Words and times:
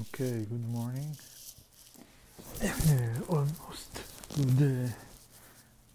Okay, 0.00 0.46
good 0.48 0.66
morning. 0.72 1.14
Uh, 2.62 3.20
almost 3.28 3.92
good, 4.34 4.62
uh, 4.62 4.88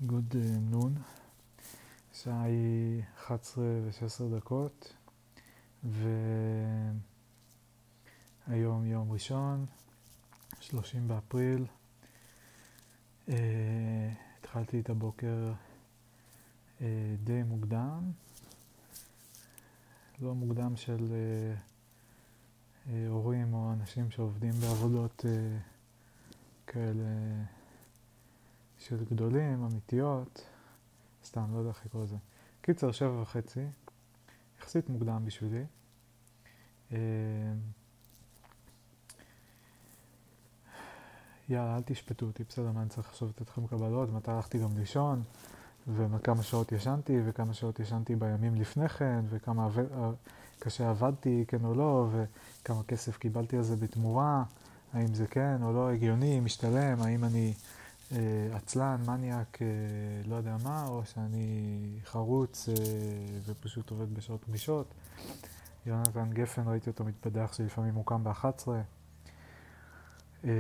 good 0.06 0.32
uh, 0.36 0.60
noon. 0.72 0.94
השעה 2.14 2.44
היא 2.44 3.02
11 3.26 3.64
ו-16 3.64 4.36
דקות, 4.38 4.94
והיום 8.48 8.86
יום 8.86 9.12
ראשון, 9.12 9.66
30 10.60 11.08
באפריל. 11.08 11.66
Uh, 13.28 13.32
התחלתי 14.40 14.80
את 14.80 14.90
הבוקר 14.90 15.54
uh, 16.80 16.82
די 17.24 17.44
מוקדם, 17.44 18.12
לא 20.22 20.36
מוקדם 20.36 20.76
של... 20.76 20.98
Uh, 20.98 21.75
הורים 23.10 23.54
או 23.54 23.74
אנשים 23.74 24.12
שעובדים 24.12 24.52
בעבודות 24.52 25.26
אה, 25.28 25.58
כאלה 26.68 27.06
של 28.78 29.06
גדולים, 29.06 29.64
אמיתיות, 29.64 30.46
סתם, 31.26 31.54
לא 31.54 31.58
יודע 31.58 31.70
איך 31.70 31.86
לקרוא 31.86 32.04
לזה. 32.04 32.16
קיצר, 32.62 32.92
שבע 32.92 33.22
וחצי, 33.22 33.66
יחסית 34.60 34.90
מוקדם 34.90 35.26
בשבילי. 35.26 35.64
אה, 36.92 36.98
יאללה, 41.50 41.76
אל 41.76 41.82
תשפטו 41.86 42.26
אותי, 42.26 42.44
בסדר, 42.44 42.72
מה 42.72 42.82
אני 42.82 42.90
צריך 42.90 43.10
עכשיו 43.10 43.28
לתת 43.28 43.50
לכם 43.50 43.68
קבלות, 43.68 44.10
מתי 44.10 44.32
הלכתי 44.32 44.60
גם 44.60 44.78
לישון, 44.78 45.24
וכמה 45.88 46.44
שעות 46.44 46.72
ישנתי, 46.72 47.20
וכמה 47.26 47.54
שעות 47.54 47.80
ישנתי 47.80 48.16
בימים 48.16 48.56
לפני 48.56 48.90
כן, 48.90 49.26
וכמה 49.30 49.66
קשה 50.60 50.90
עבדתי, 50.90 51.46
כן 51.48 51.66
או 51.66 51.74
לא, 51.74 52.08
וכמה 52.12 52.84
כסף 52.84 53.18
קיבלתי 53.18 53.58
על 53.58 53.64
זה 53.64 53.76
בתמורה, 53.76 54.44
האם 54.94 55.14
זה 55.14 55.28
כן 55.28 55.64
או 55.64 55.74
לא 55.74 55.92
הגיוני, 55.92 56.40
משתלם, 56.40 57.02
האם 57.02 57.24
אני 57.24 57.54
אה, 58.12 58.18
עצלן, 58.54 59.02
מניאק, 59.08 59.62
אה, 59.62 59.68
לא 60.26 60.36
יודע 60.36 60.56
מה, 60.64 60.88
או 60.88 61.02
שאני 61.06 62.00
חרוץ 62.06 62.70
אה, 62.70 62.74
ופשוט 63.46 63.92
עובד 63.92 64.14
בשעות 64.14 64.46
גמישות. 64.50 64.94
יונתן 65.86 66.30
גפן, 66.34 66.68
ראיתי 66.68 66.90
אותו 66.90 67.04
מתפדח 67.04 67.54
שלפעמים 67.54 67.96
הוא 67.96 68.06
קם 68.06 68.24
ב-11. 68.24 68.68
אה, 70.46 70.52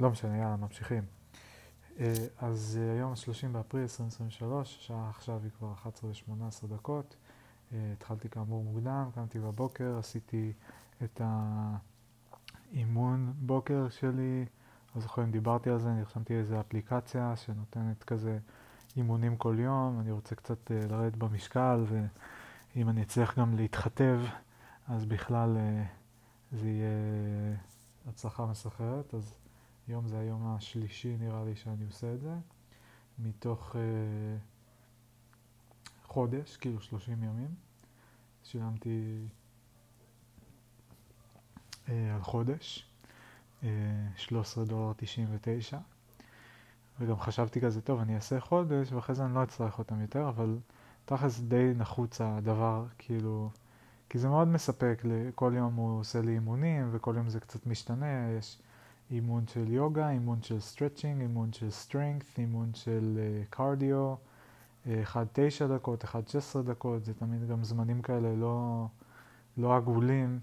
לא 0.00 0.10
משנה, 0.10 0.36
יאללה, 0.36 0.56
ממשיכים. 0.56 1.04
אה, 2.00 2.12
אז 2.38 2.78
אה, 2.82 2.92
היום 2.92 3.12
ה-30 3.12 3.48
באפריל 3.52 3.82
2023, 3.82 4.78
השעה 4.78 5.10
עכשיו 5.10 5.40
היא 5.42 5.50
כבר 5.58 5.72
11 5.72 6.10
ו-18 6.10 6.66
דקות. 6.66 7.16
אה, 7.72 7.92
התחלתי 7.92 8.28
כאמור 8.28 8.64
מוקדם, 8.64 9.08
קמתי 9.14 9.38
בבוקר, 9.38 9.96
עשיתי 9.98 10.52
את 11.04 11.20
האימון 12.72 13.32
בוקר 13.36 13.88
שלי, 13.88 14.44
לא 14.96 15.00
זוכר 15.00 15.24
אם 15.24 15.30
דיברתי 15.30 15.70
על 15.70 15.78
זה, 15.78 15.88
נרשמתי 15.88 16.34
איזה 16.34 16.60
אפליקציה 16.60 17.36
שנותנת 17.36 18.04
כזה 18.04 18.38
אימונים 18.96 19.36
כל 19.36 19.56
יום, 19.58 20.00
אני 20.00 20.10
רוצה 20.10 20.34
קצת 20.34 20.70
אה, 20.70 20.86
לרדת 20.90 21.16
במשקל, 21.16 21.84
ואם 22.76 22.88
אני 22.88 23.02
אצליח 23.02 23.38
גם 23.38 23.56
להתחתב, 23.56 24.20
אז 24.88 25.04
בכלל 25.04 25.56
אה, 25.56 25.84
זה 26.52 26.68
יהיה 26.68 27.56
הצלחה 28.08 28.46
מסחררת, 28.46 29.14
אז 29.14 29.34
היום 29.88 30.08
זה 30.08 30.18
היום 30.18 30.46
השלישי 30.46 31.16
נראה 31.20 31.44
לי 31.44 31.56
שאני 31.56 31.84
עושה 31.84 32.14
את 32.14 32.20
זה, 32.20 32.34
מתוך... 33.18 33.76
חודש, 36.14 36.56
כאילו 36.56 36.80
30 36.80 37.22
ימים. 37.22 37.54
שילמתי 38.44 39.18
אה, 41.88 42.14
על 42.14 42.22
חודש, 42.22 42.86
אה, 43.62 43.68
13 44.16 44.64
דולר 44.64 44.92
99, 44.96 45.78
וגם 47.00 47.18
חשבתי 47.18 47.60
כזה, 47.60 47.80
טוב, 47.80 48.00
אני 48.00 48.14
אעשה 48.14 48.40
חודש, 48.40 48.92
ואחרי 48.92 49.14
זה 49.14 49.24
אני 49.24 49.34
לא 49.34 49.42
אצטרך 49.42 49.78
אותם 49.78 50.00
יותר, 50.00 50.28
אבל 50.28 50.58
תכלס 51.04 51.40
די 51.40 51.72
נחוץ 51.76 52.20
הדבר, 52.20 52.86
כאילו, 52.98 53.50
כי 54.08 54.18
זה 54.18 54.28
מאוד 54.28 54.48
מספק, 54.48 55.02
כל 55.34 55.52
יום 55.56 55.74
הוא 55.74 56.00
עושה 56.00 56.20
לי 56.20 56.32
אימונים, 56.32 56.88
וכל 56.92 57.14
יום 57.16 57.28
זה 57.28 57.40
קצת 57.40 57.66
משתנה, 57.66 58.30
יש 58.38 58.58
אימון 59.10 59.46
של 59.46 59.72
יוגה, 59.72 60.10
אימון 60.10 60.42
של 60.42 60.60
stretching, 60.60 61.20
אימון 61.20 61.52
של 61.52 61.70
strength, 61.70 62.38
אימון 62.38 62.74
של 62.74 63.18
קרדיו, 63.50 64.14
אה, 64.14 64.33
אחד 65.02 65.24
תשע 65.32 65.66
דקות, 65.66 66.04
אחד 66.04 66.28
שש 66.28 66.36
עשרה 66.36 66.62
דקות, 66.62 67.04
זה 67.04 67.14
תמיד 67.14 67.48
גם 67.48 67.64
זמנים 67.64 68.02
כאלה 68.02 68.34
לא, 68.36 68.86
לא 69.56 69.76
עגולים, 69.76 70.40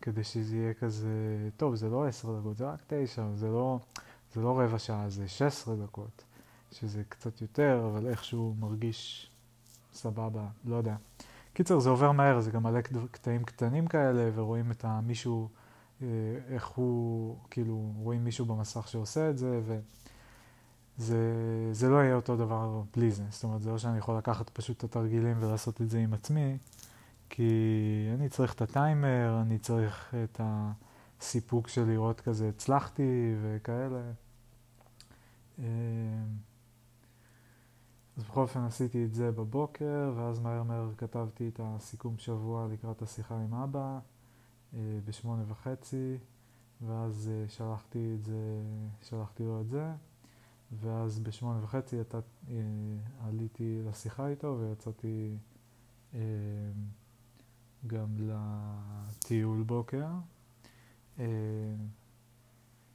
כדי 0.00 0.24
שזה 0.24 0.56
יהיה 0.56 0.74
כזה, 0.74 1.08
טוב, 1.56 1.74
זה 1.74 1.88
לא 1.88 2.06
עשר 2.06 2.40
דקות, 2.40 2.56
זה 2.56 2.70
רק 2.70 2.82
תשע, 2.86 3.22
זה 3.34 3.48
לא, 3.48 3.78
זה 4.32 4.40
לא 4.40 4.60
רבע 4.60 4.78
שעה, 4.78 5.08
זה 5.08 5.28
שש 5.28 5.42
עשרה 5.42 5.76
דקות, 5.76 6.24
שזה 6.72 7.02
קצת 7.08 7.40
יותר, 7.40 7.90
אבל 7.92 8.06
איכשהו 8.06 8.54
מרגיש 8.58 9.30
סבבה, 9.92 10.46
לא 10.64 10.76
יודע. 10.76 10.96
קיצר, 11.52 11.78
זה 11.78 11.90
עובר 11.90 12.12
מהר, 12.12 12.40
זה 12.40 12.50
גם 12.50 12.62
מלא 12.62 12.80
קטעים 13.10 13.44
קטנים 13.44 13.86
כאלה, 13.86 14.30
ורואים 14.34 14.70
את 14.70 14.84
המישהו, 14.84 15.48
אה, 16.02 16.06
איך 16.48 16.66
הוא, 16.66 17.36
כאילו, 17.50 17.92
רואים 17.96 18.24
מישהו 18.24 18.46
במסך 18.46 18.88
שעושה 18.88 19.30
את 19.30 19.38
זה, 19.38 19.60
ו... 19.66 19.78
זה, 20.98 21.18
זה 21.72 21.88
לא 21.88 21.96
יהיה 21.96 22.14
אותו 22.14 22.36
דבר 22.36 22.82
בלי 22.96 23.10
זה. 23.10 23.24
זאת 23.30 23.44
אומרת, 23.44 23.62
זה 23.62 23.70
לא 23.70 23.78
שאני 23.78 23.98
יכול 23.98 24.18
לקחת 24.18 24.50
פשוט 24.50 24.78
את 24.78 24.84
התרגילים 24.84 25.36
ולעשות 25.40 25.80
את 25.80 25.90
זה 25.90 25.98
עם 25.98 26.14
עצמי, 26.14 26.58
כי 27.28 27.50
אני 28.14 28.28
צריך 28.28 28.54
את 28.54 28.62
הטיימר, 28.62 29.38
אני 29.42 29.58
צריך 29.58 30.14
את 30.24 30.40
הסיפוק 30.44 31.68
של 31.68 31.84
לראות 31.84 32.20
כזה 32.20 32.48
הצלחתי 32.48 33.34
וכאלה. 33.42 34.00
אמ, 35.58 35.64
אז 38.16 38.24
בכל 38.24 38.40
אופן 38.40 38.60
עשיתי 38.60 39.04
את 39.04 39.14
זה 39.14 39.32
בבוקר, 39.32 40.12
ואז 40.16 40.38
מהר 40.40 40.62
מהר 40.62 40.90
כתבתי 40.96 41.48
את 41.48 41.60
הסיכום 41.62 42.18
שבוע 42.18 42.68
לקראת 42.72 43.02
השיחה 43.02 43.34
עם 43.34 43.54
אבא 43.54 43.98
אה, 44.74 44.78
בשמונה 45.04 45.42
וחצי, 45.48 46.18
ואז 46.86 47.30
אה, 47.32 47.48
שלחתי 47.48 48.14
את 48.14 48.24
זה, 48.24 48.62
שלחתי 49.02 49.42
לו 49.42 49.60
את 49.60 49.68
זה. 49.68 49.92
ואז 50.72 51.18
בשמונה 51.18 51.64
וחצי 51.64 52.00
אתה, 52.00 52.18
אה, 52.48 52.54
עליתי 53.20 53.80
לשיחה 53.84 54.28
איתו 54.28 54.56
ויצאתי 54.60 55.36
אה, 56.14 56.20
גם 57.86 58.16
לטיול 58.18 59.62
בוקר, 59.62 60.06
אה, 61.18 61.24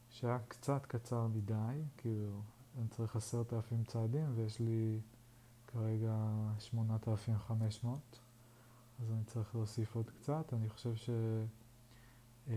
שהיה 0.10 0.40
קצת 0.48 0.86
קצר 0.86 1.28
מדי, 1.28 1.84
כאילו 1.98 2.42
אני 2.78 2.88
צריך 2.88 3.16
עשרת 3.16 3.54
אלפים 3.54 3.84
צעדים 3.84 4.32
ויש 4.36 4.60
לי 4.60 5.00
כרגע 5.68 6.16
שמונת 6.60 7.08
אלפים 7.08 7.38
חמש 7.38 7.84
מאות, 7.84 8.20
אז 9.00 9.12
אני 9.12 9.24
צריך 9.24 9.56
להוסיף 9.56 9.96
עוד 9.96 10.10
קצת, 10.10 10.54
אני 10.54 10.70
חושב 10.70 10.96
ש... 10.96 11.10
אה, 12.48 12.54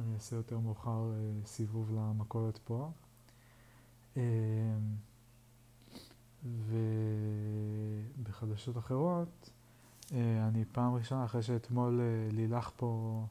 אני 0.00 0.14
אעשה 0.14 0.36
יותר 0.36 0.58
מאוחר 0.58 1.12
אה, 1.12 1.46
סיבוב 1.46 1.90
למכולת 1.92 2.58
פה. 2.58 2.90
אה, 4.16 4.22
ובחדשות 8.18 8.78
אחרות, 8.78 9.50
אה, 10.12 10.48
אני 10.48 10.64
פעם 10.72 10.94
ראשונה, 10.94 11.24
אחרי 11.24 11.42
שאתמול 11.42 12.00
לילך 12.32 12.70
פה, 12.76 13.24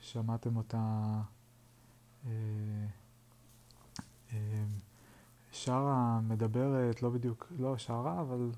שמעתם 0.00 0.56
אותה 0.56 1.20
שרה, 5.52 6.20
מדברת, 6.20 7.02
לא 7.02 7.10
בדיוק, 7.10 7.52
לא 7.58 7.78
שרה, 7.78 8.20
אבל 8.20 8.50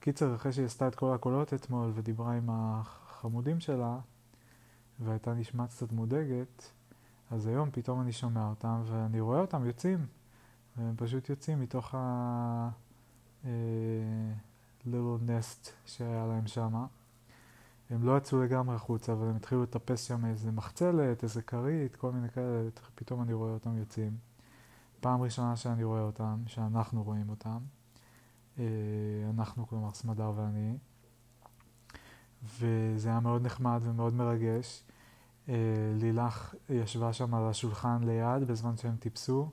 קיצר, 0.00 0.34
אחרי 0.34 0.52
שהיא 0.52 0.66
עשתה 0.66 0.88
את 0.88 0.94
כל 0.94 1.14
הקולות 1.14 1.54
אתמול 1.54 1.92
ודיברה 1.94 2.36
עם 2.36 2.50
החמודים 2.50 3.60
שלה, 3.60 3.98
והייתה 5.00 5.34
נשמעת 5.34 5.70
קצת 5.70 5.92
מודאגת, 5.92 6.72
אז 7.30 7.46
היום 7.46 7.68
פתאום 7.72 8.00
אני 8.00 8.12
שומע 8.12 8.48
אותם 8.48 8.82
ואני 8.84 9.20
רואה 9.20 9.40
אותם 9.40 9.64
יוצאים, 9.64 10.06
והם 10.76 10.94
פשוט 10.96 11.28
יוצאים 11.28 11.60
מתוך 11.60 11.94
ה... 11.94 12.70
uh, 13.42 13.46
little 14.86 15.28
nest 15.28 15.68
שהיה 15.86 16.26
להם 16.26 16.46
שם. 16.46 16.84
הם 17.90 18.04
לא 18.04 18.16
יצאו 18.16 18.42
לגמרי 18.42 18.76
החוצה, 18.76 19.12
אבל 19.12 19.28
הם 19.28 19.36
התחילו 19.36 19.62
לטפס 19.62 20.04
שם 20.04 20.24
איזה 20.24 20.52
מחצלת, 20.52 21.22
איזה 21.22 21.42
כרית, 21.42 21.96
כל 21.96 22.12
מיני 22.12 22.28
כאלה, 22.28 22.68
פתאום 22.94 23.22
אני 23.22 23.32
רואה 23.32 23.52
אותם 23.52 23.76
יוצאים. 23.76 24.16
פעם 25.00 25.22
ראשונה 25.22 25.56
שאני 25.56 25.84
רואה 25.84 26.02
אותם, 26.02 26.42
שאנחנו 26.46 27.02
רואים 27.02 27.28
אותם. 27.28 27.58
Uh, 28.56 28.60
אנחנו, 29.30 29.66
כלומר 29.66 29.90
סמדר 29.90 30.32
ואני. 30.36 30.78
וזה 32.42 33.08
היה 33.08 33.20
מאוד 33.20 33.46
נחמד 33.46 33.80
ומאוד 33.84 34.14
מרגש. 34.14 34.84
אה, 35.50 35.54
לילך 36.00 36.54
ישבה 36.70 37.12
שם 37.12 37.34
על 37.34 37.48
השולחן 37.48 37.98
ליד 38.04 38.48
בזמן 38.48 38.76
שהם 38.76 38.96
טיפסו, 38.96 39.50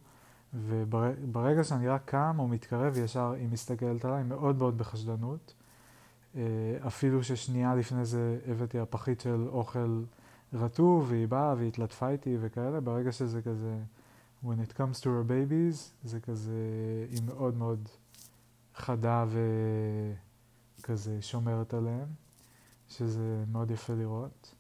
וברגע 0.54 1.64
שאני 1.64 1.88
רק 1.88 2.02
קם 2.06 2.36
או 2.40 2.48
מתקרב 2.48 2.98
ישר 2.98 3.32
היא 3.32 3.48
מסתכלת 3.50 4.06
עליי 4.06 4.24
מאוד 4.24 4.58
מאוד 4.58 4.78
בחשדנות. 4.78 5.54
אפילו 6.88 7.24
ששנייה 7.24 7.76
לפני 7.76 8.06
זה 8.06 8.40
הבאתי 8.48 8.80
הפחית 8.80 9.22
של 9.22 9.48
אוכל 9.48 10.04
רטוב, 10.54 11.06
והיא 11.10 11.28
באה 11.28 11.56
והתלטפה 11.58 12.10
איתי 12.10 12.38
וכאלה, 12.42 12.80
ברגע 12.80 13.12
שזה 13.12 13.42
כזה, 13.42 13.78
when 14.44 14.70
it 14.70 14.74
comes 14.74 15.02
to 15.02 15.06
our 15.06 15.30
babies, 15.30 15.78
זה 16.04 16.20
כזה, 16.20 16.52
היא 17.12 17.22
מאוד 17.26 17.58
מאוד 17.58 17.90
חדה 18.76 19.26
וכזה 20.80 21.22
שומרת 21.22 21.74
עליהם, 21.74 22.08
שזה 22.90 23.44
מאוד 23.52 23.72
יפה 23.72 23.94
לראות. 23.94 24.57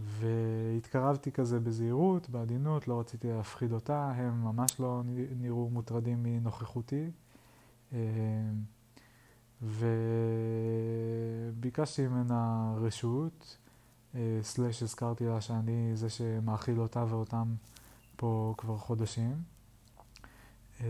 והתקרבתי 0.00 1.32
כזה 1.32 1.60
בזהירות, 1.60 2.30
בעדינות, 2.30 2.88
לא 2.88 3.00
רציתי 3.00 3.28
להפחיד 3.28 3.72
אותה, 3.72 4.12
הם 4.16 4.44
ממש 4.44 4.80
לא 4.80 5.02
נראו 5.40 5.70
מוטרדים 5.70 6.22
מנוכחותי. 6.22 7.10
אמ, 7.92 7.98
וביקשתי 11.52 12.08
ממנה 12.08 12.72
רשות, 12.76 13.56
אה, 14.14 14.38
סלאש 14.42 14.82
הזכרתי 14.82 15.26
לה 15.26 15.40
שאני 15.40 15.90
זה 15.94 16.10
שמאכיל 16.10 16.80
אותה 16.80 17.04
ואותם 17.08 17.54
פה 18.16 18.54
כבר 18.58 18.76
חודשים. 18.76 19.42
אמ, 20.80 20.86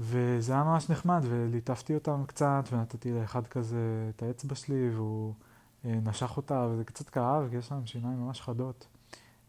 וזה 0.00 0.52
היה 0.52 0.64
ממש 0.64 0.90
נחמד, 0.90 1.20
וליטפתי 1.28 1.94
אותם 1.94 2.22
קצת, 2.26 2.68
ונתתי 2.72 3.12
לאחד 3.12 3.46
כזה 3.46 4.10
את 4.16 4.22
האצבע 4.22 4.54
שלי, 4.54 4.90
והוא 4.90 5.30
אה, 5.30 5.45
נשך 5.86 6.36
אותה, 6.36 6.68
וזה 6.70 6.84
קצת 6.84 7.08
כאב, 7.08 7.48
כי 7.50 7.56
יש 7.56 7.72
להם 7.72 7.86
שיניים 7.86 8.18
ממש 8.18 8.40
חדות. 8.40 8.86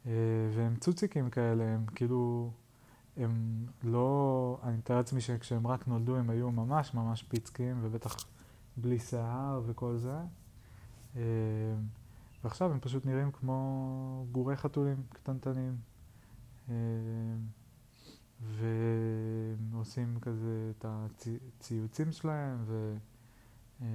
אה, 0.06 0.12
והם 0.56 0.75
צוציקים 0.75 1.30
כאלה, 1.30 1.63
הם 1.63 1.86
כאילו, 1.95 2.51
הם 3.18 3.66
לא, 3.84 4.60
אני 4.63 4.78
מתאר 4.78 4.95
לעצמי 4.95 5.22
שכשהם 5.22 5.68
רק 5.68 5.88
נולדו 5.88 6.16
הם 6.16 6.30
היו 6.30 6.51
ממש 6.51 6.94
ממש 6.94 7.24
פיצקים, 7.24 7.80
ובטח 7.81 8.16
בלי 8.78 9.00
שיער 9.00 9.62
וכל 9.66 9.98
זה. 9.98 10.18
אה, 11.16 11.22
ועכשיו 12.44 12.72
הם 12.72 12.80
פשוט 12.80 13.06
נראים 13.06 13.31
כמו 13.31 14.25
גורי 14.31 14.56
חתולים 14.56 15.04
קטנטנים. 15.10 15.78
ועושים 19.72 20.18
כזה 20.22 20.72
את 20.78 20.86
הציוצים 20.88 22.12
שלהם, 22.12 22.66
ונורא 23.80 23.88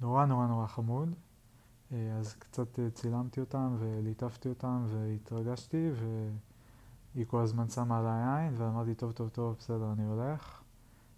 נורא 0.00 0.26
נורא 0.26 0.66
חמוד. 0.66 1.14
אז 1.90 2.34
קצת 2.38 2.78
צילמתי 2.94 3.40
אותם 3.40 3.76
וליטפתי 3.78 4.48
אותם 4.48 4.84
והתרגשתי, 4.88 5.90
והיא 7.14 7.26
כל 7.26 7.40
הזמן 7.40 7.68
שמה 7.68 7.98
עליי 7.98 8.44
עין, 8.44 8.54
ואמרתי, 8.56 8.94
טוב, 8.94 9.12
טוב, 9.12 9.28
טוב, 9.28 9.56
בסדר, 9.58 9.92
אני 9.92 10.04
הולך. 10.06 10.62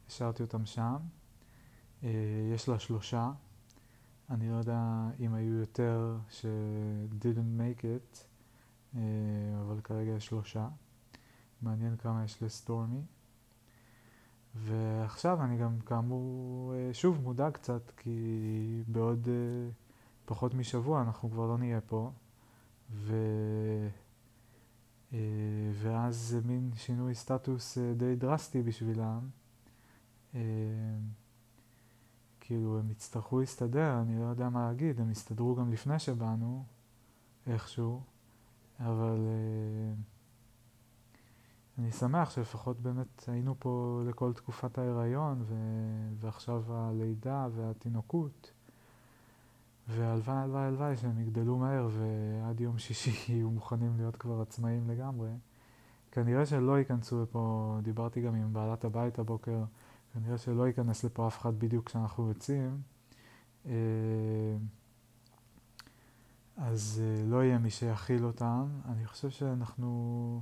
השארתי 0.08 0.42
אותם 0.42 0.66
שם. 0.66 0.96
יש 2.52 2.68
לה 2.68 2.78
שלושה. 2.78 3.30
אני 4.30 4.50
לא 4.50 4.56
יודע 4.56 5.08
אם 5.20 5.34
היו 5.34 5.54
יותר 5.54 6.16
ש- 6.30 6.46
didn't 7.20 7.60
make 7.60 7.82
it, 7.82 8.18
אבל 9.60 9.80
כרגע 9.84 10.10
יש 10.10 10.26
שלושה. 10.26 10.68
מעניין 11.62 11.96
כמה 11.96 12.24
יש 12.24 12.42
לסטורמי. 12.42 13.02
ועכשיו 14.64 15.42
אני 15.44 15.56
גם 15.56 15.80
כאמור 15.86 16.74
אה, 16.74 16.94
שוב 16.94 17.20
מודאג 17.22 17.52
קצת, 17.52 17.90
כי 17.96 18.82
בעוד 18.86 19.24
uh, 19.26 19.28
פחות 20.24 20.54
משבוע 20.54 21.02
אנחנו 21.02 21.30
כבר 21.30 21.46
לא 21.46 21.58
נהיה 21.58 21.80
פה, 21.80 22.10
ו... 22.90 23.14
uh, 25.10 25.14
ואז 25.72 26.16
זה 26.16 26.40
מין 26.44 26.70
שינוי 26.74 27.14
סטטוס 27.14 27.78
די 27.96 28.16
דרסטי 28.16 28.62
בשבילם. 28.62 29.28
כאילו 32.40 32.78
הם 32.78 32.90
יצטרכו 32.90 33.40
להסתדר, 33.40 34.00
אני 34.00 34.18
לא 34.18 34.24
יודע 34.24 34.48
מה 34.48 34.68
להגיד, 34.68 35.00
הם 35.00 35.10
הסתדרו 35.10 35.56
גם 35.56 35.72
לפני 35.72 35.98
שבאנו, 35.98 36.64
איכשהו, 37.46 38.02
אבל... 38.80 39.18
אני 41.78 41.92
שמח 41.92 42.30
שלפחות 42.30 42.80
באמת 42.80 43.24
היינו 43.26 43.54
פה 43.58 44.02
לכל 44.08 44.32
תקופת 44.32 44.78
ההיריון 44.78 45.42
ו- 45.42 46.08
ועכשיו 46.20 46.64
הלידה 46.68 47.48
והתינוקות 47.54 48.52
והלוואי 49.88 50.36
הלוואי 50.36 50.62
הלוואי 50.62 50.96
שהם 50.96 51.18
יגדלו 51.18 51.58
מהר 51.58 51.88
ועד 51.90 52.60
יום 52.60 52.78
שישי 52.78 53.12
יהיו 53.32 53.50
מוכנים 53.50 53.96
להיות 53.96 54.16
כבר 54.16 54.40
עצמאים 54.40 54.90
לגמרי. 54.90 55.30
כנראה 56.12 56.46
שלא 56.46 56.78
ייכנסו 56.78 57.22
לפה, 57.22 57.76
דיברתי 57.82 58.20
גם 58.20 58.34
עם 58.34 58.52
בעלת 58.52 58.84
הבית 58.84 59.18
הבוקר, 59.18 59.64
כנראה 60.12 60.38
שלא 60.38 60.66
ייכנס 60.66 61.04
לפה 61.04 61.26
אף 61.26 61.38
אחד 61.38 61.58
בדיוק 61.58 61.86
כשאנחנו 61.86 62.28
יוצאים. 62.28 62.80
אה, 63.66 63.72
אז 66.56 67.02
אה, 67.04 67.24
לא 67.26 67.44
יהיה 67.44 67.58
מי 67.58 67.70
שיכיל 67.70 68.24
אותם. 68.24 68.68
אני 68.88 69.06
חושב 69.06 69.30
שאנחנו... 69.30 70.40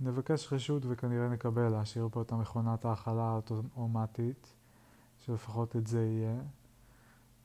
נבקש 0.00 0.52
רשות 0.52 0.82
וכנראה 0.88 1.28
נקבל 1.28 1.68
להשאיר 1.68 2.08
פה 2.12 2.22
את 2.22 2.32
המכונת 2.32 2.84
ההכלה 2.84 3.22
האוטומטית, 3.22 4.54
שלפחות 5.18 5.76
את 5.76 5.86
זה 5.86 6.04
יהיה. 6.04 6.40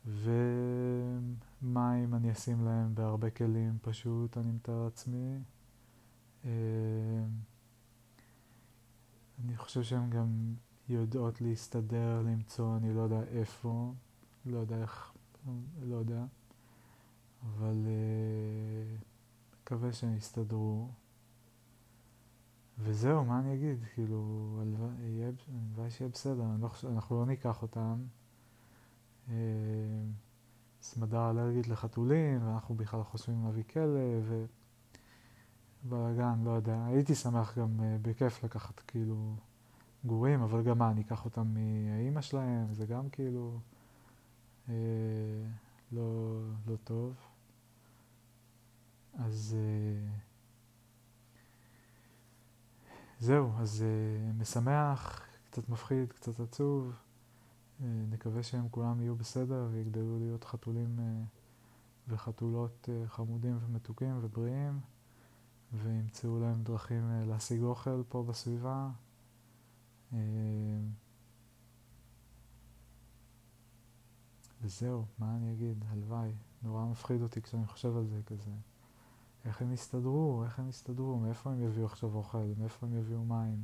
ומים 0.05 2.15
אני 2.15 2.31
אשים 2.31 2.65
להם 2.65 2.95
בהרבה 2.95 3.29
כלים 3.29 3.77
פשוט, 3.81 4.37
אני 4.37 4.51
מתאר 4.51 4.83
לעצמי. 4.83 5.39
אה, 6.45 6.49
אני 9.43 9.57
חושב 9.57 9.83
שהן 9.83 10.09
גם 10.09 10.55
יודעות 10.89 11.41
להסתדר, 11.41 12.21
למצוא, 12.25 12.77
אני 12.77 12.93
לא 12.93 13.01
יודע 13.01 13.23
איפה, 13.23 13.93
לא 14.45 14.57
יודע 14.57 14.81
איך, 14.81 15.13
לא 15.81 15.95
יודע, 15.95 16.25
אבל 17.43 17.85
אה, 17.85 18.97
מקווה 19.61 19.93
שהם 19.93 20.15
יסתדרו. 20.15 20.89
וזהו, 22.79 23.25
מה 23.25 23.39
אני 23.39 23.53
אגיד? 23.53 23.77
כאילו, 23.93 24.49
הלוואי 24.61 25.91
שיהיה 25.91 26.09
בסדר, 26.09 26.43
לא 26.59 26.69
אנחנו 26.93 27.19
לא 27.19 27.25
ניקח 27.25 27.61
אותם. 27.61 27.95
אה, 29.29 29.35
סמדה 30.81 31.29
אלרגית 31.29 31.67
לחתולים, 31.67 32.47
ואנחנו 32.47 32.75
בכלל 32.75 33.03
חושבים 33.03 33.45
להביא 33.45 33.63
כלב, 33.63 34.31
ובלאגן, 35.83 36.43
לא 36.43 36.49
יודע. 36.51 36.85
הייתי 36.85 37.15
שמח 37.15 37.57
גם 37.57 37.79
אה, 37.83 37.97
בכיף 38.01 38.43
לקחת 38.43 38.79
כאילו 38.79 39.35
גורים, 40.05 40.41
אבל 40.41 40.63
גם 40.63 40.77
מה, 40.77 40.91
אני 40.91 41.01
אקח 41.01 41.25
אותם 41.25 41.47
מהאימא 41.53 42.21
שלהם, 42.21 42.73
זה 42.73 42.85
גם 42.85 43.09
כאילו 43.09 43.59
אה, 44.69 44.73
לא, 45.91 46.39
לא 46.67 46.75
טוב. 46.83 47.13
אז... 49.13 49.55
אה, 49.57 50.34
זהו, 53.19 53.51
אז 53.57 53.83
uh, 53.83 54.41
משמח, 54.41 55.21
קצת 55.45 55.69
מפחיד, 55.69 56.11
קצת 56.11 56.39
עצוב. 56.39 56.91
Uh, 56.91 57.83
נקווה 58.09 58.43
שהם 58.43 58.69
כולם 58.71 59.01
יהיו 59.01 59.15
בסדר 59.15 59.67
ויגדלו 59.71 60.19
להיות 60.19 60.43
חתולים 60.43 60.99
uh, 60.99 61.27
וחתולות 62.07 62.89
uh, 62.89 63.09
חמודים 63.09 63.57
ומתוקים 63.61 64.19
ובריאים, 64.21 64.79
וימצאו 65.73 66.39
להם 66.39 66.63
דרכים 66.63 67.03
uh, 67.03 67.27
להשיג 67.29 67.61
אוכל 67.61 68.03
פה 68.09 68.23
בסביבה. 68.23 68.89
Uh, 70.11 70.15
וזהו, 74.61 75.05
מה 75.19 75.35
אני 75.35 75.53
אגיד? 75.53 75.83
הלוואי. 75.87 76.31
נורא 76.63 76.85
מפחיד 76.85 77.21
אותי 77.21 77.41
כשאני 77.41 77.67
חושב 77.67 77.97
על 77.97 78.05
זה 78.05 78.21
כזה. 78.25 78.51
איך 79.45 79.61
הם 79.61 79.71
יסתדרו, 79.71 80.43
איך 80.45 80.59
הם 80.59 80.69
יסתדרו, 80.69 81.19
מאיפה 81.19 81.51
הם 81.51 81.61
יביאו 81.61 81.85
עכשיו 81.85 82.15
אוכל, 82.15 82.53
מאיפה 82.57 82.85
הם 82.85 82.97
יביאו 82.97 83.25
מים. 83.25 83.63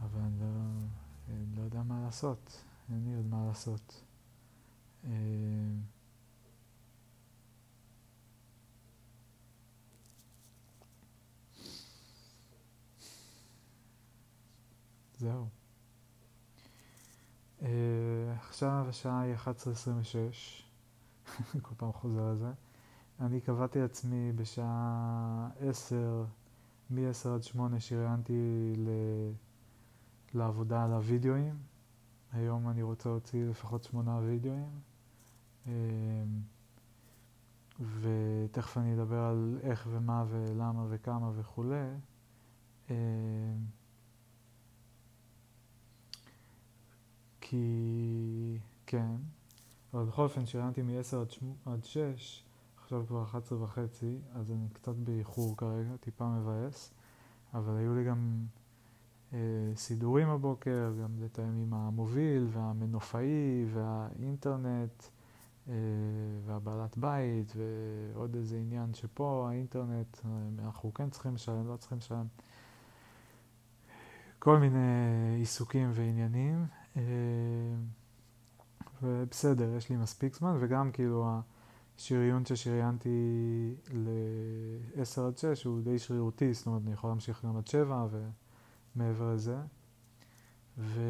אבל 0.00 0.20
אני 0.20 0.40
לא, 0.40 0.46
אני 1.28 1.56
לא 1.56 1.62
יודע 1.62 1.82
מה 1.82 2.00
לעשות, 2.02 2.64
אין 2.92 3.04
לי 3.04 3.14
עוד 3.14 3.26
מה 3.26 3.46
לעשות. 3.46 4.04
אה, 5.04 5.10
זהו. 15.18 15.48
Uh, 17.60 17.64
עכשיו 18.38 18.86
השעה 18.88 19.20
היא 19.20 19.34
11:26, 19.34 19.42
כל 21.62 21.74
פעם 21.76 21.92
חוזר 21.92 22.22
על 22.22 22.36
זה. 22.36 22.52
אני 23.20 23.40
קבעתי 23.40 23.78
לעצמי 23.78 24.32
בשעה 24.32 25.48
עשר, 25.60 26.24
מ-10 26.90 27.28
עד 27.34 27.42
8 27.42 27.80
שריינתי 27.80 28.72
ל... 28.76 28.88
לעבודה 30.34 30.84
על 30.84 30.92
הווידאוים. 30.92 31.56
היום 32.32 32.68
אני 32.68 32.82
רוצה 32.82 33.08
להוציא 33.08 33.44
לפחות 33.44 33.84
שמונה 33.84 34.18
וידאוים. 34.18 34.80
אמ, 35.66 35.72
ותכף 38.00 38.78
אני 38.78 38.94
אדבר 38.94 39.18
על 39.20 39.58
איך 39.62 39.88
ומה 39.90 40.24
ולמה 40.28 40.86
וכמה 40.88 41.30
וכולי. 41.34 41.88
אמ, 42.90 42.94
כי... 47.40 48.58
כן. 48.86 49.16
אבל 49.94 50.04
בכל 50.04 50.22
אופן 50.22 50.46
שריינתי 50.46 50.82
מ-10 50.82 51.16
עד, 51.16 51.30
שמ... 51.30 51.52
עד 51.66 51.84
6, 51.84 52.44
עכשיו 52.90 53.06
כבר 53.06 53.22
11 53.22 53.62
וחצי, 53.62 54.18
אז 54.34 54.52
אני 54.52 54.68
קצת 54.72 54.94
באיחור 54.94 55.56
כרגע, 55.56 55.96
טיפה 56.00 56.28
מבאס. 56.28 56.92
אבל 57.54 57.76
היו 57.76 57.94
לי 57.94 58.04
גם 58.04 58.46
אה, 59.32 59.38
סידורים 59.76 60.28
הבוקר, 60.28 60.92
גם 61.02 61.22
לתאם 61.22 61.56
עם 61.62 61.74
המוביל 61.74 62.46
והמנופאי 62.52 63.66
והאינטרנט 63.72 65.02
אה, 65.68 65.74
והבעלת 66.46 66.98
בית 66.98 67.52
ועוד 67.56 68.34
איזה 68.34 68.56
עניין 68.56 68.94
שפה 68.94 69.46
האינטרנט, 69.48 70.18
אה, 70.24 70.30
אנחנו 70.64 70.94
כן 70.94 71.10
צריכים 71.10 71.34
לשלם, 71.34 71.68
לא 71.68 71.76
צריכים 71.76 71.98
לשלם. 71.98 72.26
כל 74.38 74.58
מיני 74.58 74.78
עיסוקים 75.38 75.90
ועניינים. 75.94 76.66
אה, 76.96 77.02
ובסדר, 79.02 79.74
יש 79.76 79.90
לי 79.90 79.96
מספיק 79.96 80.34
זמן, 80.34 80.56
וגם 80.60 80.92
כאילו 80.92 81.40
השריון 82.00 82.46
ששריינתי 82.46 83.08
ל-10 83.92 85.20
עד 85.20 85.38
6 85.38 85.64
הוא 85.64 85.82
די 85.82 85.98
שרירותי, 85.98 86.54
זאת 86.54 86.66
אומרת 86.66 86.82
אני 86.84 86.92
יכול 86.92 87.10
להמשיך 87.10 87.44
גם 87.44 87.56
עד 87.56 87.66
7 87.66 88.06
ומעבר 88.96 89.34
לזה. 89.34 89.56
ו... 90.78 91.00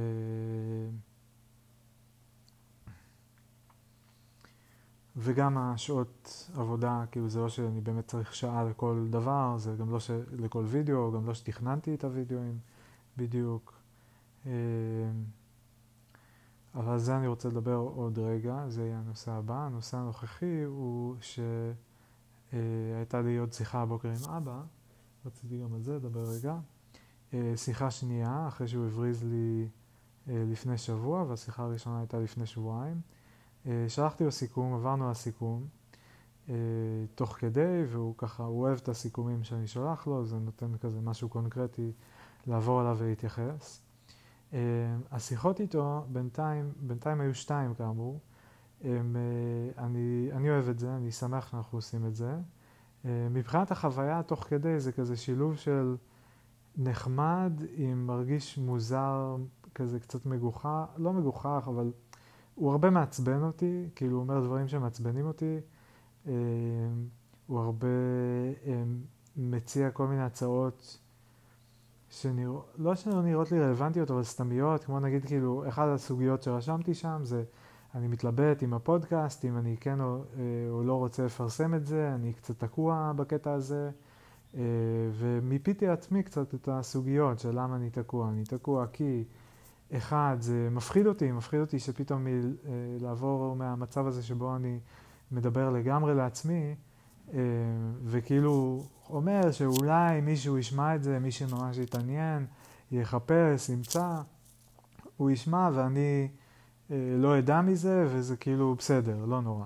וגם 5.16 5.58
השעות 5.58 6.50
עבודה, 6.54 7.04
כאילו 7.10 7.28
זה 7.28 7.40
לא 7.40 7.48
שאני 7.48 7.80
באמת 7.80 8.06
צריך 8.06 8.34
שעה 8.34 8.64
לכל 8.64 9.06
דבר, 9.10 9.54
זה 9.58 9.74
גם 9.78 9.90
לא 9.90 10.00
ש... 10.00 10.10
לכל 10.32 10.64
וידאו, 10.66 11.12
גם 11.12 11.26
לא 11.26 11.34
שתכננתי 11.34 11.94
את 11.94 12.04
הוידאוים 12.04 12.58
בדיוק. 13.16 13.74
אה, 16.74 16.80
אבל 16.80 16.92
על 16.92 16.98
זה 16.98 17.16
אני 17.16 17.26
רוצה 17.26 17.48
לדבר 17.48 17.74
עוד 17.74 18.18
רגע, 18.18 18.64
זה 18.68 18.82
יהיה 18.82 18.98
הנושא 18.98 19.30
הבא. 19.30 19.66
הנושא 19.66 19.96
הנוכחי 19.96 20.62
הוא 20.62 21.16
שהייתה 21.20 23.16
אה, 23.16 23.22
לי 23.22 23.36
עוד 23.36 23.52
שיחה 23.52 23.82
הבוקר 23.82 24.08
עם 24.08 24.32
אבא, 24.36 24.62
רציתי 25.26 25.58
גם 25.62 25.74
על 25.74 25.80
זה 25.82 25.96
לדבר 25.96 26.24
רגע. 26.30 26.58
אה, 27.34 27.52
שיחה 27.56 27.90
שנייה, 27.90 28.48
אחרי 28.48 28.68
שהוא 28.68 28.86
הבריז 28.86 29.24
לי 29.24 29.68
אה, 30.28 30.44
לפני 30.50 30.78
שבוע, 30.78 31.24
והשיחה 31.28 31.62
הראשונה 31.62 31.98
הייתה 31.98 32.18
לפני 32.18 32.46
שבועיים. 32.46 33.00
שלחתי 33.88 34.24
לו 34.24 34.32
סיכום, 34.32 34.74
עברנו 34.74 35.04
על 35.04 35.10
הסיכום 35.10 35.66
תוך 37.14 37.36
כדי, 37.38 37.84
והוא 37.88 38.14
ככה, 38.18 38.44
הוא 38.44 38.60
אוהב 38.60 38.78
את 38.82 38.88
הסיכומים 38.88 39.44
שאני 39.44 39.66
שולח 39.66 40.06
לו, 40.06 40.24
זה 40.24 40.38
נותן 40.38 40.76
כזה 40.80 41.00
משהו 41.00 41.28
קונקרטי 41.28 41.92
לעבור 42.46 42.80
עליו 42.80 42.96
ולהתייחס. 43.00 43.80
Uh, 44.50 44.54
השיחות 45.10 45.60
איתו 45.60 46.04
בינתיים, 46.08 46.72
בינתיים 46.80 47.20
היו 47.20 47.34
שתיים 47.34 47.74
כאמור. 47.74 48.20
Um, 48.80 48.84
uh, 48.84 48.86
אני, 49.78 50.28
אני 50.32 50.50
אוהב 50.50 50.68
את 50.68 50.78
זה, 50.78 50.96
אני 50.96 51.12
שמח 51.12 51.50
שאנחנו 51.50 51.78
עושים 51.78 52.06
את 52.06 52.14
זה. 52.14 52.34
Uh, 53.02 53.06
מבחינת 53.30 53.70
החוויה 53.70 54.22
תוך 54.22 54.44
כדי 54.44 54.80
זה 54.80 54.92
כזה 54.92 55.16
שילוב 55.16 55.56
של 55.56 55.96
נחמד 56.76 57.52
עם 57.74 58.06
מרגיש 58.06 58.58
מוזר, 58.58 59.36
כזה 59.74 60.00
קצת 60.00 60.26
מגוחך, 60.26 60.84
לא 60.96 61.12
מגוחך, 61.12 61.64
אבל 61.66 61.92
הוא 62.54 62.70
הרבה 62.70 62.90
מעצבן 62.90 63.42
אותי, 63.42 63.88
כאילו 63.94 64.12
הוא 64.16 64.20
אומר 64.20 64.40
דברים 64.40 64.68
שמעצבנים 64.68 65.26
אותי. 65.26 65.60
הוא 67.46 67.60
הרבה 67.60 67.86
מציע 69.36 69.90
כל 69.90 70.06
מיני 70.06 70.22
הצעות 70.22 70.98
שנרא... 72.10 72.60
לא 72.78 72.94
שלא 72.94 73.22
נראות 73.22 73.52
לי 73.52 73.60
רלוונטיות, 73.60 74.10
אבל 74.10 74.22
סתמיות, 74.22 74.84
כמו 74.84 75.00
נגיד 75.00 75.24
כאילו, 75.24 75.68
אחת 75.68 75.88
הסוגיות 75.94 76.42
שרשמתי 76.42 76.94
שם 76.94 77.20
זה, 77.22 77.44
אני 77.94 78.08
מתלבט 78.08 78.62
עם 78.62 78.74
הפודקאסט, 78.74 79.44
אם 79.44 79.56
אני 79.56 79.76
כן 79.80 80.00
או, 80.00 80.16
אה, 80.16 80.42
או 80.70 80.82
לא 80.82 80.94
רוצה 80.94 81.24
לפרסם 81.24 81.74
את 81.74 81.86
זה, 81.86 82.12
אני 82.14 82.32
קצת 82.32 82.64
תקוע 82.64 83.12
בקטע 83.16 83.52
הזה, 83.52 83.90
אה, 84.54 84.60
ומיפיתי 85.12 85.86
לעצמי 85.86 86.22
קצת 86.22 86.54
את 86.54 86.68
הסוגיות 86.68 87.38
של 87.38 87.50
למה 87.52 87.76
אני 87.76 87.90
תקוע. 87.90 88.28
אני 88.28 88.44
תקוע 88.44 88.86
כי, 88.86 89.24
אחד, 89.92 90.36
זה 90.40 90.68
מפחיד 90.70 91.06
אותי, 91.06 91.32
מפחיד 91.32 91.60
אותי 91.60 91.78
שפתאום 91.78 92.24
מ... 92.24 92.26
אה, 92.26 92.32
לעבור 93.00 93.56
מהמצב 93.56 94.06
הזה 94.06 94.22
שבו 94.22 94.56
אני 94.56 94.80
מדבר 95.32 95.70
לגמרי 95.70 96.14
לעצמי, 96.14 96.74
וכאילו 98.04 98.82
אומר 99.12 99.52
שאולי 99.52 100.20
מישהו 100.20 100.58
ישמע 100.58 100.94
את 100.94 101.02
זה, 101.02 101.18
מי 101.18 101.30
שממש 101.30 101.78
יתעניין, 101.78 102.46
יחפש, 102.92 103.68
ימצא, 103.68 104.16
הוא 105.16 105.30
ישמע 105.30 105.70
ואני 105.74 106.28
אה, 106.90 106.96
לא 107.18 107.38
אדע 107.38 107.60
מזה, 107.60 108.06
וזה 108.10 108.36
כאילו 108.36 108.74
בסדר, 108.74 109.24
לא 109.24 109.42
נורא. 109.42 109.64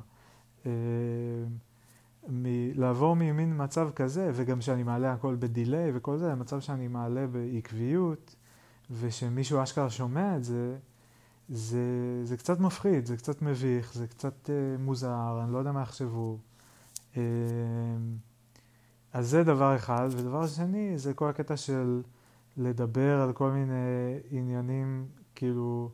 אה, 0.66 0.70
מ- 2.28 2.80
לעבור 2.80 3.16
ממין 3.16 3.62
מצב 3.62 3.90
כזה, 3.96 4.30
וגם 4.34 4.60
שאני 4.60 4.82
מעלה 4.82 5.12
הכל 5.12 5.36
בדיליי 5.38 5.90
וכל 5.94 6.18
זה, 6.18 6.28
למצב 6.28 6.60
שאני 6.60 6.88
מעלה 6.88 7.26
בעקביות, 7.26 8.34
ושמישהו 8.90 9.62
אשכרה 9.62 9.90
שומע 9.90 10.36
את 10.36 10.44
זה, 10.44 10.76
זה, 11.48 11.80
זה 12.24 12.36
קצת 12.36 12.60
מפחיד, 12.60 13.06
זה 13.06 13.16
קצת 13.16 13.42
מביך, 13.42 13.94
זה 13.94 14.06
קצת 14.06 14.50
אה, 14.50 14.78
מוזר, 14.78 15.40
אני 15.44 15.52
לא 15.52 15.58
יודע 15.58 15.72
מה 15.72 15.82
יחשבו. 15.82 16.38
אה, 17.16 17.22
אז 19.14 19.30
זה 19.30 19.44
דבר 19.44 19.76
אחד, 19.76 20.08
ודבר 20.10 20.46
שני 20.46 20.98
זה 20.98 21.14
כל 21.14 21.28
הקטע 21.28 21.56
של 21.56 22.02
לדבר 22.56 23.20
על 23.20 23.32
כל 23.32 23.50
מיני 23.50 23.74
עניינים, 24.30 25.06
כאילו 25.34 25.90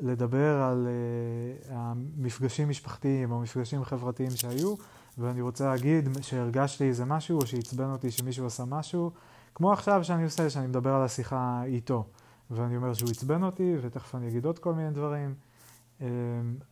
לדבר 0.00 0.62
על 0.62 0.88
uh, 0.88 1.72
המפגשים 1.72 2.68
משפחתיים 2.68 3.32
או 3.32 3.40
מפגשים 3.40 3.84
חברתיים 3.84 4.30
שהיו, 4.30 4.74
ואני 5.18 5.40
רוצה 5.40 5.68
להגיד 5.68 6.08
שהרגשתי 6.22 6.84
איזה 6.84 7.04
משהו 7.04 7.40
או 7.40 7.46
שעצבן 7.46 7.90
אותי 7.90 8.10
שמישהו 8.10 8.46
עשה 8.46 8.64
משהו, 8.64 9.10
כמו 9.54 9.72
עכשיו 9.72 10.04
שאני 10.04 10.24
עושה, 10.24 10.50
שאני 10.50 10.66
מדבר 10.66 10.90
על 10.90 11.02
השיחה 11.02 11.62
איתו, 11.64 12.04
ואני 12.50 12.76
אומר 12.76 12.94
שהוא 12.94 13.10
עצבן 13.10 13.42
אותי, 13.42 13.76
ותכף 13.82 14.14
אני 14.14 14.28
אגיד 14.28 14.44
עוד 14.44 14.58
כל 14.58 14.74
מיני 14.74 14.90
דברים. 14.90 15.34
Um, 16.00 16.02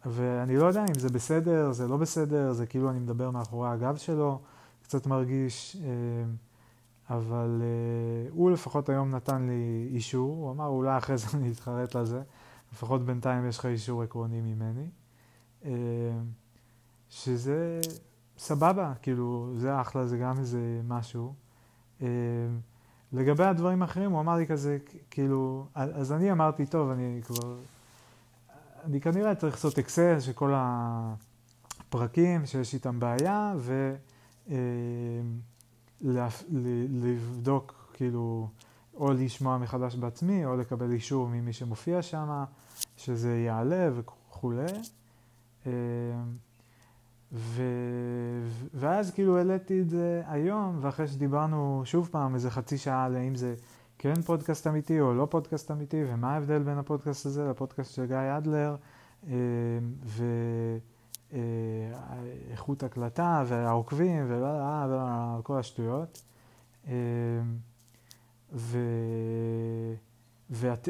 ואני 0.07 0.57
לא 0.57 0.67
יודע 0.67 0.85
אם 0.89 0.99
זה 0.99 1.09
בסדר, 1.09 1.73
זה 1.73 1.89
לא 1.89 1.97
בסדר, 1.97 2.53
זה 2.53 2.67
כאילו 2.67 2.91
אני 2.91 2.99
מדבר 2.99 3.31
מאחורי 3.31 3.69
הגב 3.69 3.97
שלו. 3.97 4.41
קצת 4.91 5.07
מרגיש, 5.07 5.77
אה, 5.85 6.25
אבל 7.17 7.63
אה, 7.63 8.31
הוא 8.31 8.51
לפחות 8.51 8.89
היום 8.89 9.15
נתן 9.15 9.47
לי 9.47 9.89
אישור, 9.91 10.37
הוא 10.37 10.51
אמר 10.51 10.67
אולי 10.67 10.99
אחרי 10.99 11.19
זה 11.19 11.27
אני 11.35 11.51
אתחרט 11.51 11.95
לזה, 11.95 12.23
לפחות 12.73 13.05
בינתיים 13.05 13.49
יש 13.49 13.59
לך 13.59 13.67
אישור 13.67 14.03
עקרוני 14.03 14.41
ממני, 14.41 14.89
אה, 15.65 15.71
שזה 17.09 17.81
סבבה, 18.39 18.93
כאילו 19.03 19.53
זה 19.57 19.81
אחלה, 19.81 20.07
זה 20.07 20.19
גם 20.19 20.39
איזה 20.39 20.81
משהו. 20.85 21.35
לגבי 23.13 23.45
הדברים 23.45 23.83
האחרים, 23.83 24.11
הוא 24.11 24.21
אמר 24.21 24.37
לי 24.37 24.47
כזה, 24.47 24.79
כאילו, 25.11 25.67
אז 25.75 26.13
אני 26.13 26.33
אמרתי, 26.33 26.67
טוב, 26.67 26.91
אני 26.91 27.21
כבר, 27.25 27.57
אני 28.85 29.01
כנראה 29.01 29.35
צריך 29.35 29.55
לעשות 29.55 29.79
אקסל 29.79 30.21
של 30.21 30.33
כל 30.33 30.53
הפרקים 30.57 32.47
שיש 32.47 32.75
איתם 32.75 33.01
בעיה, 33.01 33.55
ו... 33.59 33.95
אה, 34.51 34.57
לבדוק, 36.91 37.91
כאילו, 37.93 38.49
או 38.95 39.13
לשמוע 39.13 39.59
מחדש 39.59 39.97
בעצמי, 39.97 40.45
או 40.45 40.57
לקבל 40.57 40.93
אישור 40.93 41.29
ממי 41.29 41.53
שמופיע 41.53 42.03
שם, 42.03 42.45
שזה 42.97 43.39
יעלה 43.39 43.91
וכולי. 43.95 44.67
אה, 45.67 45.73
ו... 47.33 47.63
ואז 48.75 49.11
כאילו 49.11 49.39
העליתי 49.39 49.81
את 49.81 49.91
זה 49.91 50.23
היום, 50.27 50.79
ואחרי 50.81 51.09
שדיברנו 51.09 51.83
שוב 51.85 52.09
פעם 52.13 52.35
איזה 52.35 52.51
חצי 52.51 52.79
שעה 52.79 53.05
על 53.05 53.17
האם 53.17 53.35
זה 53.35 53.55
כן 53.99 54.23
פודקאסט 54.23 54.67
אמיתי 54.67 55.01
או 55.01 55.15
לא 55.15 55.27
פודקאסט 55.31 55.71
אמיתי, 55.71 56.03
ומה 56.07 56.35
ההבדל 56.35 56.63
בין 56.63 56.79
הפודקאסט 56.79 57.27
הזה 57.27 57.51
לפודקאסט 57.51 57.95
של 57.95 58.07
גיא 58.07 58.17
אדלר, 58.39 58.77
אה, 59.29 59.33
ו... 60.05 60.25
אה, 61.33 61.39
איכות 62.51 62.83
הקלטה 62.83 63.45
והעוקבים 63.47 64.27
וכל 64.29 65.59
השטויות. 65.59 66.23
אה, 66.89 66.93
ו... 68.53 68.79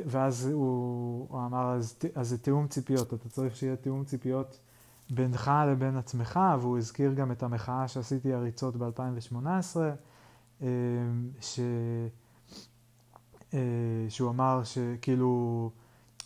ואז 0.06 0.47
הוא, 0.47 1.26
הוא 1.28 1.47
אמר, 1.47 1.73
אז, 1.73 1.99
אז 2.14 2.28
זה 2.28 2.38
תיאום 2.38 2.66
ציפיות, 2.66 3.14
אתה 3.14 3.28
צריך 3.28 3.56
שיהיה 3.56 3.76
תיאום 3.76 4.04
ציפיות 4.04 4.61
בינך 5.11 5.50
לבין 5.68 5.97
עצמך, 5.97 6.40
והוא 6.61 6.78
הזכיר 6.78 7.14
גם 7.14 7.32
את 7.32 7.42
המחאה 7.42 7.88
שעשיתי 7.88 8.32
הריצות 8.32 8.76
ב-2018, 8.76 9.47
אה, 10.62 10.68
ש... 11.40 11.61
שהוא 14.09 14.30
אמר 14.30 14.61
שכאילו 14.64 15.70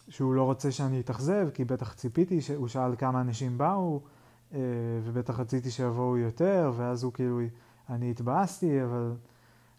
שהוא 0.08 0.34
לא 0.34 0.42
רוצה 0.42 0.72
שאני 0.72 1.00
אתאכזב, 1.00 1.48
כי 1.54 1.64
בטח 1.64 1.92
ציפיתי, 1.92 2.40
הוא 2.56 2.68
שאל 2.68 2.96
כמה 2.96 3.20
אנשים 3.20 3.58
באו, 3.58 4.00
אה, 4.54 4.58
ובטח 5.04 5.40
רציתי 5.40 5.70
שיבואו 5.70 6.18
יותר, 6.18 6.72
ואז 6.76 7.04
הוא 7.04 7.12
כאילו, 7.12 7.40
אני 7.90 8.10
התבאסתי, 8.10 8.84
אבל, 8.84 9.12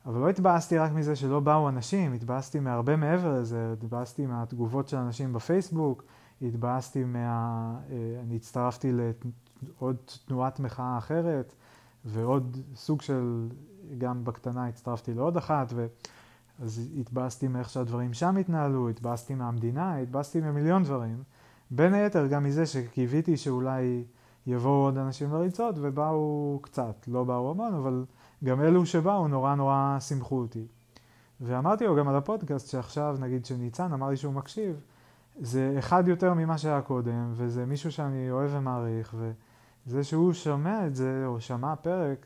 אבל 0.05 0.19
לא 0.19 0.29
התבאסתי 0.29 0.77
רק 0.77 0.91
מזה 0.91 1.15
שלא 1.15 1.39
באו 1.39 1.69
אנשים, 1.69 2.13
התבאסתי 2.13 2.59
מהרבה 2.59 2.95
מעבר 2.95 3.39
לזה, 3.39 3.73
התבאסתי 3.73 4.25
מהתגובות 4.25 4.87
של 4.87 4.97
אנשים 4.97 5.33
בפייסבוק, 5.33 6.03
התבאסתי 6.41 7.03
מה... 7.03 7.79
אני 8.23 8.35
הצטרפתי 8.35 8.91
לעוד 9.61 9.95
תנועת 10.25 10.59
מחאה 10.59 10.97
אחרת, 10.97 11.55
ועוד 12.05 12.57
סוג 12.75 13.01
של, 13.01 13.47
גם 13.97 14.25
בקטנה 14.25 14.67
הצטרפתי 14.67 15.13
לעוד 15.13 15.37
אחת, 15.37 15.73
ו... 15.75 15.87
אז 16.59 16.89
התבאסתי 16.99 17.47
מאיך 17.47 17.69
שהדברים 17.69 18.13
שם 18.13 18.37
התנהלו, 18.37 18.89
התבאסתי 18.89 19.35
מהמדינה, 19.35 19.97
התבאסתי 19.97 20.41
ממיליון 20.41 20.83
דברים. 20.83 21.23
בין 21.71 21.93
היתר 21.93 22.27
גם 22.27 22.43
מזה 22.43 22.65
שקיוויתי 22.65 23.37
שאולי 23.37 24.03
יבואו 24.47 24.83
עוד 24.83 24.97
אנשים 24.97 25.33
לריצות, 25.33 25.75
ובאו 25.81 26.59
קצת, 26.61 27.07
לא 27.07 27.23
באו 27.23 27.51
המון, 27.51 27.73
אבל 27.73 28.05
גם 28.43 28.61
אלו 28.61 28.85
שבאו 28.85 29.27
נורא 29.27 29.55
נורא 29.55 29.97
שימחו 29.99 30.39
אותי. 30.39 30.67
ואמרתי 31.41 31.85
לו 31.85 31.95
גם 31.95 32.07
על 32.07 32.15
הפודקאסט 32.15 32.69
שעכשיו, 32.69 33.17
נגיד 33.19 33.45
שניצן 33.45 33.93
אמר 33.93 34.09
לי 34.09 34.17
שהוא 34.17 34.33
מקשיב, 34.33 34.81
זה 35.39 35.75
אחד 35.79 36.07
יותר 36.07 36.33
ממה 36.33 36.57
שהיה 36.57 36.81
קודם, 36.81 37.31
וזה 37.33 37.65
מישהו 37.65 37.91
שאני 37.91 38.31
אוהב 38.31 38.49
ומעריך, 38.53 39.15
וזה 39.85 40.03
שהוא 40.03 40.33
שומע 40.33 40.87
את 40.87 40.95
זה, 40.95 41.23
או 41.25 41.41
שמע 41.41 41.75
פרק, 41.75 42.25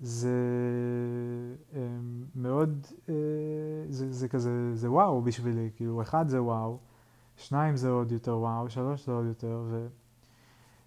זה 0.00 0.28
אה, 1.74 1.80
מאוד, 2.34 2.86
אה, 3.08 3.14
זה, 3.88 4.12
זה 4.12 4.28
כזה, 4.28 4.76
זה 4.76 4.90
וואו 4.90 5.22
בשבילי, 5.22 5.70
כאילו 5.76 6.02
אחד 6.02 6.28
זה 6.28 6.42
וואו, 6.42 6.78
שניים 7.36 7.76
זה 7.76 7.90
עוד 7.90 8.12
יותר 8.12 8.38
וואו, 8.38 8.70
שלוש 8.70 9.06
זה 9.06 9.12
עוד 9.12 9.26
יותר, 9.26 9.62
ו... 9.70 9.86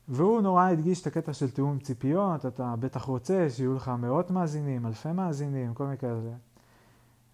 והוא 0.07 0.41
נורא 0.41 0.67
הדגיש 0.67 1.01
את 1.01 1.07
הקטע 1.07 1.33
של 1.33 1.51
תיאום 1.51 1.79
ציפיות, 1.79 2.45
אתה 2.45 2.75
בטח 2.79 3.03
רוצה 3.03 3.49
שיהיו 3.49 3.73
לך 3.73 3.91
מאות 3.99 4.31
מאזינים, 4.31 4.85
אלפי 4.85 5.11
מאזינים, 5.11 5.73
כל 5.73 5.83
מיני 5.83 5.97
כאלה. 5.97 6.31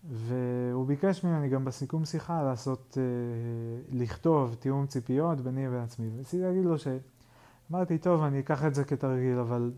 והוא 0.09 0.87
ביקש 0.87 1.23
ממני 1.23 1.49
גם 1.49 1.65
בסיכום 1.65 2.05
שיחה 2.05 2.43
לעשות, 2.43 2.97
אה, 2.97 3.97
לכתוב 3.97 4.55
תיאום 4.59 4.87
ציפיות 4.87 5.41
ביני 5.41 5.67
ובעצמי. 5.67 6.09
וניסיתי 6.15 6.43
להגיד 6.43 6.65
לו 6.65 6.77
ש... 6.77 6.87
אמרתי, 7.71 7.97
טוב, 7.97 8.23
אני 8.23 8.39
אקח 8.39 8.65
את 8.65 8.75
זה 8.75 8.83
כתרגיל, 8.83 9.37
אבל 9.37 9.71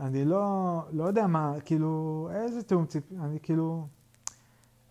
אני 0.00 0.24
לא, 0.24 0.82
לא 0.92 1.04
יודע 1.04 1.26
מה, 1.26 1.54
כאילו, 1.64 2.28
איזה 2.32 2.62
תיאום 2.62 2.86
ציפיות, 2.86 3.20
אני 3.24 3.38
כאילו, 3.42 3.86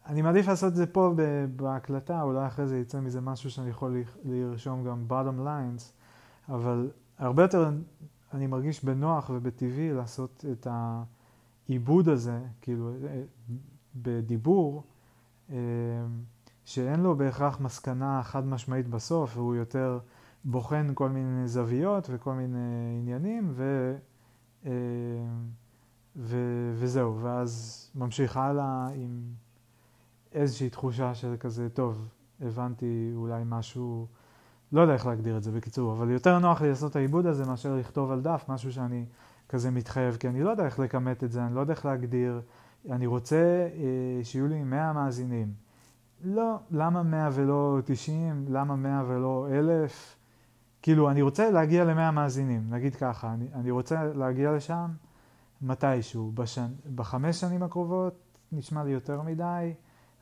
אני 0.06 0.22
מעדיף 0.22 0.48
לעשות 0.48 0.72
את 0.72 0.75
זה 0.75 0.86
פה 0.86 1.13
בהקלטה, 1.56 2.22
אולי 2.22 2.48
אחרי 2.48 2.68
זה 2.68 2.78
יצא 2.80 3.00
מזה 3.00 3.22
משהו 3.22 3.51
שאני 3.51 3.70
יכול 3.70 3.98
לרשום 4.25 4.84
גם 4.84 5.06
bottom 5.10 5.46
lines, 5.46 5.84
אבל 6.50 6.92
הרבה 7.18 7.44
יותר 7.44 7.72
אני 8.34 8.48
מרגיש 8.48 8.86
בנוח 8.86 9.30
ובטבעי 9.34 9.94
לעשות 9.94 10.46
את 10.51 10.68
העיבוד 11.68 12.10
הזה, 12.10 12.39
כאילו, 12.62 12.92
בדיבור, 13.96 14.84
אה, 15.51 15.56
שאין 16.66 17.00
לו 17.00 17.16
בהכרח 17.16 17.60
מסקנה 17.60 18.24
חד 18.24 18.48
משמעית 18.48 18.88
בסוף, 18.88 19.38
והוא 19.38 19.56
יותר 19.56 20.00
בוחן 20.44 20.92
כל 20.94 21.10
מיני 21.10 21.48
זוויות 21.48 22.08
וכל 22.12 22.34
מיני 22.34 22.98
עניינים, 23.00 23.51
ו, 23.51 23.63
אה, 23.63 24.09
ו, 26.16 26.38
וזהו, 26.74 27.20
ואז 27.22 27.86
ממשיך 27.96 28.38
הלאה 28.38 28.88
עם 28.96 29.22
איזושהי 30.34 30.70
תחושה 30.70 31.16
של 31.16 31.36
כזה, 31.39 31.70
טוב, 31.70 32.08
הבנתי 32.42 33.12
אולי 33.16 33.44
משהו, 33.46 34.08
לא 34.72 34.82
יודע 34.82 34.94
איך 34.94 35.06
להגדיר 35.06 35.38
את 35.38 35.44
זה 35.44 35.51
בקיצור, 35.51 35.94
אבל 35.94 36.10
יותר 36.10 36.39
נוח 36.39 36.62
לי 36.62 36.70
לעשות 36.70 36.92
את 36.92 36.96
העיבוד 36.96 37.25
הזה 37.25 37.46
מאשר 37.46 37.75
לכתוב 37.75 38.12
על 38.12 38.22
דף, 38.22 38.46
משהו 38.50 38.74
שאני 38.74 39.06
כזה 39.50 39.72
מתחייב, 39.72 40.16
כי 40.16 40.28
אני 40.28 40.44
לא 40.44 40.50
יודע 40.50 40.66
איך 40.66 40.80
לכמת 40.80 41.24
את 41.24 41.32
זה, 41.32 41.46
אני 41.46 41.56
לא 41.56 41.60
יודע 41.60 41.74
איך 41.74 41.86
להגדיר. 41.86 42.42
אני 42.89 43.08
רוצה 43.08 43.68
אה, 43.74 44.24
שיהיו 44.24 44.48
לי 44.48 44.63
100 44.63 44.94
מאזינים. 44.94 45.54
לא, 46.24 46.56
למה 46.72 47.04
100 47.04 47.30
ולא 47.34 47.80
90? 47.86 48.46
למה 48.50 48.75
100 48.75 49.04
ולא 49.08 49.48
1,000? 49.51 50.19
כאילו, 50.82 51.10
אני 51.10 51.22
רוצה 51.22 51.52
להגיע 51.52 51.84
ל-100 51.86 52.12
מאזינים, 52.12 52.70
נגיד 52.70 52.96
ככה, 52.96 53.34
אני, 53.34 53.48
אני 53.54 53.72
רוצה 53.72 54.04
להגיע 54.04 54.52
לשם 54.52 54.92
מתישהו. 55.62 56.32
בשנ... 56.32 56.72
בחמש 56.96 57.39
שנים 57.39 57.63
הקרובות 57.63 58.13
נשמע 58.52 58.84
לי 58.84 58.92
יותר 58.92 59.22
מדי, 59.22 59.74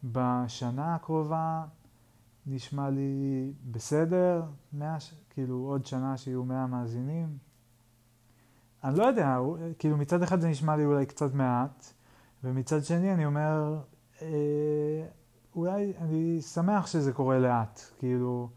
בשנה 0.04 0.96
הקרובה 0.96 1.64
נשמע 2.48 2.90
לי 2.90 3.54
בסדר, 3.72 4.44
100, 4.74 4.98
כאילו 5.30 5.56
עוד 5.56 5.86
שנה 5.86 6.18
שיהיו 6.18 6.44
100 6.44 6.68
מאזינים. 6.68 7.38
אני 8.84 8.98
לא 8.98 9.04
יודע, 9.04 9.38
כאילו 9.80 9.98
מצד 9.98 10.24
אחד 10.24 10.40
זה 10.40 10.48
נשמע 10.48 10.76
לי 10.76 10.86
אולי 10.86 11.06
קצת 11.06 11.34
מעט, 11.34 11.94
ומצד 12.44 12.84
שני 12.84 13.14
אני 13.14 13.26
אומר, 13.26 13.80
אה, 14.22 14.28
אולי 15.56 15.94
אני 15.98 16.42
שמח 16.42 16.88
שזה 16.88 17.14
קורה 17.14 17.40
לאט, 17.40 17.82
כאילו, 18.00 18.50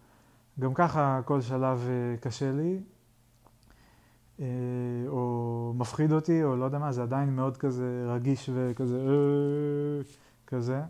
גם 0.59 0.75
ככה 0.75 1.21
כל 1.25 1.41
שלב 1.41 1.87
אה, 1.89 2.17
קשה 2.17 2.53
לי, 2.53 2.81
אה, 4.41 4.47
או 5.09 5.73
מפחיד 5.77 6.13
אותי, 6.13 6.45
או 6.45 6.57
לא 6.57 6.65
יודע 6.65 6.79
מה, 6.79 6.93
זה 6.93 7.03
עדיין 7.03 7.37
מאוד 7.37 7.57
כזה 7.57 8.05
רגיש 8.09 8.51
וכזה, 8.55 8.99
אה, 8.99 10.03
כזה. 10.47 10.81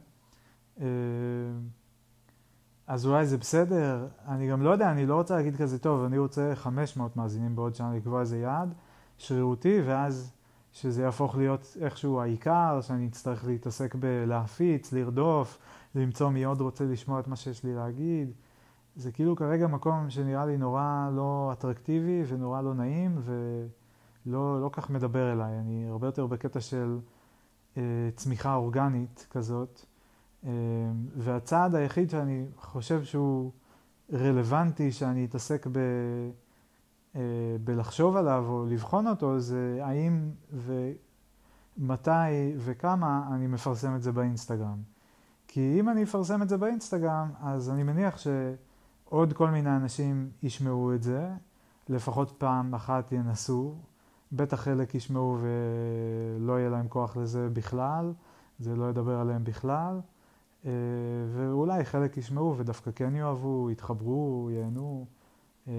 אז 2.87 3.07
אולי 3.07 3.27
זה 3.27 3.39
בסדר, 3.39 4.09
אני 4.29 4.51
גם 4.51 4.63
לא 4.63 4.71
יודע, 4.71 4.91
אני 4.91 5.07
לא 5.07 5.15
רוצה 5.15 5.37
להגיד 5.37 5.57
כזה, 5.57 5.79
טוב, 5.79 6.05
אני 6.05 6.19
רוצה 6.19 6.53
500 6.55 7.17
מאזינים 7.17 7.57
בעוד 7.57 7.75
שנה 7.75 7.95
לקבוע 7.97 8.21
איזה 8.21 8.39
יעד 8.39 8.75
שרירותי, 9.19 9.81
ואז 9.87 10.33
שזה 10.73 11.03
יהפוך 11.03 11.37
להיות 11.37 11.77
איכשהו 11.81 12.21
העיקר, 12.21 12.81
שאני 12.81 13.07
אצטרך 13.07 13.45
להתעסק 13.45 13.95
בלהפיץ, 13.95 14.93
לרדוף, 14.93 15.59
למצוא 15.95 16.31
מי 16.31 16.45
עוד 16.45 16.61
רוצה 16.61 16.85
לשמוע 16.85 17.21
את 17.21 17.29
מה 17.29 17.37
שיש 17.37 17.65
לי 17.65 17.75
להגיד. 17.75 18.33
זה 19.01 19.13
כאילו 19.13 19.37
כרגע 19.37 19.67
מקום 19.67 20.11
שנראה 20.11 20.47
לי 20.47 20.57
נורא 20.57 21.11
לא 21.13 21.51
אטרקטיבי 21.53 22.23
ונורא 22.29 22.61
לא 22.61 22.75
נעים 22.75 23.19
ולא 23.25 24.61
לא 24.61 24.71
כך 24.73 24.91
מדבר 24.91 25.33
אליי. 25.33 25.59
אני 25.59 25.87
הרבה 25.89 26.07
יותר 26.07 26.27
בקטע 26.27 26.61
של 26.61 26.99
אה, 27.77 27.83
צמיחה 28.17 28.55
אורגנית 28.55 29.27
כזאת. 29.31 29.85
אה, 30.47 30.51
והצעד 31.17 31.75
היחיד 31.75 32.11
שאני 32.11 32.47
חושב 32.57 33.05
שהוא 33.05 33.53
רלוונטי 34.13 34.93
שאני 34.93 35.25
אתעסק 35.25 35.67
ב... 35.67 35.79
אה, 37.17 37.21
בלחשוב 37.65 38.17
עליו 38.17 38.45
או 38.49 38.67
לבחון 38.67 39.07
אותו 39.07 39.41
זה 39.41 39.79
האם 39.83 40.31
ומתי 40.53 42.11
וכמה 42.57 43.29
אני 43.35 43.47
מפרסם 43.47 43.97
את 43.97 44.03
זה 44.03 44.13
באינסטגרם. 44.13 44.83
כי 45.49 45.77
אם 45.81 45.89
אני 45.89 46.03
אפרסם 46.03 46.43
את 46.43 46.49
זה 46.49 46.57
באינסטגרם, 46.57 47.31
אז 47.43 47.71
אני 47.71 47.83
מניח 47.83 48.19
שעוד 49.11 49.33
כל 49.33 49.51
מיני 49.51 49.77
אנשים 49.77 50.31
ישמעו 50.43 50.95
את 50.95 51.03
זה, 51.03 51.31
לפחות 51.89 52.33
פעם 52.39 52.75
אחת 52.75 53.13
ינסו, 53.13 53.75
בטח 54.33 54.61
חלק 54.61 54.95
ישמעו 54.95 55.39
ולא 55.41 56.59
יהיה 56.59 56.71
להם 56.71 56.89
כוח 56.89 57.17
לזה 57.17 57.49
בכלל, 57.53 58.13
זה 58.59 58.77
לא 58.77 58.91
ידבר 58.91 59.21
עליהם 59.21 59.45
בכלל, 59.45 60.01
אה, 60.65 60.71
ואולי 61.35 61.85
חלק 61.85 62.17
ישמעו 62.17 62.55
ודווקא 62.59 62.91
כן 62.91 63.17
יאהבו, 63.17 63.71
יתחברו, 63.71 64.49
ייהנו. 64.53 65.07
אה, 65.69 65.73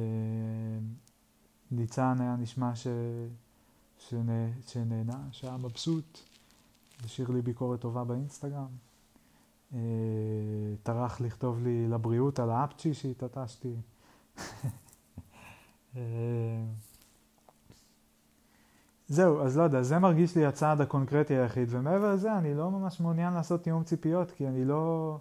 ניצן 1.72 2.16
היה 2.20 2.36
נשמע 2.36 2.76
ש... 2.76 2.88
שנה... 3.98 4.48
שנהנה, 4.68 5.28
שהיה 5.32 5.58
מבסוט, 5.58 6.20
השאיר 7.06 7.32
לי 7.32 7.42
ביקורת 7.42 7.80
טובה 7.82 8.04
באינסטגרם. 8.04 8.91
אה, 9.74 9.80
טרח 10.84 11.22
לכתוב 11.22 11.64
לי 11.64 11.88
לבריאות 11.88 12.40
על 12.40 12.50
האפצ'י 12.50 12.94
שהתעטשתי. 12.94 13.76
אה, 15.96 16.02
זהו, 19.08 19.42
אז 19.42 19.58
לא 19.58 19.64
יודע, 19.64 19.82
זה 19.82 20.00
מרגיש 20.00 20.36
לי 20.36 20.46
הצעד 20.46 20.82
הקונקרטי 20.82 21.34
היחיד, 21.34 21.68
ומעבר 21.72 22.14
לזה 22.14 22.38
אני 22.38 22.54
לא 22.54 22.72
ממש 22.72 23.00
מעוניין 23.00 23.34
לעשות 23.34 23.64
תיאום 23.64 23.84
ציפיות, 23.84 24.32
כי 24.32 24.48
אני 24.48 24.66
לא... 24.66 25.18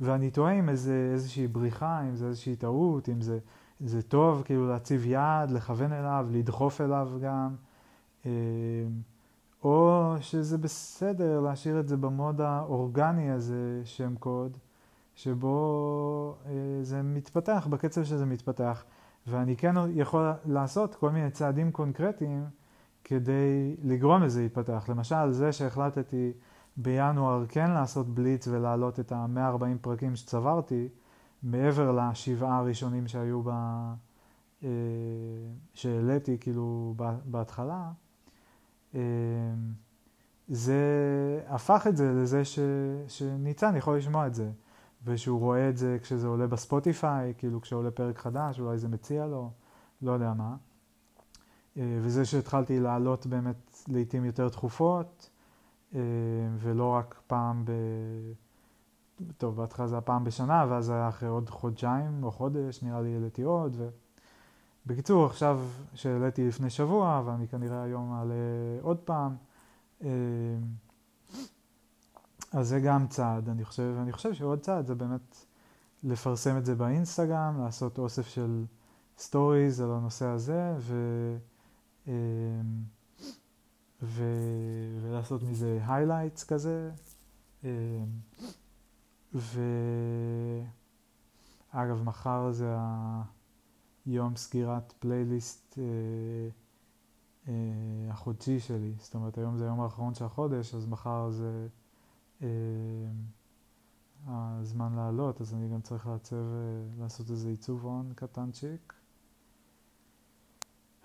ואני 0.00 0.30
טועה 0.30 0.52
עם 0.52 0.68
איזה, 0.68 1.10
איזושהי 1.12 1.46
בריחה, 1.46 2.02
אם 2.02 2.16
זה 2.16 2.26
איזושהי 2.26 2.56
טעות, 2.56 3.08
אם 3.08 3.20
זה... 3.20 3.38
זה 3.80 4.02
טוב 4.02 4.42
כאילו 4.44 4.68
להציב 4.68 5.06
יעד, 5.06 5.50
לכוון 5.50 5.92
אליו, 5.92 6.26
לדחוף 6.30 6.80
אליו 6.80 7.10
גם, 7.22 7.54
אה, 8.26 8.30
או 9.68 10.14
שזה 10.20 10.58
בסדר 10.58 11.40
להשאיר 11.40 11.80
את 11.80 11.88
זה 11.88 11.96
במוד 11.96 12.40
האורגני 12.40 13.30
הזה, 13.30 13.80
שם 13.84 14.14
קוד, 14.14 14.56
שבו 15.14 16.36
אה, 16.46 16.52
זה 16.82 17.02
מתפתח 17.02 17.66
בקצב 17.70 18.04
שזה 18.04 18.26
מתפתח, 18.26 18.84
ואני 19.26 19.56
כן 19.56 19.74
יכול 19.94 20.30
לעשות 20.44 20.94
כל 20.94 21.10
מיני 21.10 21.30
צעדים 21.30 21.72
קונקרטיים 21.72 22.44
כדי 23.04 23.76
לגרום 23.82 24.22
לזה 24.22 24.42
להתפתח. 24.42 24.84
למשל, 24.88 25.30
זה 25.30 25.52
שהחלטתי 25.52 26.32
בינואר 26.76 27.46
כן 27.48 27.70
לעשות 27.70 28.14
בליץ 28.14 28.48
ולהעלות 28.48 29.00
את 29.00 29.12
ה-140 29.12 29.78
פרקים 29.80 30.16
שצברתי, 30.16 30.88
מעבר 31.42 31.92
לשבעה 31.92 32.58
הראשונים 32.58 33.08
שהיו 33.08 33.42
ב... 33.42 33.50
אה, 34.62 34.68
שהעליתי 35.74 36.38
כאילו 36.40 36.94
בהתחלה, 37.24 37.90
זה 40.48 40.80
הפך 41.46 41.86
את 41.88 41.96
זה 41.96 42.12
לזה 42.12 42.44
ש... 42.44 42.58
שניצן 43.08 43.76
יכול 43.76 43.96
לשמוע 43.96 44.26
את 44.26 44.34
זה. 44.34 44.50
ושהוא 45.04 45.40
רואה 45.40 45.68
את 45.68 45.76
זה 45.76 45.98
כשזה 46.02 46.26
עולה 46.26 46.46
בספוטיפיי, 46.46 47.34
כאילו 47.38 47.60
כשעולה 47.60 47.90
פרק 47.90 48.18
חדש, 48.18 48.60
אולי 48.60 48.78
זה 48.78 48.88
מציע 48.88 49.26
לו, 49.26 49.50
לא 50.02 50.12
יודע 50.12 50.32
מה. 50.32 50.56
אה, 51.76 51.98
וזה 52.02 52.24
שהתחלתי 52.24 52.80
לעלות 52.80 53.26
באמת 53.26 53.84
לעיתים 53.88 54.24
יותר 54.24 54.48
תכופות, 54.48 55.30
אה, 55.94 56.00
ולא 56.58 56.88
רק 56.88 57.20
פעם 57.26 57.64
ב... 57.64 57.72
טוב, 59.38 59.56
בהתחלה 59.56 59.86
זה 59.86 59.94
היה 59.94 60.00
פעם 60.00 60.24
בשנה, 60.24 60.66
ואז 60.68 60.90
היה 60.90 61.08
אחרי 61.08 61.28
עוד 61.28 61.50
חודשיים 61.50 62.24
או 62.24 62.30
חודש, 62.30 62.82
נראה 62.82 63.00
לי 63.00 63.14
העליתי 63.14 63.42
עוד. 63.42 63.76
ו... 63.78 63.88
בקיצור, 64.86 65.26
עכשיו 65.26 65.60
שהעליתי 65.94 66.48
לפני 66.48 66.70
שבוע, 66.70 67.22
ואני 67.26 67.48
כנראה 67.48 67.82
היום 67.82 68.12
אעלה 68.12 68.34
עוד 68.82 68.98
פעם, 68.98 69.36
אה, 70.02 70.08
אז 72.52 72.68
זה 72.68 72.80
גם 72.80 73.06
צעד, 73.06 73.48
אני 73.48 73.64
חושב, 73.64 73.94
ואני 73.98 74.12
חושב 74.12 74.34
שעוד 74.34 74.60
צעד 74.60 74.86
זה 74.86 74.94
באמת 74.94 75.36
לפרסם 76.04 76.58
את 76.58 76.64
זה 76.64 76.74
באינסטגרם, 76.74 77.60
לעשות 77.64 77.98
אוסף 77.98 78.26
של 78.26 78.64
stories 79.18 79.80
על 79.80 79.90
הנושא 79.90 80.26
הזה, 80.26 80.74
ו... 80.78 80.94
אה, 82.08 82.12
ו... 84.02 84.22
ולעשות 85.02 85.42
מזה 85.42 85.80
highlights 85.86 86.44
כזה. 86.44 86.90
אה, 87.64 87.70
ואגב, 91.72 92.02
מחר 92.02 92.52
זה 92.52 92.76
היום 94.12 94.36
סגירת 94.36 94.94
פלייליסט 94.98 95.78
אה, 95.78 95.84
אה, 97.48 97.52
החודשי 98.10 98.60
שלי. 98.60 98.92
זאת 98.98 99.14
אומרת, 99.14 99.38
היום 99.38 99.56
זה 99.56 99.64
היום 99.64 99.80
האחרון 99.80 100.14
של 100.14 100.24
החודש, 100.24 100.74
אז 100.74 100.86
מחר 100.86 101.30
זה 101.30 101.68
אה, 102.42 102.48
הזמן 104.26 104.92
לעלות, 104.96 105.40
אז 105.40 105.54
אני 105.54 105.68
גם 105.68 105.80
צריך 105.80 106.06
לעצב, 106.06 106.36
אה, 106.36 107.02
לעשות 107.02 107.30
איזה 107.30 107.48
עיצובון 107.48 108.12
קטנצ'יק. 108.14 108.94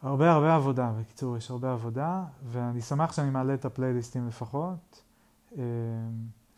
הרבה 0.01 0.31
הרבה 0.31 0.55
עבודה, 0.55 0.93
בקיצור, 0.99 1.37
יש 1.37 1.51
הרבה 1.51 1.73
עבודה, 1.73 2.25
ואני 2.43 2.81
שמח 2.81 3.11
שאני 3.11 3.29
מעלה 3.29 3.53
את 3.53 3.65
הפלייליסטים 3.65 4.27
לפחות. 4.27 5.03
אה, 5.57 5.63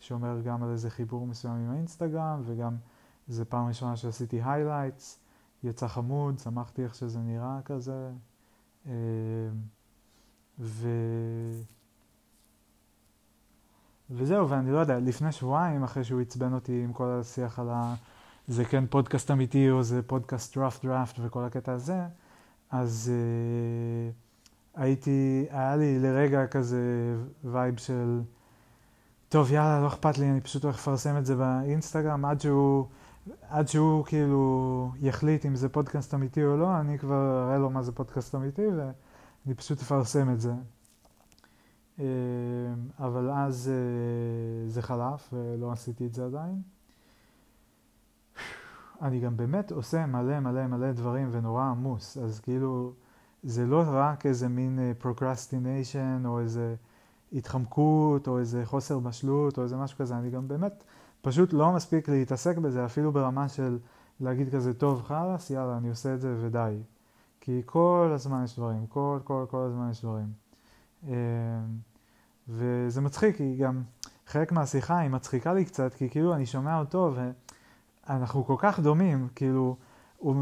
שאומר 0.00 0.40
גם 0.40 0.62
על 0.62 0.70
איזה 0.70 0.90
חיבור 0.90 1.26
מסוים 1.26 1.54
עם 1.54 1.70
האינסטגרם, 1.70 2.42
וגם 2.44 2.76
זו 3.28 3.44
פעם 3.48 3.68
ראשונה 3.68 3.96
שעשיתי 3.96 4.42
highlights, 4.42 5.18
יצא 5.62 5.88
חמוד, 5.88 6.38
שמחתי 6.38 6.84
איך 6.84 6.94
שזה 6.94 7.18
נראה 7.18 7.58
כזה. 7.64 8.10
אה, 8.86 8.92
ו... 10.58 10.88
וזהו, 14.10 14.48
ואני 14.48 14.72
לא 14.72 14.78
יודע, 14.78 14.98
לפני 14.98 15.32
שבועיים, 15.32 15.84
אחרי 15.84 16.04
שהוא 16.04 16.20
עצבן 16.20 16.52
אותי 16.52 16.84
עם 16.84 16.92
כל 16.92 17.08
השיח 17.08 17.58
על 17.58 17.68
ה... 17.70 17.94
זה 18.48 18.64
כן 18.64 18.86
פודקאסט 18.86 19.30
אמיתי 19.30 19.70
או 19.70 19.82
זה 19.82 20.02
פודקאסט 20.02 20.58
draft 20.58 20.84
draft 20.84 21.16
וכל 21.22 21.44
הקטע 21.44 21.72
הזה, 21.72 22.00
אז 22.70 23.12
אה, 23.12 24.80
הייתי, 24.80 25.46
היה 25.50 25.76
לי 25.76 25.98
לרגע 25.98 26.46
כזה 26.46 26.80
vibe 27.44 27.76
של... 27.76 28.20
טוב, 29.28 29.52
יאללה, 29.52 29.80
לא 29.80 29.86
אכפת 29.86 30.18
לי, 30.18 30.30
אני 30.30 30.40
פשוט 30.40 30.64
הולך 30.64 30.76
לפרסם 30.76 31.16
את 31.16 31.26
זה 31.26 31.36
באינסטגרם 31.36 32.24
עד 32.24 32.40
שהוא, 32.40 32.86
עד 33.48 33.68
שהוא 33.68 34.04
כאילו 34.04 34.92
יחליט 35.00 35.46
אם 35.46 35.56
זה 35.56 35.68
פודקאסט 35.68 36.14
אמיתי 36.14 36.44
או 36.44 36.56
לא, 36.56 36.80
אני 36.80 36.98
כבר 36.98 37.44
אראה 37.44 37.58
לו 37.58 37.70
מה 37.70 37.82
זה 37.82 37.92
פודקאסט 37.92 38.34
אמיתי 38.34 38.66
ואני 38.66 39.54
פשוט 39.56 39.80
אפרסם 39.80 40.32
את 40.32 40.40
זה. 40.40 40.52
אה, 41.98 42.04
אבל 42.98 43.30
אז 43.30 43.70
אה, 43.72 44.68
זה 44.68 44.82
חלף 44.82 45.28
ולא 45.32 45.72
עשיתי 45.72 46.06
את 46.06 46.14
זה 46.14 46.24
עדיין. 46.24 46.62
אני 49.02 49.20
גם 49.20 49.36
באמת 49.36 49.72
עושה 49.72 50.06
מלא 50.06 50.40
מלא 50.40 50.66
מלא 50.66 50.92
דברים 50.92 51.28
ונורא 51.32 51.64
עמוס, 51.64 52.18
אז 52.18 52.40
כאילו 52.40 52.92
זה 53.42 53.66
לא 53.66 53.84
רק 53.86 54.26
איזה 54.26 54.48
מין 54.48 54.78
אה, 54.78 54.92
או 56.24 56.40
איזה... 56.40 56.74
התחמקות 57.32 58.28
או 58.28 58.38
איזה 58.38 58.64
חוסר 58.64 58.98
בשלות 58.98 59.58
או 59.58 59.62
איזה 59.62 59.76
משהו 59.76 59.98
כזה, 59.98 60.16
אני 60.18 60.30
גם 60.30 60.48
באמת 60.48 60.84
פשוט 61.26 61.52
לא 61.52 61.72
מספיק 61.72 62.08
להתעסק 62.08 62.58
בזה 62.58 62.84
אפילו 62.84 63.12
ברמה 63.12 63.48
של 63.48 63.78
להגיד 64.20 64.54
כזה, 64.54 64.74
טוב, 64.74 65.02
חלאס, 65.02 65.50
יאללה, 65.50 65.76
אני 65.76 65.88
עושה 65.88 66.14
את 66.14 66.20
זה 66.20 66.36
ודי. 66.40 66.76
כי 67.40 67.62
כל 67.66 68.10
הזמן 68.14 68.44
יש 68.44 68.56
דברים, 68.56 68.86
כל, 68.86 69.18
כל, 69.24 69.44
כל 69.50 69.58
הזמן 69.58 69.90
יש 69.90 70.02
דברים. 70.02 70.26
אמ, 71.04 71.12
וזה 72.48 73.00
מצחיק, 73.00 73.36
כי 73.36 73.56
גם 73.56 73.82
חלק 74.26 74.52
מהשיחה 74.52 74.98
היא 74.98 75.10
מצחיקה 75.10 75.54
לי 75.54 75.64
קצת, 75.64 75.94
כי 75.94 76.10
כאילו 76.10 76.34
אני 76.34 76.46
שומע 76.46 76.78
אותו 76.78 77.14
ואנחנו 78.08 78.44
כל 78.44 78.56
כך 78.58 78.80
דומים, 78.80 79.28
כאילו, 79.34 79.76
הוא 80.18 80.34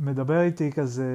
מדבר 0.00 0.40
איתי 0.40 0.72
כזה 0.72 1.06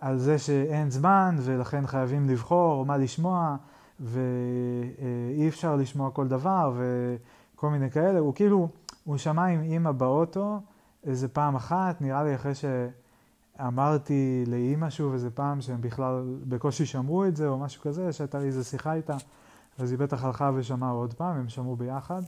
על 0.00 0.18
זה 0.18 0.38
שאין 0.38 0.90
זמן 0.90 1.36
ולכן 1.40 1.86
חייבים 1.86 2.28
לבחור 2.28 2.86
מה 2.86 2.96
לשמוע. 2.96 3.56
ואי 4.00 5.48
אפשר 5.48 5.76
לשמוע 5.76 6.10
כל 6.10 6.28
דבר 6.28 6.72
וכל 7.58 7.70
מיני 7.70 7.90
כאלה. 7.90 8.18
הוא 8.18 8.34
כאילו, 8.34 8.68
הוא 9.04 9.16
שמע 9.16 9.44
עם 9.44 9.62
אימא 9.62 9.92
באוטו 9.92 10.60
איזה 11.04 11.28
פעם 11.28 11.56
אחת, 11.56 12.00
נראה 12.00 12.24
לי 12.24 12.34
אחרי 12.34 12.52
שאמרתי 12.54 14.44
לאימא 14.46 14.90
שוב 14.90 15.12
איזה 15.12 15.30
פעם 15.30 15.60
שהם 15.60 15.80
בכלל 15.80 16.38
בקושי 16.48 16.86
שמעו 16.86 17.26
את 17.26 17.36
זה 17.36 17.48
או 17.48 17.58
משהו 17.58 17.82
כזה, 17.82 18.12
שהייתה 18.12 18.38
לי 18.38 18.46
איזה 18.46 18.64
שיחה 18.64 18.92
איתה, 18.92 19.16
אז 19.78 19.90
היא 19.90 19.98
בטח 19.98 20.24
הלכה 20.24 20.50
ושמעה 20.54 20.90
עוד 20.90 21.14
פעם, 21.14 21.36
הם 21.36 21.48
שמעו 21.48 21.76
ביחד. 21.76 22.22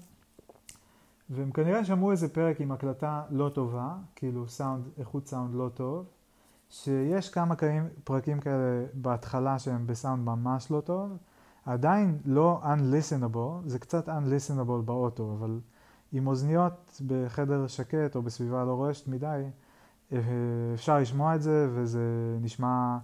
והם 1.30 1.50
כנראה 1.50 1.84
שמעו 1.84 2.10
איזה 2.10 2.28
פרק 2.28 2.60
עם 2.60 2.72
הקלטה 2.72 3.22
לא 3.30 3.48
טובה, 3.48 3.94
כאילו 4.16 4.48
סאונד, 4.48 4.84
איכות 4.98 5.26
סאונד 5.26 5.54
לא 5.54 5.68
טוב, 5.74 6.06
שיש 6.70 7.30
כמה 7.30 7.54
פרקים 8.04 8.40
כאלה 8.40 8.86
בהתחלה 8.94 9.58
שהם 9.58 9.86
בסאונד 9.86 10.24
ממש 10.24 10.70
לא 10.70 10.80
טוב, 10.80 11.16
עדיין 11.66 12.18
לא 12.24 12.60
unlistenable, 12.62 13.66
זה 13.68 13.78
קצת 13.78 14.08
unlistenable 14.08 14.82
באוטו, 14.84 15.36
אבל 15.38 15.60
עם 16.12 16.26
אוזניות 16.26 17.00
בחדר 17.06 17.66
שקט 17.66 18.16
או 18.16 18.22
בסביבה 18.22 18.64
לא 18.64 18.72
רועשת 18.72 19.08
מדי, 19.08 19.42
אה, 20.12 20.18
אפשר 20.74 20.98
לשמוע 20.98 21.34
את 21.34 21.42
זה 21.42 21.68
וזה 21.74 22.00
נשמע 22.40 22.98